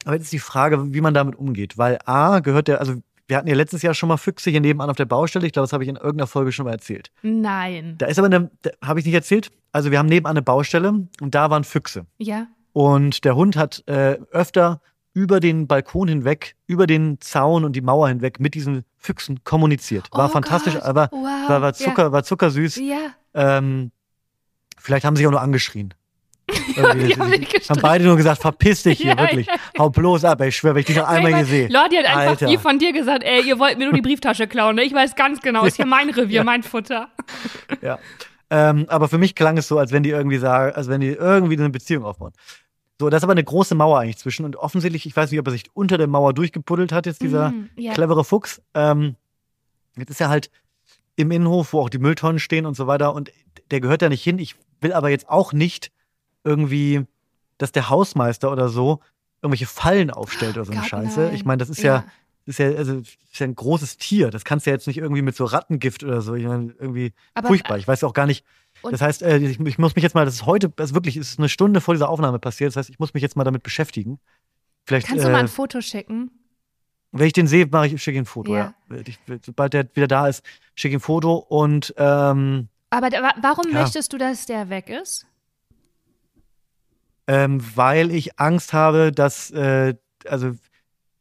Aber 0.04 0.14
jetzt 0.14 0.24
ist 0.24 0.32
die 0.32 0.38
Frage, 0.38 0.92
wie 0.92 1.00
man 1.00 1.14
damit 1.14 1.36
umgeht, 1.36 1.78
weil 1.78 1.98
A, 2.04 2.40
gehört 2.40 2.68
der, 2.68 2.80
also 2.80 2.94
wir 3.28 3.36
hatten 3.36 3.48
ja 3.48 3.54
letztes 3.54 3.82
Jahr 3.82 3.94
schon 3.94 4.08
mal 4.08 4.16
Füchse 4.16 4.50
hier 4.50 4.60
nebenan 4.60 4.90
auf 4.90 4.96
der 4.96 5.04
Baustelle, 5.04 5.46
ich 5.46 5.52
glaube, 5.52 5.64
das 5.64 5.72
habe 5.72 5.84
ich 5.84 5.88
in 5.88 5.96
irgendeiner 5.96 6.26
Folge 6.26 6.52
schon 6.52 6.66
mal 6.66 6.72
erzählt. 6.72 7.10
Nein. 7.22 7.94
Da 7.98 8.06
ist 8.06 8.18
aber 8.18 8.26
eine, 8.26 8.50
habe 8.84 9.00
ich 9.00 9.06
nicht 9.06 9.14
erzählt. 9.14 9.50
Also 9.72 9.90
wir 9.90 9.98
haben 9.98 10.08
nebenan 10.08 10.32
eine 10.32 10.42
Baustelle 10.42 11.06
und 11.20 11.34
da 11.34 11.50
waren 11.50 11.64
Füchse. 11.64 12.06
Ja. 12.18 12.46
Und 12.72 13.24
der 13.24 13.36
Hund 13.36 13.56
hat 13.56 13.84
äh, 13.86 14.18
öfter 14.32 14.80
über 15.14 15.40
den 15.40 15.66
Balkon 15.66 16.08
hinweg, 16.08 16.56
über 16.66 16.86
den 16.86 17.20
Zaun 17.20 17.64
und 17.64 17.76
die 17.76 17.80
Mauer 17.80 18.08
hinweg 18.08 18.40
mit 18.40 18.54
diesen 18.54 18.84
Füchsen 18.96 19.44
kommuniziert. 19.44 20.08
War 20.12 20.26
oh 20.26 20.32
fantastisch, 20.32 20.74
Gott. 20.74 20.82
aber 20.82 21.08
wow. 21.12 21.48
war, 21.48 21.62
war, 21.62 21.74
Zucker, 21.74 22.12
war 22.12 22.24
zuckersüß. 22.24 22.76
Ja. 22.76 22.82
ja. 23.34 23.58
Ähm, 23.58 23.92
vielleicht 24.78 25.04
haben 25.04 25.16
sie 25.16 25.20
sich 25.20 25.26
auch 25.26 25.32
nur 25.32 25.42
angeschrien. 25.42 25.94
Irgendwie, 26.76 27.06
die 27.14 27.16
haben 27.20 27.30
gestritten. 27.30 27.80
beide 27.82 28.04
nur 28.04 28.16
gesagt, 28.16 28.40
verpiss 28.40 28.82
dich 28.82 28.98
hier, 28.98 29.08
Ja, 29.12 29.18
wirklich. 29.18 29.46
ja, 29.46 29.54
Hau 29.78 29.90
bloß 29.90 30.24
ab, 30.24 30.40
ey, 30.40 30.48
ich 30.48 30.56
schwöre, 30.56 30.74
wenn 30.74 30.80
ich 30.80 30.86
dich 30.86 30.96
noch 30.96 31.08
einmal 31.08 31.34
hier 31.34 31.44
sehe. 31.44 31.68
Lordi 31.68 31.96
hat 31.96 32.06
einfach 32.06 32.42
Alter. 32.42 32.58
von 32.60 32.78
dir 32.78 32.92
gesagt, 32.92 33.24
ey, 33.24 33.42
ihr 33.46 33.58
wollt 33.58 33.78
mir 33.78 33.84
nur 33.84 33.94
die 33.94 34.02
Brieftasche 34.02 34.46
klauen. 34.46 34.76
Ne? 34.76 34.82
Ich 34.84 34.92
weiß 34.94 35.14
ganz 35.16 35.40
genau, 35.40 35.64
ist 35.64 35.76
hier 35.76 35.86
mein 35.86 36.10
Revier, 36.14 36.44
mein 36.44 36.62
Futter. 36.62 37.08
Ja. 37.82 37.98
Ähm, 38.50 38.84
aber 38.88 39.08
für 39.08 39.16
mich 39.18 39.34
klang 39.34 39.56
es 39.56 39.66
so, 39.66 39.78
als 39.78 39.92
wenn 39.92 40.02
die 40.02 40.10
irgendwie 40.10 40.36
sagen, 40.38 40.74
als 40.74 40.86
wenn 40.88 41.00
die 41.00 41.08
irgendwie 41.08 41.56
eine 41.58 41.70
Beziehung 41.70 42.04
aufbauen. 42.04 42.32
So, 43.00 43.08
das 43.08 43.20
ist 43.20 43.24
aber 43.24 43.32
eine 43.32 43.42
große 43.42 43.74
Mauer 43.74 43.98
eigentlich 43.98 44.18
zwischen 44.18 44.44
und 44.44 44.56
offensichtlich, 44.56 45.06
ich 45.06 45.16
weiß 45.16 45.30
nicht, 45.30 45.40
ob 45.40 45.46
er 45.48 45.52
sich 45.52 45.64
unter 45.72 45.96
der 45.98 46.06
Mauer 46.06 46.34
durchgepuddelt 46.34 46.92
hat, 46.92 47.06
jetzt 47.06 47.22
dieser 47.22 47.50
Mhm, 47.50 47.70
ja. 47.76 47.92
clevere 47.94 48.24
Fuchs. 48.24 48.60
Ähm, 48.74 49.16
jetzt 49.96 50.10
ist 50.10 50.20
er 50.20 50.28
halt 50.28 50.50
im 51.16 51.30
Innenhof, 51.30 51.72
wo 51.72 51.80
auch 51.80 51.88
die 51.88 51.98
Mülltonnen 51.98 52.38
stehen 52.38 52.66
und 52.66 52.76
so 52.76 52.86
weiter 52.86 53.14
und 53.14 53.32
der 53.70 53.80
gehört 53.80 54.02
da 54.02 54.08
nicht 54.10 54.22
hin. 54.22 54.38
Ich 54.38 54.54
will 54.82 54.92
aber 54.92 55.08
jetzt 55.08 55.28
auch 55.30 55.52
nicht 55.54 55.90
irgendwie, 56.44 57.04
dass 57.58 57.72
der 57.72 57.88
Hausmeister 57.90 58.50
oder 58.50 58.68
so 58.68 59.00
irgendwelche 59.42 59.66
Fallen 59.66 60.10
aufstellt 60.10 60.56
oder 60.56 60.64
so 60.64 60.72
eine 60.72 60.84
Scheiße. 60.84 61.20
nein. 61.20 61.34
Ich 61.34 61.44
meine, 61.44 61.58
das 61.58 61.68
ist 61.68 61.82
ja, 61.82 62.04
ist 62.46 62.58
ja, 62.58 62.66
also, 62.70 62.98
ist 62.98 63.16
ja 63.38 63.46
ein 63.46 63.54
großes 63.54 63.96
Tier. 63.98 64.30
Das 64.30 64.44
kannst 64.44 64.66
du 64.66 64.70
ja 64.70 64.74
jetzt 64.76 64.86
nicht 64.86 64.98
irgendwie 64.98 65.22
mit 65.22 65.34
so 65.36 65.44
Rattengift 65.44 66.04
oder 66.04 66.22
so. 66.22 66.34
Ich 66.34 66.44
meine, 66.44 66.74
irgendwie 66.78 67.12
Aber- 67.34 67.48
furchtbar. 67.48 67.78
Ich 67.78 67.86
weiß 67.88 68.04
auch 68.04 68.12
gar 68.14 68.26
nicht. 68.26 68.44
Das 68.88 69.00
heißt, 69.00 69.22
äh, 69.22 69.38
ich, 69.38 69.60
ich 69.60 69.78
muss 69.78 69.94
mich 69.94 70.02
jetzt 70.02 70.14
mal, 70.14 70.24
das 70.24 70.34
ist 70.34 70.46
heute, 70.46 70.68
das 70.70 70.90
ist 70.90 70.94
wirklich, 70.94 71.16
es 71.16 71.30
ist 71.32 71.38
eine 71.38 71.48
Stunde 71.48 71.80
vor 71.80 71.94
dieser 71.94 72.08
Aufnahme 72.08 72.38
passiert. 72.38 72.68
Das 72.68 72.76
heißt, 72.76 72.90
ich 72.90 72.98
muss 72.98 73.14
mich 73.14 73.22
jetzt 73.22 73.36
mal 73.36 73.44
damit 73.44 73.62
beschäftigen. 73.62 74.18
Vielleicht, 74.86 75.06
Kannst 75.06 75.24
du 75.24 75.28
äh, 75.28 75.32
mal 75.32 75.38
ein 75.40 75.48
Foto 75.48 75.80
schicken? 75.80 76.30
wenn 77.14 77.26
ich 77.26 77.32
den 77.34 77.46
sehe, 77.46 77.66
mache 77.70 77.88
ich, 77.88 78.02
schicke 78.02 78.16
ich 78.16 78.22
ein 78.22 78.26
Foto. 78.26 78.54
Ja. 78.56 78.74
Ja. 78.90 78.96
Ich, 79.06 79.18
sobald 79.44 79.74
der 79.74 79.86
wieder 79.94 80.08
da 80.08 80.28
ist, 80.28 80.42
schicke 80.74 80.96
ich 80.96 81.02
ein 81.02 81.04
Foto 81.04 81.34
und 81.36 81.92
ähm, 81.98 82.68
Aber 82.90 83.10
da, 83.10 83.34
warum 83.42 83.70
Ja. 83.70 83.82
möchtest 83.82 84.12
du, 84.14 84.18
dass 84.18 84.46
der 84.46 84.70
weg 84.70 84.88
ist? 84.88 85.26
Ähm, 87.26 87.62
weil 87.74 88.10
ich 88.10 88.38
Angst 88.38 88.72
habe, 88.72 89.12
dass, 89.12 89.50
äh, 89.50 89.94
also, 90.26 90.52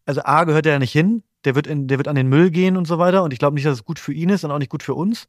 also 0.05 0.21
A 0.23 0.43
gehört 0.43 0.65
der 0.65 0.73
ja 0.73 0.79
nicht 0.79 0.91
hin. 0.91 1.23
Der 1.45 1.55
wird, 1.55 1.67
in, 1.67 1.87
der 1.87 1.97
wird 1.97 2.07
an 2.07 2.15
den 2.15 2.27
Müll 2.27 2.51
gehen 2.51 2.77
und 2.77 2.85
so 2.85 2.99
weiter. 2.99 3.23
Und 3.23 3.33
ich 3.33 3.39
glaube 3.39 3.55
nicht, 3.55 3.65
dass 3.65 3.73
es 3.73 3.85
gut 3.85 3.99
für 3.99 4.13
ihn 4.13 4.29
ist 4.29 4.43
und 4.43 4.51
auch 4.51 4.59
nicht 4.59 4.69
gut 4.69 4.83
für 4.83 4.93
uns. 4.93 5.27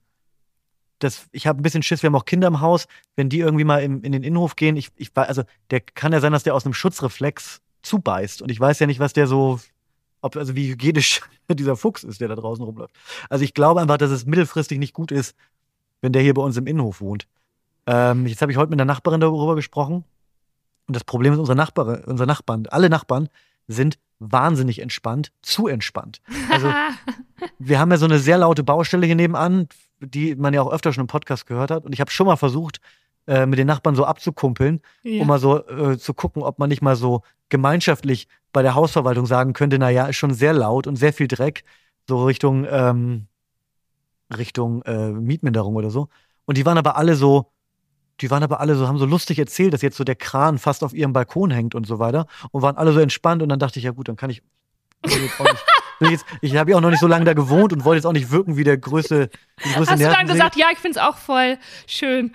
Das, 0.98 1.26
ich 1.32 1.46
habe 1.46 1.60
ein 1.60 1.62
bisschen 1.62 1.82
Schiss, 1.82 2.02
wir 2.02 2.08
haben 2.08 2.14
auch 2.14 2.26
Kinder 2.26 2.46
im 2.48 2.60
Haus, 2.60 2.86
wenn 3.16 3.28
die 3.28 3.40
irgendwie 3.40 3.64
mal 3.64 3.82
im, 3.82 4.02
in 4.02 4.12
den 4.12 4.22
Innenhof 4.22 4.56
gehen. 4.56 4.76
Ich, 4.76 4.90
ich, 4.96 5.10
also, 5.14 5.42
der 5.70 5.80
kann 5.80 6.12
ja 6.12 6.20
sein, 6.20 6.32
dass 6.32 6.42
der 6.42 6.54
aus 6.54 6.64
einem 6.64 6.74
Schutzreflex 6.74 7.60
zubeißt. 7.82 8.42
Und 8.42 8.50
ich 8.50 8.60
weiß 8.60 8.78
ja 8.78 8.86
nicht, 8.86 9.00
was 9.00 9.12
der 9.12 9.26
so, 9.26 9.58
ob, 10.20 10.36
also 10.36 10.54
wie 10.54 10.70
hygienisch 10.70 11.22
dieser 11.50 11.76
Fuchs 11.76 12.04
ist, 12.04 12.20
der 12.20 12.28
da 12.28 12.34
draußen 12.34 12.64
rumläuft. 12.64 12.94
Also 13.28 13.44
ich 13.44 13.54
glaube 13.54 13.80
einfach, 13.80 13.98
dass 13.98 14.10
es 14.10 14.26
mittelfristig 14.26 14.78
nicht 14.78 14.94
gut 14.94 15.10
ist, 15.12 15.34
wenn 16.00 16.12
der 16.12 16.22
hier 16.22 16.34
bei 16.34 16.42
uns 16.42 16.56
im 16.56 16.66
Innenhof 16.66 17.00
wohnt. 17.00 17.26
Ähm, 17.86 18.26
jetzt 18.26 18.42
habe 18.42 18.52
ich 18.52 18.58
heute 18.58 18.70
mit 18.70 18.80
einer 18.80 18.92
Nachbarin 18.92 19.20
darüber 19.20 19.54
gesprochen. 19.56 20.04
Und 20.92 20.96
das 20.96 21.04
Problem 21.04 21.32
ist, 21.32 21.38
unsere 21.38 21.56
Nachbarn, 21.56 22.04
unsere 22.04 22.26
Nachbarn, 22.26 22.66
alle 22.68 22.90
Nachbarn 22.90 23.30
sind 23.66 23.98
wahnsinnig 24.18 24.82
entspannt, 24.82 25.32
zu 25.40 25.66
entspannt. 25.66 26.20
Also 26.50 26.70
wir 27.58 27.80
haben 27.80 27.90
ja 27.90 27.96
so 27.96 28.04
eine 28.04 28.18
sehr 28.18 28.36
laute 28.36 28.62
Baustelle 28.62 29.06
hier 29.06 29.14
nebenan, 29.14 29.68
die 30.00 30.34
man 30.34 30.52
ja 30.52 30.60
auch 30.60 30.70
öfter 30.70 30.92
schon 30.92 31.04
im 31.04 31.06
Podcast 31.06 31.46
gehört 31.46 31.70
hat. 31.70 31.86
Und 31.86 31.94
ich 31.94 32.00
habe 32.02 32.10
schon 32.10 32.26
mal 32.26 32.36
versucht, 32.36 32.78
äh, 33.26 33.46
mit 33.46 33.58
den 33.58 33.68
Nachbarn 33.68 33.94
so 33.94 34.04
abzukumpeln, 34.04 34.82
ja. 35.02 35.22
um 35.22 35.28
mal 35.28 35.38
so 35.38 35.66
äh, 35.66 35.96
zu 35.96 36.12
gucken, 36.12 36.42
ob 36.42 36.58
man 36.58 36.68
nicht 36.68 36.82
mal 36.82 36.94
so 36.94 37.22
gemeinschaftlich 37.48 38.28
bei 38.52 38.60
der 38.60 38.74
Hausverwaltung 38.74 39.24
sagen 39.24 39.54
könnte, 39.54 39.78
na 39.78 39.88
ja, 39.88 40.04
ist 40.08 40.16
schon 40.16 40.34
sehr 40.34 40.52
laut 40.52 40.86
und 40.86 40.96
sehr 40.96 41.14
viel 41.14 41.26
Dreck, 41.26 41.64
so 42.06 42.22
Richtung 42.26 42.66
ähm, 42.68 43.28
Richtung 44.36 44.82
äh, 44.82 45.10
Mietminderung 45.10 45.74
oder 45.74 45.88
so. 45.88 46.08
Und 46.44 46.58
die 46.58 46.66
waren 46.66 46.76
aber 46.76 46.96
alle 46.96 47.14
so, 47.14 47.51
die 48.22 48.30
waren 48.30 48.42
aber 48.42 48.60
alle 48.60 48.76
so, 48.76 48.88
haben 48.88 48.98
so 48.98 49.06
lustig 49.06 49.38
erzählt, 49.38 49.74
dass 49.74 49.82
jetzt 49.82 49.96
so 49.96 50.04
der 50.04 50.14
Kran 50.14 50.58
fast 50.58 50.84
auf 50.84 50.94
ihrem 50.94 51.12
Balkon 51.12 51.50
hängt 51.50 51.74
und 51.74 51.86
so 51.86 51.98
weiter 51.98 52.26
und 52.52 52.62
waren 52.62 52.76
alle 52.76 52.92
so 52.92 53.00
entspannt 53.00 53.42
und 53.42 53.48
dann 53.48 53.58
dachte 53.58 53.78
ich, 53.78 53.84
ja 53.84 53.90
gut, 53.90 54.08
dann 54.08 54.16
kann 54.16 54.30
ich, 54.30 54.42
nicht, 55.04 56.10
jetzt, 56.10 56.24
ich 56.40 56.56
habe 56.56 56.70
ja 56.70 56.76
auch 56.76 56.80
noch 56.80 56.90
nicht 56.90 57.00
so 57.00 57.06
lange 57.06 57.24
da 57.24 57.34
gewohnt 57.34 57.72
und 57.72 57.84
wollte 57.84 57.98
jetzt 57.98 58.06
auch 58.06 58.12
nicht 58.12 58.30
wirken 58.30 58.56
wie 58.56 58.64
der 58.64 58.76
größte, 58.78 59.28
die 59.64 59.72
größte 59.72 59.92
Hast 59.92 60.02
du 60.02 60.06
dann 60.06 60.26
gesagt, 60.26 60.56
ja, 60.56 60.66
ich 60.72 60.78
finde 60.78 60.98
es 60.98 61.04
auch 61.04 61.16
voll 61.16 61.58
schön. 61.86 62.32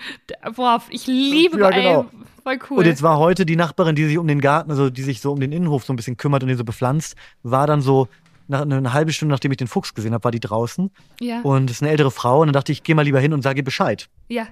Boah, 0.56 0.82
ich 0.90 1.08
liebe 1.08 1.60
Ja, 1.60 1.70
ey, 1.70 1.84
genau. 1.84 2.06
voll 2.44 2.60
cool. 2.70 2.78
Und 2.80 2.86
jetzt 2.86 3.02
war 3.02 3.18
heute 3.18 3.46
die 3.46 3.56
Nachbarin, 3.56 3.96
die 3.96 4.06
sich 4.06 4.18
um 4.18 4.28
den 4.28 4.42
Garten, 4.42 4.72
also 4.72 4.90
die 4.90 5.04
sich 5.04 5.22
so 5.22 5.32
um 5.32 5.40
den 5.40 5.52
Innenhof 5.52 5.86
so 5.86 5.94
ein 5.94 5.96
bisschen 5.96 6.18
kümmert 6.18 6.44
und 6.44 6.50
den 6.50 6.58
so 6.58 6.64
bepflanzt, 6.64 7.16
war 7.44 7.68
dann 7.68 7.82
so 7.82 8.08
nach, 8.48 8.62
eine 8.62 8.94
halbe 8.94 9.12
Stunde, 9.14 9.34
nachdem 9.34 9.52
ich 9.52 9.58
den 9.58 9.68
Fuchs 9.68 9.94
gesehen 9.94 10.14
habe, 10.14 10.24
war 10.24 10.32
die 10.32 10.40
draußen. 10.40 10.92
ja, 11.20 11.42
Und 11.42 11.70
ist 11.70 11.82
eine 11.82 11.92
ältere 11.92 12.12
Frau. 12.12 12.42
Und 12.42 12.48
dann 12.48 12.54
dachte 12.54 12.72
ich, 12.72 12.80
ich 12.80 12.84
gehe 12.84 12.96
mal 12.96 13.04
lieber 13.04 13.20
hin 13.20 13.34
und 13.34 13.42
sage 13.42 13.60
ihr 13.60 13.66
Bescheid. 13.66 14.10
ja. 14.30 14.48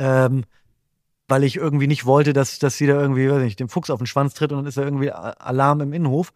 Ähm, 0.00 0.44
weil 1.28 1.44
ich 1.44 1.56
irgendwie 1.56 1.86
nicht 1.86 2.06
wollte, 2.06 2.32
dass, 2.32 2.58
dass 2.58 2.76
sie 2.76 2.86
da 2.86 3.00
irgendwie, 3.00 3.30
weiß 3.30 3.42
nicht, 3.42 3.60
dem 3.60 3.68
Fuchs 3.68 3.90
auf 3.90 3.98
den 3.98 4.06
Schwanz 4.06 4.34
tritt 4.34 4.50
und 4.50 4.58
dann 4.58 4.66
ist 4.66 4.78
da 4.78 4.82
irgendwie 4.82 5.12
Alarm 5.12 5.80
im 5.82 5.92
Innenhof. 5.92 6.32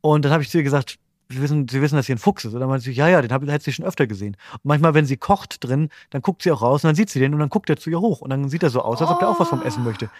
Und 0.00 0.24
dann 0.24 0.32
habe 0.32 0.42
ich 0.42 0.48
zu 0.48 0.58
ihr 0.58 0.64
gesagt, 0.64 0.98
Sie 1.30 1.40
wissen, 1.40 1.68
sie 1.68 1.80
wissen, 1.80 1.94
dass 1.94 2.06
hier 2.06 2.16
ein 2.16 2.18
Fuchs 2.18 2.44
ist. 2.44 2.54
Und 2.54 2.60
dann 2.60 2.68
meinte 2.68 2.84
sie, 2.84 2.90
ja, 2.92 3.06
ja, 3.06 3.22
den 3.22 3.30
hätte 3.48 3.64
sie 3.64 3.72
schon 3.72 3.84
öfter 3.84 4.08
gesehen. 4.08 4.36
Und 4.52 4.64
manchmal, 4.64 4.94
wenn 4.94 5.06
sie 5.06 5.16
kocht 5.16 5.62
drin, 5.62 5.88
dann 6.10 6.22
guckt 6.22 6.42
sie 6.42 6.50
auch 6.50 6.60
raus 6.60 6.82
und 6.82 6.88
dann 6.88 6.96
sieht 6.96 7.08
sie 7.08 7.20
den 7.20 7.32
und 7.32 7.38
dann 7.38 7.48
guckt 7.48 7.70
er 7.70 7.76
zu 7.76 7.88
ihr 7.88 8.00
hoch. 8.00 8.20
Und 8.20 8.30
dann 8.30 8.48
sieht 8.48 8.64
er 8.64 8.70
so 8.70 8.82
aus, 8.82 9.00
als 9.00 9.10
ob 9.10 9.20
der 9.20 9.28
auch 9.28 9.38
was 9.38 9.48
vom 9.48 9.62
Essen 9.62 9.84
möchte. 9.84 10.10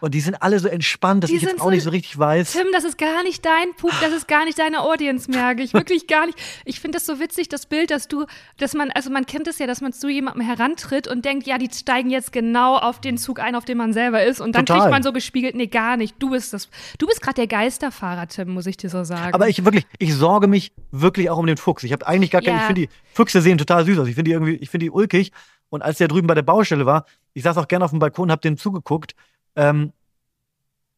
Und 0.00 0.14
die 0.14 0.20
sind 0.20 0.40
alle 0.42 0.58
so 0.58 0.68
entspannt, 0.68 1.22
dass 1.24 1.30
Die 1.30 1.36
ich 1.36 1.42
jetzt 1.42 1.60
auch 1.60 1.64
so- 1.64 1.70
nicht 1.70 1.82
so 1.82 1.90
richtig 1.90 2.18
weiß. 2.18 2.52
Tim, 2.52 2.66
das 2.72 2.84
ist 2.84 2.96
gar 2.98 3.22
nicht 3.22 3.44
dein 3.44 3.74
Pub, 3.76 3.92
das 4.00 4.12
ist 4.12 4.26
gar 4.28 4.44
nicht 4.44 4.58
deine 4.58 4.80
Audience, 4.80 5.30
merke 5.30 5.62
ich. 5.62 5.74
Wirklich 5.74 6.06
gar 6.06 6.26
nicht. 6.26 6.38
Ich 6.64 6.80
finde 6.80 6.96
das 6.96 7.06
so 7.06 7.20
witzig, 7.20 7.48
das 7.48 7.66
Bild, 7.66 7.90
dass 7.90 8.08
du, 8.08 8.26
dass 8.58 8.74
man, 8.74 8.90
also 8.92 9.10
man 9.10 9.26
kennt 9.26 9.46
es 9.48 9.58
ja, 9.58 9.66
dass 9.66 9.80
man 9.80 9.92
zu 9.92 10.08
jemandem 10.08 10.42
herantritt 10.42 11.06
und 11.08 11.24
denkt, 11.24 11.46
ja, 11.46 11.58
die 11.58 11.68
steigen 11.72 12.10
jetzt 12.10 12.32
genau 12.32 12.76
auf 12.76 13.00
den 13.00 13.18
Zug 13.18 13.40
ein, 13.40 13.54
auf 13.54 13.64
dem 13.64 13.78
man 13.78 13.92
selber 13.92 14.24
ist. 14.24 14.40
Und 14.40 14.54
dann 14.54 14.66
Total. 14.66 14.80
kriegt 14.82 14.90
man 14.92 15.02
so 15.02 15.12
gespiegelt, 15.12 15.54
nee, 15.54 15.66
gar 15.66 15.96
nicht. 15.96 16.16
Du 16.18 16.30
bist 16.30 16.52
das, 16.52 16.68
du 16.98 17.06
bist 17.06 17.20
gerade 17.22 17.34
der 17.36 17.46
Geisterfahrer, 17.46 18.26
Tim, 18.28 18.50
muss 18.54 18.66
ich 18.66 18.76
dir 18.76 18.88
so 18.90 19.04
sagen. 19.04 19.34
Aber 19.34 19.48
ich 19.48 19.64
wirklich, 19.64 19.86
ich 19.98 20.14
sorge 20.14 20.46
mich 20.46 20.72
wirklich 20.90 21.30
auch 21.30 21.38
um 21.38 21.46
den 21.46 21.56
Fuchs. 21.56 21.82
Ich 21.84 21.92
habe 21.92 22.06
eigentlich 22.06 22.30
gar 22.30 22.40
keine, 22.40 22.56
Ja. 22.56 22.60
ich 22.62 22.66
finde 22.66 22.80
die 22.82 22.88
Füchse 23.14 23.40
sehen 23.42 23.58
total 23.58 23.84
süß 23.84 23.98
aus. 23.98 24.08
Ich 24.08 24.14
finde 24.14 24.28
die 24.30 24.32
irgendwie, 24.32 24.54
ich 24.54 24.70
finde 24.70 24.84
die 24.86 24.90
ulkig. 24.90 25.32
Und 25.68 25.82
als 25.82 25.98
der 25.98 26.08
drüben 26.08 26.26
bei 26.26 26.34
der 26.34 26.42
Baustelle 26.42 26.84
war, 26.84 27.04
ich 27.32 27.44
saß 27.44 27.56
auch 27.58 27.68
gerne 27.68 27.84
auf 27.84 27.90
dem 27.92 28.00
Balkon 28.00 28.24
und 28.24 28.30
habe 28.32 28.40
dem 28.40 28.56
zugeguckt. 28.56 29.14
Ähm, 29.56 29.92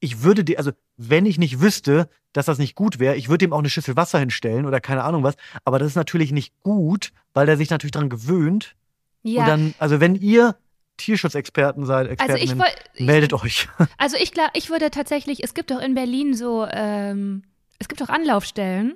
ich 0.00 0.22
würde 0.22 0.44
dir, 0.44 0.58
also 0.58 0.72
wenn 0.96 1.26
ich 1.26 1.38
nicht 1.38 1.60
wüsste, 1.60 2.08
dass 2.32 2.46
das 2.46 2.58
nicht 2.58 2.74
gut 2.74 2.98
wäre, 2.98 3.16
ich 3.16 3.28
würde 3.28 3.44
ihm 3.44 3.52
auch 3.52 3.58
eine 3.58 3.68
Schüssel 3.68 3.96
Wasser 3.96 4.18
hinstellen 4.18 4.66
oder 4.66 4.80
keine 4.80 5.04
Ahnung 5.04 5.22
was. 5.22 5.36
Aber 5.64 5.78
das 5.78 5.88
ist 5.88 5.96
natürlich 5.96 6.32
nicht 6.32 6.52
gut, 6.62 7.12
weil 7.34 7.46
der 7.46 7.56
sich 7.56 7.70
natürlich 7.70 7.92
dran 7.92 8.08
gewöhnt. 8.08 8.74
ja. 9.22 9.42
Und 9.42 9.48
dann, 9.48 9.74
also 9.78 10.00
wenn 10.00 10.14
ihr 10.14 10.56
Tierschutzexperten 10.96 11.86
seid, 11.86 12.08
also 12.20 12.34
ich 12.34 12.50
Expertinnen, 12.50 12.58
wollte, 12.58 13.04
meldet 13.04 13.32
euch. 13.32 13.68
also 13.98 14.16
ich 14.16 14.32
glaube, 14.32 14.50
ich 14.54 14.70
würde 14.70 14.90
tatsächlich, 14.90 15.42
es 15.42 15.54
gibt 15.54 15.70
doch 15.70 15.80
in 15.80 15.94
Berlin 15.94 16.34
so, 16.34 16.66
ähm, 16.70 17.42
es 17.78 17.88
gibt 17.88 18.00
doch 18.00 18.08
Anlaufstellen. 18.08 18.94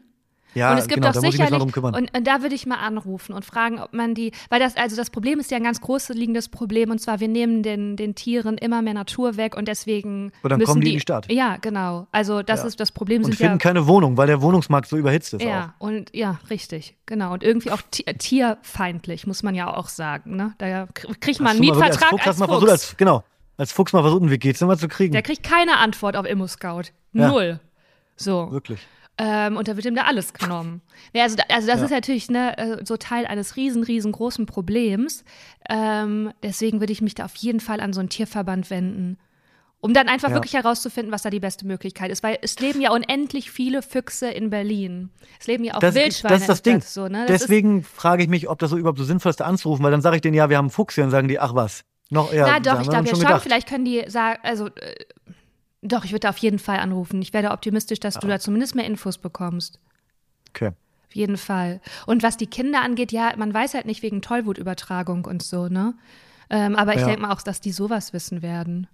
Ja, 0.56 0.72
und 0.72 0.78
es 0.78 0.88
gibt 0.88 1.02
genau, 1.02 1.08
auch 1.10 1.20
sicherlich, 1.20 1.62
und, 1.62 1.92
und 2.16 2.26
da 2.26 2.42
würde 2.42 2.54
ich 2.54 2.66
mal 2.66 2.76
anrufen 2.78 3.32
und 3.34 3.44
fragen, 3.44 3.78
ob 3.78 3.92
man 3.92 4.14
die, 4.14 4.32
weil 4.48 4.58
das, 4.58 4.76
also 4.76 4.96
das 4.96 5.10
Problem 5.10 5.38
ist 5.38 5.50
ja 5.50 5.58
ein 5.58 5.62
ganz 5.62 5.80
großes 5.80 6.16
liegendes 6.16 6.48
Problem 6.48 6.90
und 6.90 6.98
zwar, 7.00 7.20
wir 7.20 7.28
nehmen 7.28 7.62
den, 7.62 7.96
den 7.96 8.14
Tieren 8.14 8.56
immer 8.58 8.80
mehr 8.82 8.94
Natur 8.94 9.36
weg 9.36 9.56
und 9.56 9.68
deswegen 9.68 10.32
Und 10.42 10.50
dann 10.50 10.58
müssen 10.58 10.68
kommen 10.70 10.80
die 10.80 10.86
die 10.86 10.92
in 10.92 10.96
die 10.96 11.00
Stadt. 11.00 11.30
Ja, 11.30 11.56
genau. 11.60 12.06
Also 12.10 12.42
das 12.42 12.62
Ja. 12.62 12.66
ist 12.66 12.80
das 12.80 12.90
Problem 12.90 13.18
und 13.18 13.26
sind 13.26 13.36
finden 13.36 13.52
ja 13.54 13.58
keine 13.58 13.86
Wohnung, 13.86 14.16
weil 14.16 14.26
der 14.26 14.40
Wohnungsmarkt 14.42 14.88
so 14.88 14.96
überhitzt 14.96 15.34
ist 15.34 15.42
auch. 15.42 15.46
ja 15.46 15.74
und 15.78 16.14
ja 16.14 16.40
richtig 16.50 16.96
genau 17.06 17.32
und 17.34 17.42
irgendwie 17.42 17.70
auch 17.70 17.82
ti- 17.90 18.04
tierfeindlich 18.04 19.26
muss 19.26 19.42
man 19.42 19.54
ja 19.54 19.74
auch 19.76 19.88
sagen. 19.88 20.36
Ne? 20.36 20.54
Da 20.58 20.66
kr- 20.84 21.14
kriegt 21.20 21.40
man 21.40 21.50
einen 21.52 21.60
Mietvertrag 21.60 22.12
als 22.12 22.22
Fuchs, 22.22 22.26
als 22.26 22.36
Fuchs. 22.38 22.48
versucht, 22.48 22.70
als, 22.70 22.96
genau, 22.96 23.24
als 23.58 23.72
Fuchs 23.72 23.92
mal 23.92 24.02
versucht, 24.02 24.22
einen 24.22 24.30
WG-Zimmer 24.30 24.76
zu 24.78 24.88
kriegen. 24.88 25.12
Der 25.12 25.22
kriegt 25.22 25.42
keine 25.42 25.76
Antwort 25.78 26.16
auf 26.16 26.26
Immo-Scout. 26.26 26.84
Ja. 27.12 27.28
Null. 27.28 27.60
So. 28.16 28.50
Wirklich. 28.50 28.80
Ähm, 29.18 29.56
und 29.56 29.66
da 29.66 29.76
wird 29.76 29.86
ihm 29.86 29.94
da 29.94 30.02
alles 30.02 30.34
genommen. 30.34 30.82
Ja, 31.14 31.22
also, 31.22 31.36
also 31.48 31.66
das 31.66 31.78
Ja. 31.80 31.84
ist 31.86 31.90
natürlich 31.90 32.30
ne, 32.30 32.58
äh, 32.58 32.84
so 32.84 32.96
Teil 32.98 33.26
eines 33.26 33.56
riesen, 33.56 33.82
riesengroßen 33.82 34.44
Problems. 34.44 35.24
Ähm, 35.70 36.32
deswegen 36.42 36.80
würde 36.80 36.92
ich 36.92 37.00
mich 37.00 37.14
da 37.14 37.24
auf 37.24 37.34
jeden 37.36 37.60
Fall 37.60 37.80
an 37.80 37.92
so 37.94 38.00
einen 38.00 38.10
Tierverband 38.10 38.68
wenden. 38.70 39.18
Um 39.80 39.94
dann 39.94 40.08
einfach 40.08 40.30
Ja. 40.30 40.34
wirklich 40.34 40.54
herauszufinden, 40.54 41.12
was 41.12 41.22
da 41.22 41.30
die 41.30 41.38
beste 41.40 41.66
Möglichkeit 41.66 42.10
ist. 42.10 42.22
Weil 42.22 42.38
es 42.42 42.58
leben 42.60 42.80
ja 42.80 42.90
unendlich 42.92 43.50
viele 43.50 43.82
Füchse 43.82 44.28
in 44.28 44.50
Berlin. 44.50 45.10
Es 45.38 45.46
leben 45.46 45.64
ja 45.64 45.74
auch 45.76 45.80
Das, 45.80 45.94
Wildschweine. 45.94 46.34
das 46.34 46.42
ist 46.42 46.48
das 46.48 46.62
Ding. 46.62 46.80
So, 46.82 47.08
ne? 47.08 47.24
das 47.26 47.42
Deswegen 47.42 47.84
frage 47.84 48.22
ich 48.22 48.28
mich, 48.28 48.48
ob 48.48 48.58
das 48.58 48.70
so 48.70 48.76
überhaupt 48.76 48.98
so 48.98 49.04
sinnvoll 49.04 49.30
ist, 49.30 49.40
da 49.40 49.44
anzurufen, 49.44 49.84
weil 49.84 49.92
dann 49.92 50.00
sage 50.02 50.16
ich 50.16 50.22
denen, 50.22 50.34
ja, 50.34 50.50
wir 50.50 50.56
haben 50.56 50.66
einen 50.66 50.70
Fuchs 50.70 50.94
hier 50.94 51.04
und 51.04 51.10
sagen 51.10 51.28
die, 51.28 51.38
ach 51.38 51.54
was. 51.54 51.84
Noch, 52.10 52.32
ja, 52.32 52.46
ist, 52.46 52.52
na 52.64 52.74
doch, 52.74 52.80
ich 52.82 52.88
glaube 52.88 53.04
ja 53.04 53.10
schon 53.10 53.20
schon. 53.20 53.26
gedacht. 53.28 53.42
Vielleicht 53.42 53.68
können 53.68 53.84
die 53.84 54.04
sagen, 54.08 54.40
also 54.42 54.66
äh, 54.66 54.94
doch, 55.88 56.04
ich 56.04 56.10
würde 56.12 56.20
da 56.20 56.28
auf 56.30 56.38
jeden 56.38 56.58
Fall 56.58 56.78
anrufen. 56.78 57.20
Ich 57.22 57.32
werde 57.32 57.50
optimistisch, 57.50 58.00
dass 58.00 58.18
du 58.18 58.26
da 58.26 58.38
zumindest 58.38 58.74
mehr 58.74 58.84
Infos 58.86 59.18
bekommst. 59.18 59.78
Okay. 60.50 60.68
Auf 60.68 61.14
jeden 61.14 61.36
Fall. 61.36 61.80
Und 62.06 62.22
was 62.22 62.36
die 62.36 62.46
Kinder 62.46 62.82
angeht, 62.82 63.12
ja, 63.12 63.32
man 63.36 63.52
weiß 63.54 63.74
halt 63.74 63.86
nicht 63.86 64.02
wegen 64.02 64.22
Tollwutübertragung 64.22 65.24
und 65.24 65.42
so, 65.42 65.68
ne? 65.68 65.94
Ähm, 66.50 66.76
aber 66.76 66.94
ich 66.94 67.00
Ja. 67.00 67.06
denke 67.06 67.22
mal 67.22 67.32
auch, 67.32 67.42
dass 67.42 67.60
die 67.60 67.72
sowas 67.72 68.12
wissen 68.12 68.42
werden. 68.42 68.86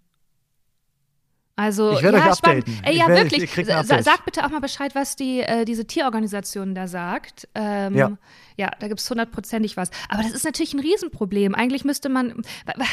Also, 1.54 1.92
Ich 1.92 2.02
werde 2.02 2.16
ja, 2.18 2.30
euch 2.30 2.36
spannend. 2.38 2.66
updaten. 2.66 2.84
Ey, 2.84 2.96
ja, 2.96 3.08
werde- 3.08 3.30
wirklich. 3.30 4.04
sag 4.04 4.24
bitte 4.24 4.44
auch 4.44 4.48
mal 4.48 4.60
Bescheid, 4.60 4.94
was 4.94 5.16
die, 5.16 5.40
äh, 5.40 5.66
diese 5.66 5.86
Tierorganisation 5.86 6.74
da 6.74 6.88
sagt. 6.88 7.46
Ähm, 7.54 7.94
Ja. 7.94 8.12
ja, 8.56 8.70
da 8.80 8.88
gibt 8.88 9.00
es 9.00 9.10
hundertprozentig 9.10 9.76
was. 9.76 9.90
Aber 10.08 10.22
das 10.22 10.32
ist 10.32 10.44
natürlich 10.44 10.72
ein 10.72 10.80
Riesenproblem. 10.80 11.54
Eigentlich 11.54 11.84
müsste 11.84 12.08
man, 12.08 12.42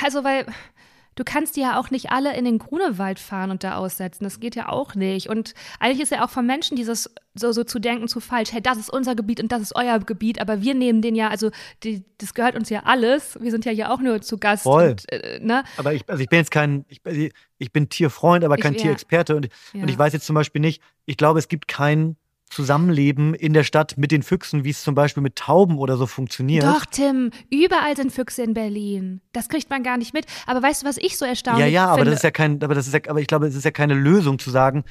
also, 0.04 0.26
weil 0.26 0.46
du 1.20 1.26
kannst 1.26 1.58
die 1.58 1.60
ja 1.62 1.78
auch 1.78 1.92
nicht 1.92 2.12
alle 2.12 2.34
in 2.38 2.46
den 2.46 2.60
Grunewald 2.60 3.20
fahren 3.20 3.52
und 3.52 3.66
da 3.66 3.76
aussetzen. 3.76 4.24
Das 4.24 4.40
geht 4.40 4.56
ja 4.56 4.70
auch 4.70 4.96
nicht. 4.96 5.28
Und 5.30 5.54
eigentlich 5.80 6.00
ist 6.02 6.12
ja 6.14 6.24
auch 6.24 6.30
von 6.30 6.46
Menschen 6.46 6.78
dieses 6.78 7.14
so, 7.36 7.52
so 7.52 7.66
zu 7.66 7.78
denken 7.80 8.08
zu 8.08 8.22
falsch. 8.22 8.54
Hey, 8.54 8.62
das 8.62 8.78
ist 8.78 8.90
unser 8.90 9.16
Gebiet 9.16 9.42
und 9.42 9.52
das 9.52 9.62
ist 9.62 9.76
euer 9.76 10.00
Gebiet, 10.00 10.40
aber 10.40 10.62
wir 10.62 10.74
nehmen 10.76 11.02
den 11.02 11.16
ja, 11.16 11.28
also 11.28 11.52
die, 11.84 12.06
das 12.20 12.34
gehört 12.34 12.56
uns 12.56 12.70
ja 12.70 12.84
alles. 12.86 13.38
Wir 13.42 13.52
sind 13.52 13.66
ja 13.66 13.74
hier 13.74 13.92
auch 13.92 14.00
nur 14.00 14.22
zu 14.22 14.38
Gast. 14.38 14.64
Voll. 14.64 14.92
Und, 14.92 15.12
äh, 15.12 15.40
ne? 15.42 15.64
Aber 15.76 15.94
ich, 15.94 16.08
also 16.08 16.24
ich 16.24 16.30
bin 16.30 16.40
jetzt 16.40 16.52
kein, 16.52 16.86
ich, 16.88 17.02
ich 17.58 17.74
bin 17.74 17.90
Tierfreund, 17.90 18.46
aber 18.46 18.56
Ich- 18.56 18.62
kein 18.64 18.74
ja. 18.76 18.80
Tierexperte. 18.82 19.36
Und, 19.36 19.50
Ja. 19.74 19.82
und 19.84 19.90
ich 19.90 19.98
weiß 20.00 20.14
jetzt 20.14 20.26
zum 20.26 20.36
Beispiel 20.36 20.62
nicht, 20.62 20.82
ich 21.06 21.18
glaube, 21.18 21.40
es 21.40 21.50
gibt 21.50 21.68
kein 21.68 22.16
Zusammenleben 22.50 23.34
in 23.36 23.54
der 23.54 23.64
Stadt 23.64 23.98
mit 23.98 24.12
den 24.12 24.24
Füchsen, 24.24 24.64
wie 24.64 24.72
es 24.72 24.82
zum 24.82 24.96
Beispiel 24.96 25.22
mit 25.22 25.36
Tauben 25.36 25.78
oder 25.78 25.98
so 25.98 26.08
funktioniert. 26.08 26.64
Doch, 26.64 26.86
Tim, 26.86 27.32
überall 27.52 27.96
sind 27.96 28.12
Füchse 28.12 28.42
in 28.42 28.54
Berlin. 28.56 29.22
Das 29.34 29.50
kriegt 29.50 29.70
man 29.70 29.84
gar 29.84 29.98
nicht 29.98 30.14
mit. 30.14 30.26
Aber 30.48 30.62
weißt 30.64 30.82
du, 30.82 30.88
was 30.88 30.98
ich 30.98 31.18
so 31.18 31.26
erstaunlich 31.26 31.66
Ja, 31.66 31.72
ja, 31.72 31.86
aber 31.86 31.98
finde? 31.98 32.12
das 32.12 32.20
ist 32.20 32.24
ja 32.24 32.32
kein, 32.32 32.64
aber 32.64 32.74
das 32.74 32.88
ist 32.88 32.94
ja, 32.94 33.00
aber 33.08 33.22
ich 33.22 33.28
glaube, 33.28 33.46
es 33.48 33.56
ist 33.56 33.66
ja 33.66 33.72
keine 33.72 33.94
Lösung 33.94 34.40
zu 34.40 34.50
sagen, 34.50 34.84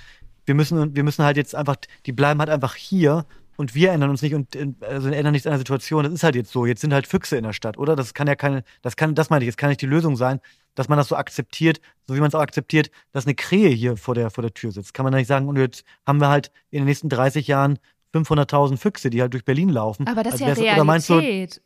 wir 0.46 0.54
müssen, 0.54 0.94
wir 0.94 1.02
müssen 1.02 1.24
halt 1.24 1.36
jetzt 1.36 1.54
einfach, 1.54 1.76
die 2.06 2.12
bleiben 2.12 2.40
halt 2.40 2.48
einfach 2.48 2.74
hier 2.74 3.26
und 3.58 3.74
wir 3.74 3.92
ändern 3.92 4.08
uns 4.08 4.22
nicht 4.22 4.34
und 4.34 4.56
äh, 4.56 4.68
also 4.80 5.08
ändern 5.10 5.32
nichts 5.32 5.46
an 5.46 5.50
der 5.52 5.58
Situation. 5.58 6.04
Das 6.04 6.12
ist 6.14 6.22
halt 6.22 6.34
jetzt 6.36 6.50
so. 6.50 6.64
Jetzt 6.64 6.80
sind 6.80 6.94
halt 6.94 7.06
Füchse 7.06 7.36
in 7.36 7.42
der 7.44 7.52
Stadt, 7.52 7.76
oder? 7.76 7.94
Das 7.96 8.14
kann 8.14 8.26
ja 8.26 8.34
keine, 8.34 8.64
das 8.80 8.96
kann, 8.96 9.14
das 9.14 9.28
meine 9.28 9.44
ich, 9.44 9.48
das 9.50 9.56
kann 9.58 9.68
nicht 9.68 9.82
die 9.82 9.86
Lösung 9.86 10.16
sein, 10.16 10.40
dass 10.74 10.88
man 10.88 10.96
das 10.96 11.08
so 11.08 11.16
akzeptiert, 11.16 11.80
so 12.06 12.14
wie 12.14 12.20
man 12.20 12.28
es 12.28 12.34
auch 12.34 12.40
akzeptiert, 12.40 12.90
dass 13.12 13.26
eine 13.26 13.34
Krähe 13.34 13.68
hier 13.68 13.96
vor 13.98 14.14
der, 14.14 14.30
vor 14.30 14.42
der 14.42 14.54
Tür 14.54 14.70
sitzt. 14.72 14.94
Kann 14.94 15.04
man 15.04 15.12
da 15.12 15.18
nicht 15.18 15.26
sagen, 15.26 15.48
und 15.48 15.56
jetzt 15.58 15.84
haben 16.06 16.20
wir 16.20 16.28
halt 16.28 16.50
in 16.70 16.78
den 16.78 16.86
nächsten 16.86 17.08
30 17.10 17.46
Jahren 17.48 17.78
500.000 18.14 18.76
Füchse, 18.78 19.10
die 19.10 19.20
halt 19.20 19.34
durch 19.34 19.44
Berlin 19.44 19.68
laufen. 19.68 20.06
aber 20.06 20.22
das 20.22 20.34
ist 20.36 20.42
Also 20.42 20.64
ja 20.64 20.74
Oder 20.74 20.84
meinst 20.84 21.10
du, 21.10 21.14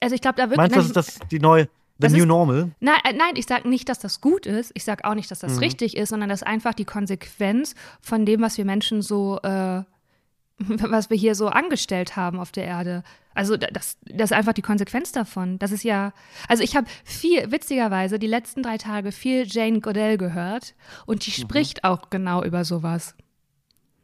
also 0.01 0.15
ich 0.15 0.21
glaube, 0.21 0.37
da 0.39 0.49
wird 0.51 0.57
meinst 0.57 0.75
du, 0.75 0.81
das 0.81 0.87
ist 0.89 0.97
das 0.97 1.29
die 1.29 1.39
neue, 1.39 1.65
the 1.65 1.69
Das 1.99 2.13
new 2.13 2.19
ist- 2.21 2.27
normal? 2.27 2.71
Nein, 2.81 2.99
äh, 3.05 3.13
nein, 3.13 3.35
ich 3.37 3.47
sage 3.47 3.69
nicht, 3.69 3.89
dass 3.89 3.99
das 4.01 4.21
gut 4.21 4.47
ist. 4.47 4.73
Ich 4.75 4.83
sage 4.85 5.05
auch 5.05 5.15
nicht, 5.15 5.31
dass 5.31 5.39
das 5.41 5.53
Mhm. 5.55 5.59
richtig 5.59 5.97
ist, 5.97 6.09
sondern 6.09 6.29
das 6.31 6.41
ist 6.43 6.47
einfach 6.49 6.75
die 6.75 6.85
Konsequenz 6.85 7.75
von 8.01 8.27
dem, 8.27 8.41
was 8.41 8.59
wir 8.59 8.65
Menschen 8.65 9.03
so, 9.03 9.39
äh, 9.43 9.83
was 10.91 11.11
wir 11.11 11.17
hier 11.17 11.35
so 11.35 11.49
angestellt 11.49 12.17
haben 12.17 12.39
auf 12.41 12.53
der 12.53 12.65
Erde. 12.65 13.03
Also 13.35 13.57
da- 13.57 13.69
das, 13.73 13.97
das 14.05 14.31
ist 14.31 14.37
einfach 14.37 14.53
die 14.53 14.63
Konsequenz 14.63 15.13
davon. 15.13 15.59
Das 15.59 15.73
ist 15.73 15.85
ja, 15.85 16.13
also 16.49 16.63
ich 16.63 16.77
habe 16.77 16.87
viel, 17.05 17.51
witzigerweise, 17.51 18.19
die 18.19 18.27
letzten 18.27 18.63
drei 18.63 18.77
Tage 18.79 19.13
viel 19.13 19.45
Jane 19.47 19.81
Goodell 19.81 20.19
gehört 20.19 20.75
und 21.07 21.27
die 21.27 21.31
Mhm. 21.31 21.45
spricht 21.45 21.85
auch 21.85 22.11
genau 22.11 22.43
über 22.45 22.65
sowas. 22.65 23.15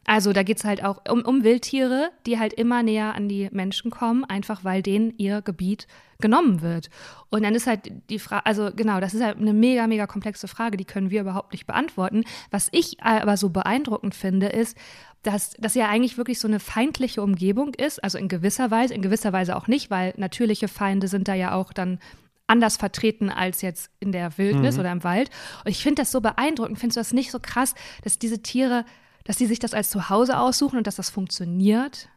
Also 0.05 0.33
da 0.33 0.43
geht 0.43 0.57
es 0.57 0.65
halt 0.65 0.83
auch 0.83 1.01
um, 1.09 1.21
um 1.21 1.43
Wildtiere, 1.43 2.09
die 2.25 2.39
halt 2.39 2.53
immer 2.53 2.81
näher 2.81 3.13
an 3.13 3.29
die 3.29 3.47
Menschen 3.51 3.91
kommen, 3.91 4.25
einfach 4.25 4.63
weil 4.63 4.81
denen 4.81 5.13
ihr 5.17 5.41
Gebiet 5.43 5.87
genommen 6.19 6.61
wird. 6.61 6.89
Und 7.29 7.43
dann 7.43 7.53
ist 7.53 7.67
halt 7.67 7.91
die 8.09 8.17
Frage, 8.19 8.45
also 8.45 8.71
genau, 8.75 8.99
das 8.99 9.13
ist 9.13 9.23
halt 9.23 9.37
eine 9.37 9.53
mega, 9.53 9.85
mega 9.87 10.07
komplexe 10.07 10.47
Frage, 10.47 10.77
die 10.77 10.85
können 10.85 11.11
wir 11.11 11.21
überhaupt 11.21 11.51
nicht 11.53 11.67
beantworten. 11.67 12.23
Was 12.49 12.69
ich 12.71 13.01
aber 13.03 13.37
so 13.37 13.49
beeindruckend 13.49 14.15
finde, 14.15 14.47
ist, 14.47 14.75
dass 15.21 15.51
das 15.59 15.75
ja 15.75 15.87
eigentlich 15.89 16.17
wirklich 16.17 16.39
so 16.39 16.47
eine 16.47 16.59
feindliche 16.59 17.21
Umgebung 17.21 17.73
ist, 17.75 18.03
also 18.03 18.17
in 18.17 18.29
gewisser 18.29 18.71
Weise, 18.71 18.93
in 18.93 19.01
gewisser 19.01 19.31
Weise 19.31 19.55
auch 19.55 19.67
nicht, 19.67 19.91
weil 19.91 20.13
natürliche 20.17 20.67
Feinde 20.67 21.07
sind 21.07 21.27
da 21.27 21.35
ja 21.35 21.53
auch 21.53 21.71
dann 21.71 21.99
anders 22.47 22.77
vertreten 22.77 23.29
als 23.29 23.61
jetzt 23.61 23.91
in 23.99 24.11
der 24.11 24.37
Wildnis 24.37 24.75
Mhm. 24.75 24.79
oder 24.79 24.91
im 24.91 25.03
Wald. 25.03 25.29
Und 25.63 25.69
ich 25.71 25.83
finde 25.83 26.01
das 26.01 26.11
so 26.11 26.19
beeindruckend. 26.19 26.79
Findest 26.79 26.97
du 26.97 26.99
das 27.01 27.13
nicht 27.13 27.31
so 27.31 27.39
krass, 27.39 27.75
dass 28.03 28.17
diese 28.17 28.41
Tiere, 28.41 28.85
dass 29.29 29.37
die 29.37 29.45
sich 29.45 29.59
das 29.59 29.75
als 29.75 29.91
Zuhause 29.91 30.39
aussuchen 30.39 30.79
und 30.79 30.87
dass 30.87 30.95
das 30.95 31.11
funktioniert? 31.11 32.09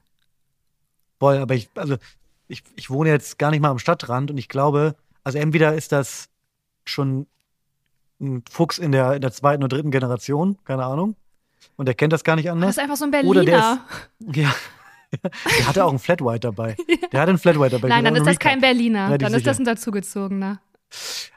Voll, 1.18 1.36
aber 1.36 1.54
ich, 1.54 1.68
also 1.74 1.98
ich, 2.48 2.62
ich 2.74 2.88
wohne 2.88 3.10
jetzt 3.10 3.38
gar 3.38 3.50
nicht 3.50 3.60
mal 3.60 3.68
am 3.68 3.78
Stadtrand 3.78 4.30
und 4.30 4.38
ich 4.38 4.48
glaube, 4.48 4.96
also 5.22 5.36
entweder 5.36 5.74
ist 5.74 5.92
das 5.92 6.30
schon 6.86 7.26
ein 8.18 8.42
Fuchs 8.50 8.78
in 8.78 8.92
der, 8.92 9.12
in 9.12 9.20
der 9.20 9.30
zweiten 9.30 9.62
oder 9.62 9.76
dritten 9.76 9.90
Generation, 9.90 10.56
keine 10.64 10.86
Ahnung. 10.86 11.14
Und 11.76 11.84
der 11.84 11.94
kennt 11.94 12.14
das 12.14 12.24
gar 12.24 12.34
nicht 12.36 12.46
Das 12.46 12.52
anders. 12.54 12.70
ist 12.70 12.78
einfach 12.78 12.96
so 12.96 13.04
ein 13.04 13.26
Oder 13.26 13.44
der 13.44 13.78
Berliner. 14.18 14.34
Ja. 14.34 14.54
Der 15.58 15.68
hatte 15.68 15.84
auch 15.84 15.90
einen 15.90 15.98
Flat 15.98 16.22
White 16.22 16.40
dabei. 16.40 16.74
Der 17.12 17.20
hatte 17.20 17.28
einen 17.28 17.38
Flat 17.38 17.60
White 17.60 17.72
dabei. 17.76 17.88
Nein, 17.88 18.04
dann 18.06 18.16
ist 18.16 18.20
das 18.22 18.28
einen 18.28 18.38
kein 18.38 18.60
Berliner. 18.62 19.18
Dann 19.18 19.34
ist 19.34 19.46
das 19.46 19.58
sicher. 19.58 19.70
ein 19.70 19.74
dazugezogener. 19.76 20.62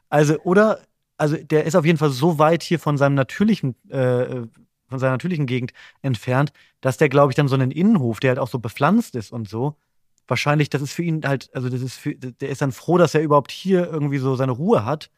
Also, 0.07 0.39
oder, 0.43 0.79
also 1.17 1.35
der 1.35 1.65
ist 1.65 1.75
auf 1.75 1.83
jeden 1.83 1.97
Fall 1.97 2.11
so 2.11 2.39
weit 2.39 2.63
hier 2.63 2.79
von 2.79 2.97
seinem 2.97 3.15
natürlichen, 3.15 3.75
äh, 3.89 4.43
von 4.88 5.00
seiner 5.00 5.13
natürlichen 5.13 5.45
Gegend 5.45 5.71
entfernt, 6.02 6.52
dass 6.82 6.98
der, 6.98 7.10
glaube 7.10 7.32
ich, 7.32 7.36
dann 7.36 7.48
so 7.48 7.56
einen 7.56 7.71
Innenhof, 7.71 8.19
der 8.19 8.30
halt 8.32 8.39
auch 8.39 8.48
so 8.50 8.60
bepflanzt 8.60 9.15
ist 9.15 9.32
und 9.32 9.50
so, 9.50 9.76
wahrscheinlich, 10.28 10.69
das 10.69 10.82
ist 10.82 10.93
für 10.93 11.04
ihn 11.04 11.21
halt, 11.26 11.50
also 11.54 11.69
das 11.69 11.82
ist 11.82 11.95
für, 11.95 12.15
der 12.15 12.50
ist 12.50 12.62
dann 12.62 12.71
froh, 12.71 12.98
dass 12.98 13.13
er 13.15 13.21
überhaupt 13.21 13.52
hier 13.52 13.86
irgendwie 13.88 14.17
so 14.17 14.36
seine 14.36 14.52
Ruhe 14.54 14.86
hat. 14.86 15.10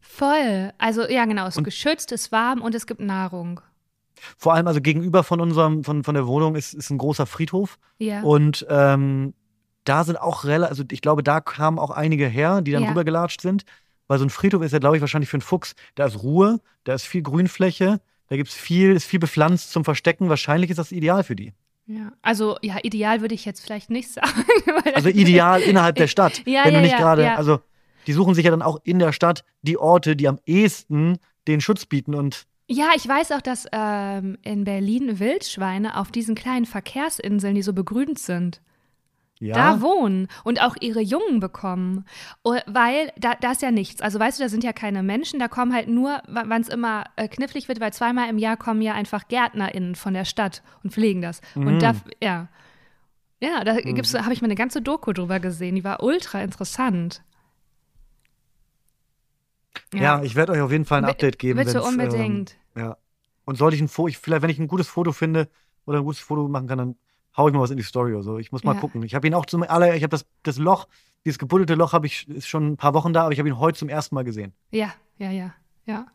Voll. 0.00 0.72
Also, 0.78 1.08
ja, 1.08 1.24
genau. 1.26 1.44
Es 1.46 1.54
ist 1.54 1.58
Und- 1.58 1.64
geschützt, 1.64 2.12
es 2.12 2.22
ist 2.22 2.32
warm 2.32 2.60
und 2.60 2.74
es 2.74 2.86
gibt 2.86 3.00
Nahrung. 3.00 3.60
Vor 4.36 4.54
allem, 4.54 4.66
also 4.68 4.80
gegenüber 4.80 5.24
von 5.24 5.40
unserem, 5.40 5.84
von, 5.84 6.04
von 6.04 6.14
der 6.14 6.26
Wohnung 6.26 6.54
ist, 6.54 6.74
ist 6.74 6.90
ein 6.90 6.98
großer 6.98 7.26
Friedhof. 7.26 7.78
Ja. 7.98 8.22
Und 8.22 8.66
ähm, 8.68 9.34
da 9.84 10.04
sind 10.04 10.16
auch 10.16 10.44
relativ, 10.44 10.70
also 10.70 10.84
ich 10.90 11.00
glaube, 11.00 11.22
da 11.22 11.40
kamen 11.40 11.78
auch 11.78 11.90
einige 11.90 12.26
her, 12.28 12.60
die 12.62 12.70
dann 12.72 12.84
Ja. 12.84 12.88
rübergelatscht 12.90 13.40
sind, 13.40 13.64
weil 14.06 14.18
so 14.18 14.24
ein 14.24 14.30
Friedhof 14.30 14.62
ist 14.62 14.72
ja, 14.72 14.78
glaube 14.78 14.96
ich, 14.96 15.00
wahrscheinlich 15.00 15.28
für 15.28 15.36
einen 15.36 15.42
Fuchs. 15.42 15.74
Da 15.96 16.06
ist 16.06 16.22
Ruhe, 16.22 16.60
da 16.84 16.94
ist 16.94 17.04
viel 17.04 17.22
Grünfläche, 17.22 18.00
da 18.32 18.36
gibt 18.36 18.48
es 18.48 18.54
viel, 18.54 18.92
ist 18.92 19.04
viel 19.04 19.20
bepflanzt 19.20 19.72
zum 19.72 19.84
Verstecken. 19.84 20.30
Wahrscheinlich 20.30 20.70
ist 20.70 20.78
das 20.78 20.90
ideal 20.90 21.22
für 21.22 21.36
die. 21.36 21.52
Ja, 21.84 22.14
also 22.22 22.56
ja, 22.62 22.78
ideal 22.82 23.20
würde 23.20 23.34
ich 23.34 23.44
jetzt 23.44 23.60
vielleicht 23.62 23.90
nicht 23.90 24.08
sagen. 24.14 24.32
Also 24.94 25.10
ideal 25.10 25.60
innerhalb 25.60 25.96
der 25.96 26.06
Stadt. 26.06 26.40
Ja, 26.46 26.64
wenn 26.64 26.72
ja, 26.72 26.78
du 26.78 26.82
nicht 26.82 26.92
ja, 26.92 26.98
gerade, 26.98 27.24
ja. 27.24 27.34
also 27.34 27.60
die 28.06 28.14
suchen 28.14 28.32
sich 28.32 28.46
ja 28.46 28.50
dann 28.50 28.62
auch 28.62 28.78
in 28.84 28.98
der 29.00 29.12
Stadt 29.12 29.44
die 29.60 29.76
Orte, 29.76 30.16
die 30.16 30.28
am 30.28 30.38
ehesten 30.46 31.18
den 31.46 31.60
Schutz 31.60 31.84
bieten 31.84 32.14
und 32.14 32.46
Ja, 32.68 32.92
ich 32.96 33.06
weiß 33.06 33.32
auch, 33.32 33.42
dass 33.42 33.66
ähm, 33.70 34.38
in 34.40 34.64
Berlin 34.64 35.18
Wildschweine 35.20 35.98
auf 35.98 36.10
diesen 36.10 36.34
kleinen 36.34 36.64
Verkehrsinseln, 36.64 37.54
die 37.54 37.60
so 37.60 37.74
begrünt 37.74 38.18
sind, 38.18 38.62
ja. 39.42 39.54
da 39.54 39.80
wohnen 39.80 40.28
und 40.44 40.62
auch 40.62 40.76
ihre 40.80 41.00
Jungen 41.00 41.40
bekommen. 41.40 42.04
Weil 42.44 43.12
da, 43.18 43.34
da 43.34 43.52
ist 43.52 43.62
ja 43.62 43.70
nichts. 43.70 44.00
Also 44.00 44.18
weißt 44.18 44.38
du, 44.38 44.44
da 44.44 44.48
sind 44.48 44.64
ja 44.64 44.72
keine 44.72 45.02
Menschen, 45.02 45.40
da 45.40 45.48
kommen 45.48 45.74
halt 45.74 45.88
nur, 45.88 46.22
wann 46.28 46.62
es 46.62 46.68
immer 46.68 47.04
äh, 47.16 47.28
knifflig 47.28 47.68
wird, 47.68 47.80
weil 47.80 47.92
zweimal 47.92 48.30
im 48.30 48.38
Jahr 48.38 48.56
kommen 48.56 48.80
ja 48.82 48.94
einfach 48.94 49.26
GärtnerInnen 49.28 49.96
von 49.96 50.14
der 50.14 50.24
Stadt 50.24 50.62
und 50.84 50.92
pflegen 50.92 51.22
das. 51.22 51.40
Mhm. 51.54 51.66
Und 51.66 51.82
da, 51.82 51.94
ja. 52.22 52.48
Ja, 53.40 53.64
da 53.64 53.80
gibt's, 53.80 54.14
habe 54.14 54.32
ich 54.32 54.40
mal 54.40 54.46
eine 54.46 54.54
ganze 54.54 54.80
Doku 54.80 55.12
drüber 55.12 55.40
gesehen, 55.40 55.74
die 55.74 55.82
war 55.82 56.02
ultra 56.02 56.40
interessant. 56.42 57.22
ja. 59.92 60.22
ich 60.22 60.36
werde 60.36 60.52
euch 60.52 60.60
auf 60.60 60.70
jeden 60.70 60.84
Fall 60.84 60.98
ein 60.98 61.10
Update 61.10 61.40
geben. 61.40 61.58
bitte 61.58 61.74
wenn's, 61.74 61.86
unbedingt. 61.86 62.56
Ähm, 62.76 62.82
ja. 62.84 62.96
Und 63.44 63.56
sollte 63.58 63.74
ich 63.74 63.82
ein 63.82 63.88
Foto, 63.88 64.06
ich, 64.06 64.18
vielleicht 64.18 64.42
wenn 64.42 64.50
ich 64.50 64.60
ein 64.60 64.68
gutes 64.68 64.86
Foto 64.86 65.10
finde 65.10 65.48
oder 65.84 65.98
ein 65.98 66.04
gutes 66.04 66.20
Foto 66.20 66.46
machen 66.46 66.68
kann, 66.68 66.78
dann 66.78 66.96
hau 67.36 67.48
ich 67.48 67.54
mal 67.54 67.60
was 67.60 67.70
in 67.70 67.76
die 67.76 67.82
Story 67.82 68.12
oder 68.14 68.22
so. 68.22 68.38
Ich 68.38 68.52
muss 68.52 68.64
mal 68.64 68.74
Ja. 68.74 68.80
gucken. 68.80 69.02
Ich 69.02 69.14
habe 69.14 69.26
ihn 69.26 69.34
auch 69.34 69.46
zum 69.46 69.62
aller, 69.62 69.94
ich 69.94 70.02
habe 70.02 70.10
das, 70.10 70.26
das 70.42 70.58
Loch, 70.58 70.86
dieses 71.24 71.38
gebuddelte 71.38 71.74
Loch 71.74 71.92
habe 71.92 72.06
ich, 72.06 72.28
ist 72.28 72.48
schon 72.48 72.72
ein 72.72 72.76
paar 72.76 72.94
Wochen 72.94 73.12
da, 73.12 73.22
aber 73.24 73.32
ich 73.32 73.38
habe 73.38 73.48
ihn 73.48 73.58
heute 73.58 73.78
zum 73.78 73.88
ersten 73.88 74.14
Mal 74.14 74.24
gesehen. 74.24 74.52
Ja, 74.70 74.92
ja, 75.18 75.30
ja, 75.30 75.54
ja. 75.86 76.06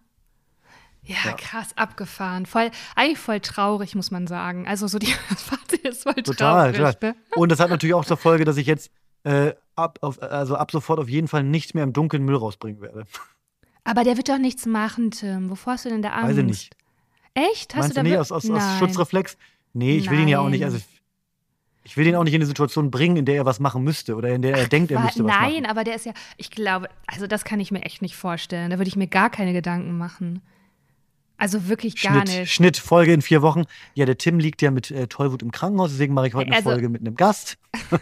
Ja, 1.03 1.31
krass 1.37 1.69
abgefahren. 1.77 2.45
Voll, 2.45 2.69
eigentlich 2.95 3.17
voll 3.17 3.39
traurig, 3.39 3.95
muss 3.95 4.11
man 4.11 4.27
sagen. 4.27 4.67
Also 4.67 4.87
so 4.87 4.99
die 4.99 5.05
Fazit 5.37 5.85
ist 5.85 6.03
voll 6.03 6.13
Total, 6.15 6.73
traurig. 6.73 6.95
total. 6.95 7.11
Ne? 7.11 7.15
Und 7.35 7.49
das 7.51 7.59
hat 7.61 7.69
natürlich 7.69 7.93
auch 7.93 8.03
zur 8.03 8.17
Folge, 8.17 8.43
dass 8.43 8.57
ich 8.57 8.67
jetzt 8.67 8.91
äh, 9.23 9.53
ab, 9.77 9.99
auf, 10.01 10.21
also 10.21 10.57
ab 10.57 10.69
sofort 10.71 10.99
auf 10.99 11.07
jeden 11.07 11.29
Fall 11.29 11.43
nicht 11.43 11.75
mehr 11.75 11.85
im 11.85 11.93
Dunkeln 11.93 12.23
Müll 12.25 12.35
rausbringen 12.35 12.81
werde. 12.81 13.05
Aber 13.85 14.03
der 14.03 14.17
wird 14.17 14.27
doch 14.27 14.37
nichts 14.37 14.65
machen, 14.65 15.11
Tim. 15.11 15.49
Wovor 15.49 15.73
hast 15.73 15.85
du 15.85 15.89
denn 15.89 16.01
da 16.01 16.09
Angst? 16.09 16.29
Weiß 16.31 16.37
ich 16.39 16.43
nicht. 16.45 16.75
Echt? 17.33 17.73
Hast 17.73 17.83
Meinst 17.83 17.91
du 17.91 17.99
da 17.99 18.03
nicht 18.03 18.17
aus, 18.17 18.31
aus, 18.33 18.43
aus 18.43 18.49
Nein. 18.49 18.79
Schutzreflex? 18.79 19.37
Nee, 19.73 19.95
ich 19.97 20.09
will 20.09 20.19
ihn 20.19 20.27
ja 20.27 20.39
auch 20.39 20.49
nicht. 20.49 20.59
Nein. 20.61 20.73
Also 20.73 20.83
ich 21.87 21.95
will 21.95 22.05
ihn 22.05 22.15
auch 22.15 22.23
nicht 22.25 22.33
in 22.33 22.41
eine 22.41 22.45
Situation 22.45 22.91
bringen, 22.91 23.15
in 23.15 23.23
der 23.25 23.35
er 23.37 23.45
was 23.45 23.59
machen 23.61 23.81
müsste 23.83 24.15
oder 24.15 24.29
in 24.29 24.41
der 24.41 24.57
er 24.57 24.67
denkt, 24.67 24.91
er 24.91 24.99
müsste 24.99 25.23
was 25.23 25.31
Nein, 25.31 25.53
machen. 25.61 25.65
aber 25.67 25.83
der 25.85 25.95
ist 25.95 26.05
ja, 26.05 26.11
ich 26.35 26.51
glaube, 26.51 26.89
also 27.07 27.27
das 27.27 27.45
kann 27.45 27.61
ich 27.61 27.71
mir 27.71 27.81
echt 27.83 28.01
nicht 28.01 28.15
vorstellen. 28.17 28.69
Da 28.71 28.77
würde 28.77 28.89
ich 28.89 28.97
mir 28.97 29.07
gar 29.07 29.29
keine 29.29 29.53
Gedanken 29.53 29.97
machen. 29.97 30.41
Also 31.37 31.69
wirklich 31.69 32.01
gar 32.01 32.25
Schnitt, 32.25 32.39
nicht. 32.39 32.53
Schnitt, 32.53 32.77
Folge 32.77 33.13
in 33.13 33.21
vier 33.21 33.41
Wochen. 33.41 33.63
Ja, 33.93 34.05
der 34.05 34.17
Tim 34.17 34.39
liegt 34.39 34.61
ja 34.61 34.69
mit 34.71 34.91
äh, 34.91 35.07
Tollwut 35.07 35.41
im 35.43 35.51
Krankenhaus, 35.51 35.91
deswegen 35.91 36.13
mache 36.13 36.27
ich 36.27 36.33
heute 36.33 36.47
eine 36.47 36.55
Also- 36.57 36.69
Folge 36.71 36.89
mit 36.89 37.01
einem 37.01 37.15
Gast. 37.15 37.57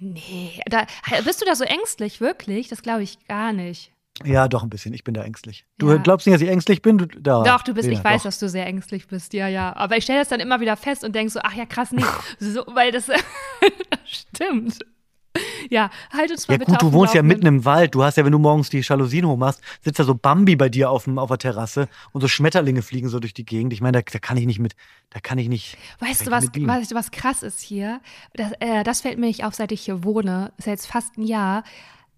Nee, 0.00 0.60
da, 0.66 0.86
bist 1.24 1.40
du 1.40 1.46
da 1.46 1.54
so 1.54 1.64
ängstlich, 1.64 2.20
wirklich? 2.20 2.68
Das 2.68 2.82
glaube 2.82 3.02
ich 3.04 3.26
gar 3.26 3.52
nicht. 3.52 3.92
Ja, 4.22 4.46
doch 4.46 4.62
ein 4.62 4.70
bisschen. 4.70 4.94
Ich 4.94 5.02
bin 5.02 5.12
da 5.14 5.22
ängstlich. 5.24 5.66
Du 5.78 5.90
Ja. 5.90 5.96
glaubst 5.96 6.26
nicht, 6.26 6.34
dass 6.34 6.42
ich 6.42 6.48
ängstlich 6.48 6.82
bin? 6.82 6.98
Du, 6.98 7.06
da, 7.06 7.42
Doch, 7.42 7.62
du 7.62 7.74
bist, 7.74 7.88
Lena, 7.88 7.98
ich 7.98 8.04
weiß, 8.04 8.18
doch. 8.22 8.28
dass 8.28 8.38
du 8.38 8.48
sehr 8.48 8.66
ängstlich 8.66 9.08
bist, 9.08 9.32
ja, 9.32 9.48
ja. 9.48 9.74
Aber 9.74 9.96
ich 9.96 10.04
stelle 10.04 10.20
das 10.20 10.28
dann 10.28 10.38
immer 10.40 10.60
wieder 10.60 10.76
fest 10.76 11.02
und 11.02 11.14
denke 11.16 11.32
so, 11.32 11.40
ach 11.42 11.54
ja, 11.54 11.66
krass, 11.66 11.90
nee, 11.90 12.04
so, 12.38 12.64
weil 12.68 12.92
das, 12.92 13.06
das 13.06 13.20
stimmt. 14.04 14.78
Ja, 15.68 15.90
halt 16.12 16.30
uns 16.30 16.46
mal 16.46 16.54
Ja 16.54 16.58
bitte 16.58 16.70
gut, 16.70 16.82
du 16.82 16.92
wohnst 16.92 17.12
ja 17.12 17.18
Laufenden. 17.20 17.38
mitten 17.38 17.46
im 17.48 17.64
Wald. 17.64 17.92
Du 17.96 18.04
hast 18.04 18.16
ja, 18.16 18.24
wenn 18.24 18.30
du 18.30 18.38
morgens 18.38 18.70
die 18.70 18.82
Jalousien 18.82 19.26
hochmachst, 19.26 19.60
sitzt 19.82 19.98
da 19.98 20.04
so 20.04 20.14
Bambi 20.14 20.54
bei 20.54 20.68
dir 20.68 20.90
auf, 20.90 21.04
dem, 21.04 21.18
auf 21.18 21.28
der 21.28 21.38
Terrasse 21.38 21.88
und 22.12 22.20
so 22.20 22.28
Schmetterlinge 22.28 22.82
fliegen 22.82 23.08
so 23.08 23.18
durch 23.18 23.34
die 23.34 23.44
Gegend. 23.44 23.72
Ich 23.72 23.80
meine, 23.80 24.00
da, 24.00 24.02
da 24.12 24.20
kann 24.20 24.36
ich 24.36 24.46
nicht 24.46 24.60
mit, 24.60 24.76
da 25.10 25.18
kann 25.18 25.38
ich 25.38 25.48
nicht. 25.48 25.76
Weißt 25.98 26.24
du, 26.24 26.30
was, 26.30 26.46
weißt 26.54 26.92
du, 26.92 26.94
was 26.94 27.10
krass 27.10 27.42
ist 27.42 27.60
hier? 27.60 28.00
Das, 28.34 28.52
äh, 28.60 28.84
das 28.84 29.00
fällt 29.00 29.18
mir 29.18 29.26
nicht 29.26 29.42
auf, 29.44 29.56
seit 29.56 29.72
ich 29.72 29.80
hier 29.80 30.04
wohne. 30.04 30.52
Ist 30.56 30.66
ja 30.66 30.72
jetzt 30.72 30.86
fast 30.86 31.18
ein 31.18 31.22
Jahr. 31.24 31.64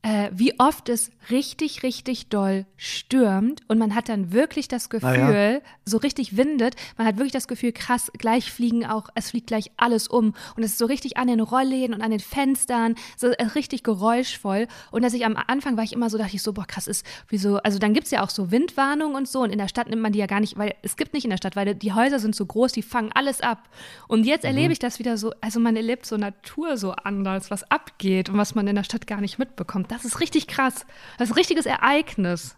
Äh, 0.07 0.31
wie 0.33 0.57
oft 0.61 0.89
es 0.89 1.11
richtig, 1.31 1.83
richtig 1.83 2.29
doll 2.29 2.65
stürmt 2.77 3.63
und 3.67 3.77
man 3.79 3.97
hat 3.97 4.09
dann 4.09 4.33
wirklich 4.33 4.69
das 4.69 4.89
Gefühl, 4.89 5.63
so 5.85 5.97
richtig 5.97 6.37
windet, 6.37 6.77
man 6.97 7.09
hat 7.09 7.17
wirklich 7.17 7.33
das 7.33 7.49
Gefühl, 7.49 7.73
krass, 7.73 8.13
gleich 8.17 8.53
fliegen 8.53 8.87
auch, 8.87 9.09
es 9.17 9.31
fliegt 9.31 9.49
gleich 9.49 9.73
alles 9.77 10.07
um 10.07 10.35
und 10.57 10.63
es 10.63 10.73
ist 10.73 10.79
so 10.79 10.87
richtig 10.87 11.17
an 11.17 11.27
den 11.27 11.41
Rollläden 11.41 11.93
und 11.93 12.03
an 12.03 12.13
den 12.13 12.21
Fenstern, 12.21 12.95
so 13.17 13.27
äh, 13.27 13.43
richtig 13.57 13.83
geräuschvoll 13.83 14.69
und 14.93 15.03
dass 15.03 15.13
ich 15.13 15.27
am 15.27 15.37
Anfang 15.49 15.77
war 15.77 15.83
ich 15.83 15.93
immer 15.93 16.09
so, 16.09 16.19
dachte 16.19 16.37
ich 16.37 16.43
so, 16.43 16.53
boah, 16.53 16.67
krass, 16.69 16.87
ist 16.87 17.05
wie 17.27 17.39
so, 17.39 17.57
also 17.57 17.81
dann 17.81 17.93
gibt's 17.93 18.13
ja 18.13 18.23
auch 18.23 18.31
so 18.31 18.53
Windwarnungen 18.53 19.17
und 19.17 19.27
so 19.27 19.41
und 19.41 19.51
in 19.51 19.59
der 19.59 19.67
Stadt 19.67 19.89
nimmt 19.91 20.03
man 20.03 20.13
die 20.13 20.21
ja 20.21 20.27
gar 20.27 20.39
nicht, 20.39 20.57
weil 20.57 20.77
es 20.83 20.97
gibt 20.97 21.15
nicht 21.15 21.25
in 21.25 21.31
der 21.31 21.39
Stadt, 21.39 21.57
weil 21.57 21.75
die 21.75 21.93
Häuser 21.95 22.21
sind 22.21 22.37
so 22.37 22.47
groß, 22.47 22.71
die 22.71 22.83
fangen 22.83 23.11
alles 23.13 23.41
ab 23.41 23.69
und 24.07 24.25
jetzt 24.25 24.45
Mhm. 24.45 24.51
erlebe 24.51 24.73
ich 24.73 24.79
das 24.79 25.01
wieder 25.01 25.17
so, 25.17 25.33
also 25.41 25.59
man 25.59 25.75
erlebt 25.75 26.07
so 26.07 26.17
Natur 26.17 26.77
so 26.77 26.93
anders, 26.93 27.51
was 27.51 27.69
abgeht 27.73 28.29
und 28.29 28.39
was 28.39 28.55
man 28.55 28.69
in 28.69 28.77
der 28.77 28.85
Stadt 28.85 29.09
gar 29.09 29.21
nicht 29.21 29.41
mitbekommt. 29.41 29.91
Das 30.03 30.05
ist 30.05 30.20
richtig 30.20 30.47
krass. 30.47 30.86
Das 31.18 31.28
ist 31.28 31.34
ein 31.34 31.38
richtiges 31.38 31.66
Ereignis. 31.66 32.57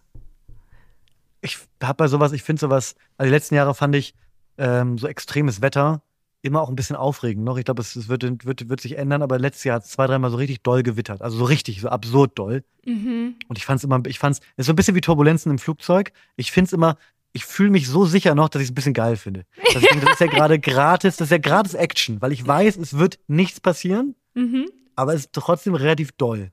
Ich 1.40 1.58
habe 1.82 1.94
bei 1.94 2.08
sowas, 2.08 2.32
ich 2.32 2.42
finde 2.42 2.60
sowas, 2.60 2.96
also 3.16 3.28
die 3.28 3.34
letzten 3.34 3.54
Jahre 3.54 3.74
fand 3.74 3.94
ich 3.94 4.14
ähm, 4.58 4.98
so 4.98 5.06
extremes 5.06 5.62
Wetter 5.62 6.02
immer 6.42 6.60
auch 6.62 6.68
ein 6.68 6.76
bisschen 6.76 6.96
aufregend 6.96 7.44
noch. 7.44 7.58
Ich 7.58 7.64
glaube, 7.64 7.80
es, 7.82 7.94
es 7.96 8.08
wird, 8.08 8.44
wird, 8.44 8.68
wird 8.68 8.80
sich 8.80 8.96
ändern, 8.96 9.22
aber 9.22 9.38
letztes 9.38 9.64
Jahr 9.64 9.76
hat 9.76 9.84
es 9.84 9.90
zwei, 9.90 10.06
dreimal 10.06 10.30
so 10.30 10.36
richtig 10.36 10.62
doll 10.62 10.82
gewittert. 10.82 11.20
Also 11.22 11.36
so 11.38 11.44
richtig, 11.44 11.80
so 11.80 11.88
absurd 11.88 12.38
doll. 12.38 12.64
Mhm. 12.84 13.36
Und 13.48 13.58
ich 13.58 13.66
fand 13.66 13.78
es 13.78 13.84
immer, 13.84 14.00
ich 14.06 14.18
fand 14.18 14.36
es, 14.36 14.40
ist 14.56 14.66
so 14.66 14.72
ein 14.72 14.76
bisschen 14.76 14.94
wie 14.94 15.00
Turbulenzen 15.00 15.50
im 15.50 15.58
Flugzeug. 15.58 16.12
Ich 16.36 16.50
finde 16.52 16.66
es 16.68 16.72
immer, 16.72 16.96
ich 17.32 17.44
fühle 17.44 17.70
mich 17.70 17.88
so 17.88 18.04
sicher 18.04 18.34
noch, 18.34 18.48
dass 18.48 18.62
ich 18.62 18.66
es 18.68 18.72
ein 18.72 18.74
bisschen 18.76 18.94
geil 18.94 19.16
finde. 19.16 19.44
Dass 19.74 19.82
ich 19.82 19.88
das 20.00 20.12
ist 20.12 20.20
ja 20.20 20.26
gerade 20.26 20.58
gratis, 20.60 21.16
das 21.16 21.26
ist 21.26 21.32
ja 21.32 21.38
gratis 21.38 21.74
Action, 21.74 22.20
weil 22.22 22.32
ich 22.32 22.44
weiß, 22.46 22.76
es 22.76 22.96
wird 22.98 23.18
nichts 23.26 23.60
passieren, 23.60 24.14
Mhm. 24.34 24.68
aber 24.96 25.14
es 25.14 25.22
ist 25.22 25.32
trotzdem 25.32 25.74
relativ 25.74 26.12
doll. 26.12 26.50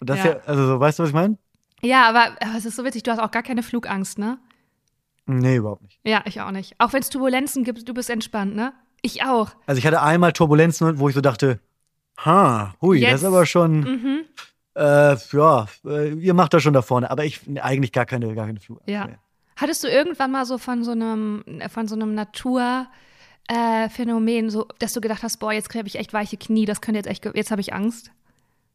Und 0.00 0.10
das 0.10 0.18
Ja. 0.18 0.26
ja, 0.32 0.36
also 0.46 0.66
so, 0.66 0.80
weißt 0.80 0.98
du, 0.98 1.02
was 1.04 1.10
ich 1.10 1.14
meine? 1.14 1.38
Ja, 1.82 2.08
aber, 2.08 2.36
aber 2.40 2.56
es 2.56 2.64
ist 2.64 2.76
so 2.76 2.84
witzig, 2.84 3.02
du 3.02 3.10
hast 3.10 3.18
auch 3.18 3.30
gar 3.30 3.42
keine 3.42 3.62
Flugangst, 3.62 4.18
ne? 4.18 4.38
Nee, 5.26 5.56
überhaupt 5.56 5.82
nicht. 5.82 5.98
Ja, 6.04 6.22
ich 6.24 6.40
auch 6.40 6.50
nicht. 6.52 6.74
Auch 6.78 6.92
wenn 6.92 7.00
es 7.00 7.10
Turbulenzen 7.10 7.64
gibt, 7.64 7.88
du 7.88 7.94
bist 7.94 8.10
entspannt, 8.10 8.54
ne? 8.54 8.72
Ich 9.02 9.24
auch. 9.24 9.50
Also 9.66 9.78
ich 9.78 9.86
hatte 9.86 10.00
einmal 10.02 10.32
Turbulenzen, 10.32 10.98
wo 10.98 11.08
ich 11.08 11.14
so 11.14 11.20
dachte, 11.20 11.60
ha, 12.24 12.74
hui, 12.80 13.00
das 13.00 13.10
Jetzt- 13.10 13.20
ist 13.22 13.26
aber 13.26 13.44
schon, 13.46 13.80
Mhm. 13.80 14.20
äh, 14.74 15.16
ja, 15.32 15.66
äh, 15.84 16.12
ihr 16.14 16.34
macht 16.34 16.54
das 16.54 16.62
schon 16.62 16.72
da 16.74 16.82
vorne, 16.82 17.10
aber 17.10 17.24
ich 17.24 17.40
eigentlich 17.60 17.92
gar 17.92 18.06
keine, 18.06 18.34
gar 18.34 18.46
keine 18.46 18.60
Flugangst. 18.60 18.88
Ja. 18.88 19.06
mehr. 19.06 19.18
Hattest 19.56 19.82
du 19.84 19.88
irgendwann 19.88 20.30
mal 20.32 20.44
so 20.44 20.58
von 20.58 20.84
so 20.84 20.92
einem, 20.92 21.44
von 21.70 21.88
so 21.88 21.94
einem 21.94 22.14
Natur, 22.14 22.86
äh, 23.48 23.88
Phänomen, 23.88 24.50
so, 24.50 24.66
dass 24.78 24.92
du 24.92 25.00
gedacht 25.00 25.22
hast, 25.22 25.38
boah, 25.38 25.52
jetzt 25.52 25.74
habe 25.74 25.88
ich 25.88 25.96
echt 25.98 26.12
weiche 26.12 26.36
Knie, 26.36 26.66
das 26.66 26.80
könnte 26.80 26.98
jetzt 26.98 27.06
echt, 27.06 27.24
jetzt 27.34 27.50
habe 27.50 27.60
ich 27.60 27.72
Angst? 27.74 28.10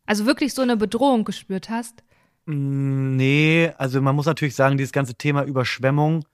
Also 0.05 0.25
wirklich 0.25 0.53
so 0.53 0.61
eine 0.61 0.77
Bedrohung 0.77 1.25
gespürt 1.25 1.69
hast? 1.69 2.03
Mm, 2.45 3.15
Nee, 3.15 3.71
also 3.77 4.01
man 4.01 4.15
muss 4.15 4.25
natürlich 4.25 4.55
sagen, 4.55 4.77
dieses 4.77 4.91
ganze 4.91 5.15
Thema 5.15 5.43
Überschwemmung 5.43 6.25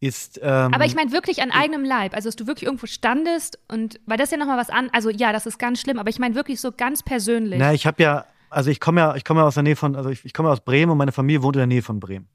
ist. 0.00 0.38
Ähm, 0.42 0.74
Aber 0.74 0.84
ich 0.84 0.94
meine 0.94 1.12
wirklich 1.12 1.42
an 1.42 1.50
eigenem 1.50 1.84
Leib, 1.84 2.14
also 2.14 2.28
dass 2.28 2.36
du 2.36 2.46
wirklich 2.46 2.66
irgendwo 2.66 2.86
standest 2.86 3.58
und, 3.68 4.00
weil 4.06 4.18
das 4.18 4.30
ja 4.30 4.36
nochmal 4.36 4.58
was 4.58 4.68
an, 4.68 4.90
also 4.92 5.08
ja, 5.08 5.32
das 5.32 5.46
ist 5.46 5.58
ganz 5.58 5.80
schlimm, 5.80 5.98
aber 5.98 6.10
ich 6.10 6.18
meine 6.18 6.34
wirklich 6.34 6.60
so 6.60 6.72
ganz 6.72 7.02
persönlich. 7.02 7.58
Na, 7.58 7.72
ich 7.72 7.86
habe 7.86 8.02
ja, 8.02 8.26
also 8.50 8.70
ich 8.70 8.80
komme 8.80 9.00
ja, 9.00 9.14
ich 9.14 9.24
komme 9.24 9.40
ja 9.40 9.46
aus 9.46 9.54
der 9.54 9.62
Nähe 9.62 9.76
von, 9.76 9.96
also 9.96 10.10
ich, 10.10 10.24
ich 10.24 10.34
komme 10.34 10.50
aus 10.50 10.60
Bremen 10.60 10.92
und 10.92 10.98
meine 10.98 11.12
Familie 11.12 11.42
wohnt 11.42 11.56
in 11.56 11.60
der 11.60 11.66
Nähe 11.66 11.82
von 11.82 12.00
Bremen. 12.00 12.28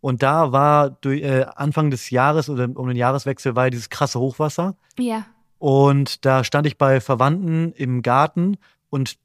Und 0.00 0.24
da 0.24 0.50
war 0.50 0.90
durch, 0.90 1.22
äh, 1.22 1.46
Anfang 1.54 1.90
des 1.90 2.10
Jahres 2.10 2.50
oder 2.50 2.68
um 2.74 2.88
den 2.88 2.96
Jahreswechsel 2.96 3.54
war 3.54 3.66
ja 3.66 3.70
dieses 3.70 3.88
krasse 3.88 4.18
Hochwasser. 4.18 4.74
Ja. 4.98 5.26
Und 5.58 6.24
da 6.24 6.42
stand 6.42 6.66
ich 6.66 6.76
bei 6.76 7.00
Verwandten 7.00 7.72
im 7.76 8.02
Garten 8.02 8.56
und 8.90 9.16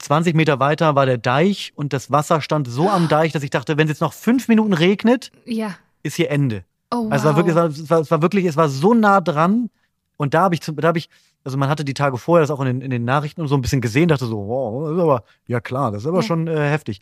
20 0.00 0.34
Meter 0.36 0.60
weiter 0.60 0.94
war 0.94 1.06
der 1.06 1.18
Deich 1.18 1.72
und 1.74 1.92
das 1.92 2.10
Wasser 2.10 2.40
stand 2.40 2.68
so 2.68 2.88
am 2.88 3.08
Deich, 3.08 3.32
dass 3.32 3.42
ich 3.42 3.50
dachte, 3.50 3.76
wenn 3.76 3.86
es 3.88 3.92
jetzt 3.94 4.00
noch 4.00 4.12
fünf 4.12 4.48
Minuten 4.48 4.72
regnet, 4.72 5.32
Ja. 5.44 5.74
ist 6.02 6.14
hier 6.16 6.30
Ende. 6.30 6.64
Oh, 6.90 7.04
wow. 7.06 7.12
Also 7.12 7.28
es 7.28 7.34
war 7.34 7.36
wirklich, 7.36 7.54
es 7.54 7.56
war, 7.56 7.66
es 7.66 7.90
war, 7.90 8.00
es 8.00 8.10
war 8.10 8.22
wirklich, 8.22 8.44
es 8.46 8.56
war 8.56 8.68
so 8.68 8.94
nah 8.94 9.20
dran. 9.20 9.70
Und 10.16 10.34
da 10.34 10.42
habe 10.42 10.54
ich, 10.54 10.62
zum- 10.62 10.76
da 10.76 10.88
habe 10.88 10.98
ich, 10.98 11.08
also 11.44 11.58
man 11.58 11.68
hatte 11.68 11.84
die 11.84 11.94
Tage 11.94 12.16
vorher 12.16 12.42
das 12.42 12.50
auch 12.50 12.60
in 12.60 12.66
den, 12.66 12.80
in 12.80 12.90
den 12.90 13.04
Nachrichten 13.04 13.40
und 13.40 13.48
so 13.48 13.54
ein 13.56 13.60
bisschen 13.60 13.80
gesehen, 13.80 14.08
dachte 14.08 14.26
so, 14.26 14.36
wow, 14.48 14.84
das 14.88 14.96
ist 14.96 15.02
aber, 15.02 15.24
ja 15.46 15.60
klar, 15.60 15.90
das 15.92 16.02
ist 16.02 16.08
aber 16.08 16.18
Ja. 16.18 16.22
schon 16.22 16.46
äh, 16.46 16.70
heftig. 16.70 17.00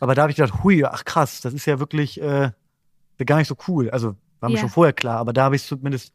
Aber 0.00 0.14
da 0.14 0.22
habe 0.22 0.30
ich 0.30 0.36
gedacht, 0.36 0.62
hui, 0.64 0.84
ach 0.84 1.04
krass, 1.04 1.40
das 1.40 1.52
ist 1.54 1.66
ja 1.66 1.78
wirklich 1.78 2.20
äh, 2.20 2.50
gar 3.24 3.36
nicht 3.38 3.48
so 3.48 3.56
cool. 3.68 3.90
Also 3.90 4.16
war 4.40 4.48
mir 4.48 4.56
Ja. 4.56 4.60
schon 4.60 4.68
vorher 4.70 4.92
klar, 4.92 5.18
aber 5.18 5.32
da 5.32 5.44
habe 5.44 5.56
ich 5.56 5.62
es 5.62 5.68
zumindest 5.68 6.12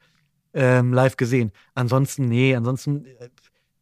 ähm, 0.53 0.93
live 0.93 1.17
gesehen. 1.17 1.51
Ansonsten, 1.75 2.25
nee, 2.27 2.55
ansonsten, 2.55 3.05
äh, 3.05 3.29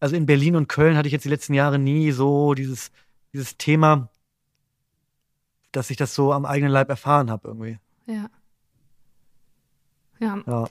also 0.02 0.16
in 0.16 0.26
Berlin 0.26 0.56
und 0.58 0.68
Köln 0.68 0.97
hatte 0.97 1.08
ich 1.08 1.14
jetzt 1.14 1.24
die 1.24 1.30
letzten 1.30 1.54
Jahre 1.54 1.80
nie 1.80 2.12
so 2.12 2.54
dieses, 2.54 2.91
dieses 3.32 3.58
Thema, 3.58 4.10
dass 5.72 5.89
ich 5.89 5.95
das 5.95 6.14
so 6.14 6.34
am 6.34 6.45
eigenen 6.45 6.72
Leib 6.72 6.89
erfahren 6.89 7.32
habe 7.32 7.47
irgendwie. 7.47 7.80
Ja. 8.08 8.30
Ja. 10.20 10.39
Ja, 10.45 10.68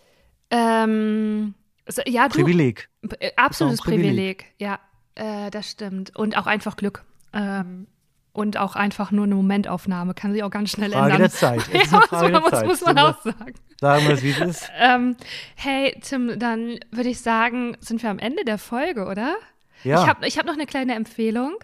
Ähm, 0.51 1.55
so, 1.89 2.03
ja, 2.07 2.29
du, 2.29 2.35
Privileg. 2.35 2.89
Äh, 3.19 3.31
Absolutes 3.37 3.81
Privileg. 3.81 4.39
Privileg. 4.39 4.55
ja, 4.59 4.79
äh, 5.15 5.51
das 5.51 5.71
stimmt. 5.71 6.15
Und 6.17 6.37
auch 6.37 6.47
einfach 6.47 6.77
Glück. 6.77 7.05
Ähm, 7.33 7.87
und 8.33 8.57
auch 8.57 8.77
einfach 8.77 9.11
nur 9.11 9.25
eine 9.25 9.35
Momentaufnahme. 9.35 10.15
Kann 10.15 10.33
sich 10.33 10.43
auch 10.43 10.51
ganz 10.51 10.71
schnell 10.71 10.91
Frage 10.91 11.15
ändern. 11.15 11.23
der 11.23 11.31
Zeit. 11.31 11.63
Es 11.73 11.85
ist 11.85 11.93
ja, 11.93 11.99
eine 11.99 12.07
Frage 12.07 12.35
so, 12.35 12.41
der 12.41 12.51
Zeit. 12.51 12.67
muss 12.67 12.81
man 12.83 12.99
auch 12.99 13.23
sagen. 13.23 13.55
Sagen 13.81 14.07
wir 14.07 14.15
es, 14.15 14.23
wie 14.23 14.31
es 14.31 14.39
ist. 14.39 14.71
Ähm, 14.79 15.17
hey, 15.57 15.99
Tim, 16.03 16.39
dann 16.39 16.79
würde 16.91 17.09
ich 17.09 17.21
sagen, 17.21 17.77
sind 17.81 18.03
wir 18.03 18.11
am 18.11 18.19
Ende 18.19 18.45
der 18.45 18.59
Folge, 18.59 19.07
oder? 19.07 19.37
Ja. 19.85 20.03
Ich 20.03 20.09
habe 20.09 20.27
ich 20.27 20.39
hab 20.39 20.47
noch 20.47 20.55
eine 20.55 20.67
kleine 20.67 20.95
Empfehlung. 20.95 21.55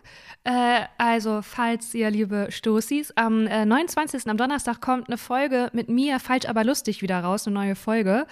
Äh, 0.44 0.82
also, 0.96 1.42
falls 1.42 1.92
ihr, 1.94 2.10
liebe 2.10 2.46
Stoßis, 2.50 3.12
am 3.16 3.46
äh, 3.46 3.64
29. 3.66 4.28
am 4.28 4.36
Donnerstag 4.36 4.80
kommt 4.80 5.08
eine 5.08 5.18
Folge 5.18 5.70
mit 5.72 5.88
mir, 5.88 6.20
falsch 6.20 6.46
aber 6.46 6.62
lustig, 6.64 7.02
wieder 7.02 7.20
raus, 7.20 7.46
eine 7.46 7.54
neue 7.54 7.74
Folge. 7.74 8.26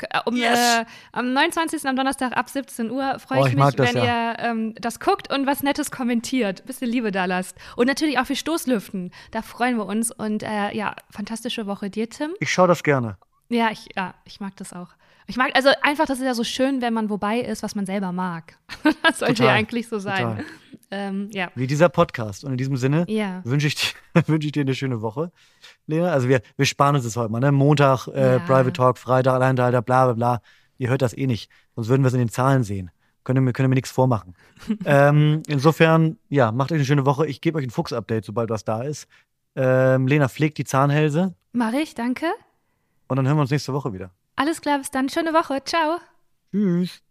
Äh, 0.00 0.20
Um, 0.26 0.36
Yes. 0.36 0.78
äh, 0.78 0.84
am 1.12 1.32
29. 1.32 1.84
am 1.86 1.96
Donnerstag 1.96 2.36
ab 2.36 2.48
17 2.48 2.90
Uhr 2.90 3.18
freue 3.18 3.40
Oh, 3.40 3.46
ich 3.46 3.52
ich 3.52 3.58
mich, 3.58 3.74
das, 3.74 3.94
wenn 3.94 4.02
ja. 4.04 4.30
ihr 4.32 4.38
ähm, 4.38 4.74
das 4.80 5.00
guckt 5.00 5.30
und 5.32 5.46
was 5.46 5.62
Nettes 5.62 5.90
kommentiert. 5.90 6.64
Bisschen 6.66 6.88
Liebe 6.88 7.10
da 7.10 7.24
lasst. 7.24 7.56
Und 7.76 7.86
natürlich 7.88 8.18
auch 8.18 8.26
für 8.26 8.36
Stoßlüften. 8.36 9.10
Da 9.32 9.42
freuen 9.42 9.76
wir 9.76 9.86
uns. 9.86 10.10
Und 10.12 10.42
äh, 10.44 10.72
ja, 10.74 10.94
fantastische 11.10 11.66
Woche 11.66 11.90
dir, 11.90 12.08
Tim. 12.08 12.30
Ich 12.40 12.50
schaue 12.52 12.68
das 12.68 12.82
gerne. 12.84 13.18
Ja, 13.48 13.70
ich, 13.70 13.88
ja, 13.96 14.14
ich 14.24 14.40
mag 14.40 14.56
das 14.56 14.72
auch. 14.72 14.88
Ich 15.30 15.36
mag, 15.36 15.50
also 15.54 15.68
einfach, 15.82 16.06
das 16.06 16.18
ist 16.18 16.24
ja 16.24 16.34
so 16.34 16.42
schön, 16.42 16.80
wenn 16.80 16.94
man 16.94 17.10
wobei 17.10 17.40
ist, 17.40 17.62
was 17.62 17.74
man 17.74 17.84
selber 17.86 18.12
mag. 18.12 18.56
das 19.02 19.18
sollte 19.18 19.34
Total, 19.34 19.46
ja 19.46 19.52
eigentlich 19.52 19.86
so 19.86 19.98
sein. 19.98 20.42
Ähm, 20.90 21.28
ja. 21.32 21.50
Wie 21.54 21.66
dieser 21.66 21.90
Podcast. 21.90 22.44
Und 22.44 22.52
in 22.52 22.56
diesem 22.58 22.76
Sinne 22.78 23.04
Ja. 23.08 23.42
wünsche 23.44 23.66
ich, 23.66 23.74
dir- 23.74 24.26
wünsche 24.26 24.46
ich 24.46 24.52
dir 24.52 24.62
eine 24.62 24.74
schöne 24.74 25.02
Woche, 25.02 25.30
Lena. 25.86 26.10
Also 26.12 26.28
wir, 26.30 26.40
wir 26.56 26.64
sparen 26.64 26.94
uns 26.96 27.04
das 27.04 27.14
heute 27.16 27.30
mal. 27.30 27.40
Ne? 27.40 27.52
Montag, 27.52 28.08
äh, 28.08 28.32
Ja. 28.34 28.38
Private 28.38 28.72
Talk, 28.72 28.96
Freitag, 28.98 29.34
Alleinhalter, 29.34 29.82
bla 29.82 30.06
bla 30.06 30.14
bla. 30.14 30.40
Ihr 30.78 30.88
hört 30.88 31.02
das 31.02 31.16
eh 31.16 31.26
nicht. 31.26 31.50
Sonst 31.76 31.88
würden 31.88 32.02
wir 32.02 32.08
es 32.08 32.14
in 32.14 32.20
den 32.20 32.30
Zahlen 32.30 32.64
sehen. 32.64 32.90
Können 33.24 33.44
wir, 33.44 33.52
können 33.52 33.70
wir 33.70 33.74
nichts 33.74 33.90
vormachen. 33.90 34.34
ähm, 34.86 35.42
insofern, 35.46 36.16
ja, 36.30 36.52
macht 36.52 36.72
euch 36.72 36.76
eine 36.76 36.86
schöne 36.86 37.04
Woche. 37.04 37.26
Ich 37.26 37.42
gebe 37.42 37.58
euch 37.58 37.64
ein 37.66 37.70
Fuchs-Update, 37.70 38.24
sobald 38.24 38.48
was 38.48 38.64
da 38.64 38.80
ist. 38.82 39.06
Ähm, 39.56 40.06
Lena 40.06 40.28
pflegt 40.28 40.56
die 40.56 40.64
Zahnhälse 40.64 41.34
Mach 41.52 41.74
ich, 41.74 41.94
danke. 41.94 42.26
und 43.08 43.16
dann 43.18 43.26
hören 43.26 43.36
wir 43.36 43.42
uns 43.42 43.50
nächste 43.50 43.74
Woche 43.74 43.92
wieder. 43.92 44.10
Alles 44.38 44.60
klar, 44.60 44.78
bis 44.78 44.92
dann. 44.92 45.08
Schöne 45.08 45.32
Woche. 45.34 45.64
Ciao. 45.64 45.98
Tschüss. 46.52 47.02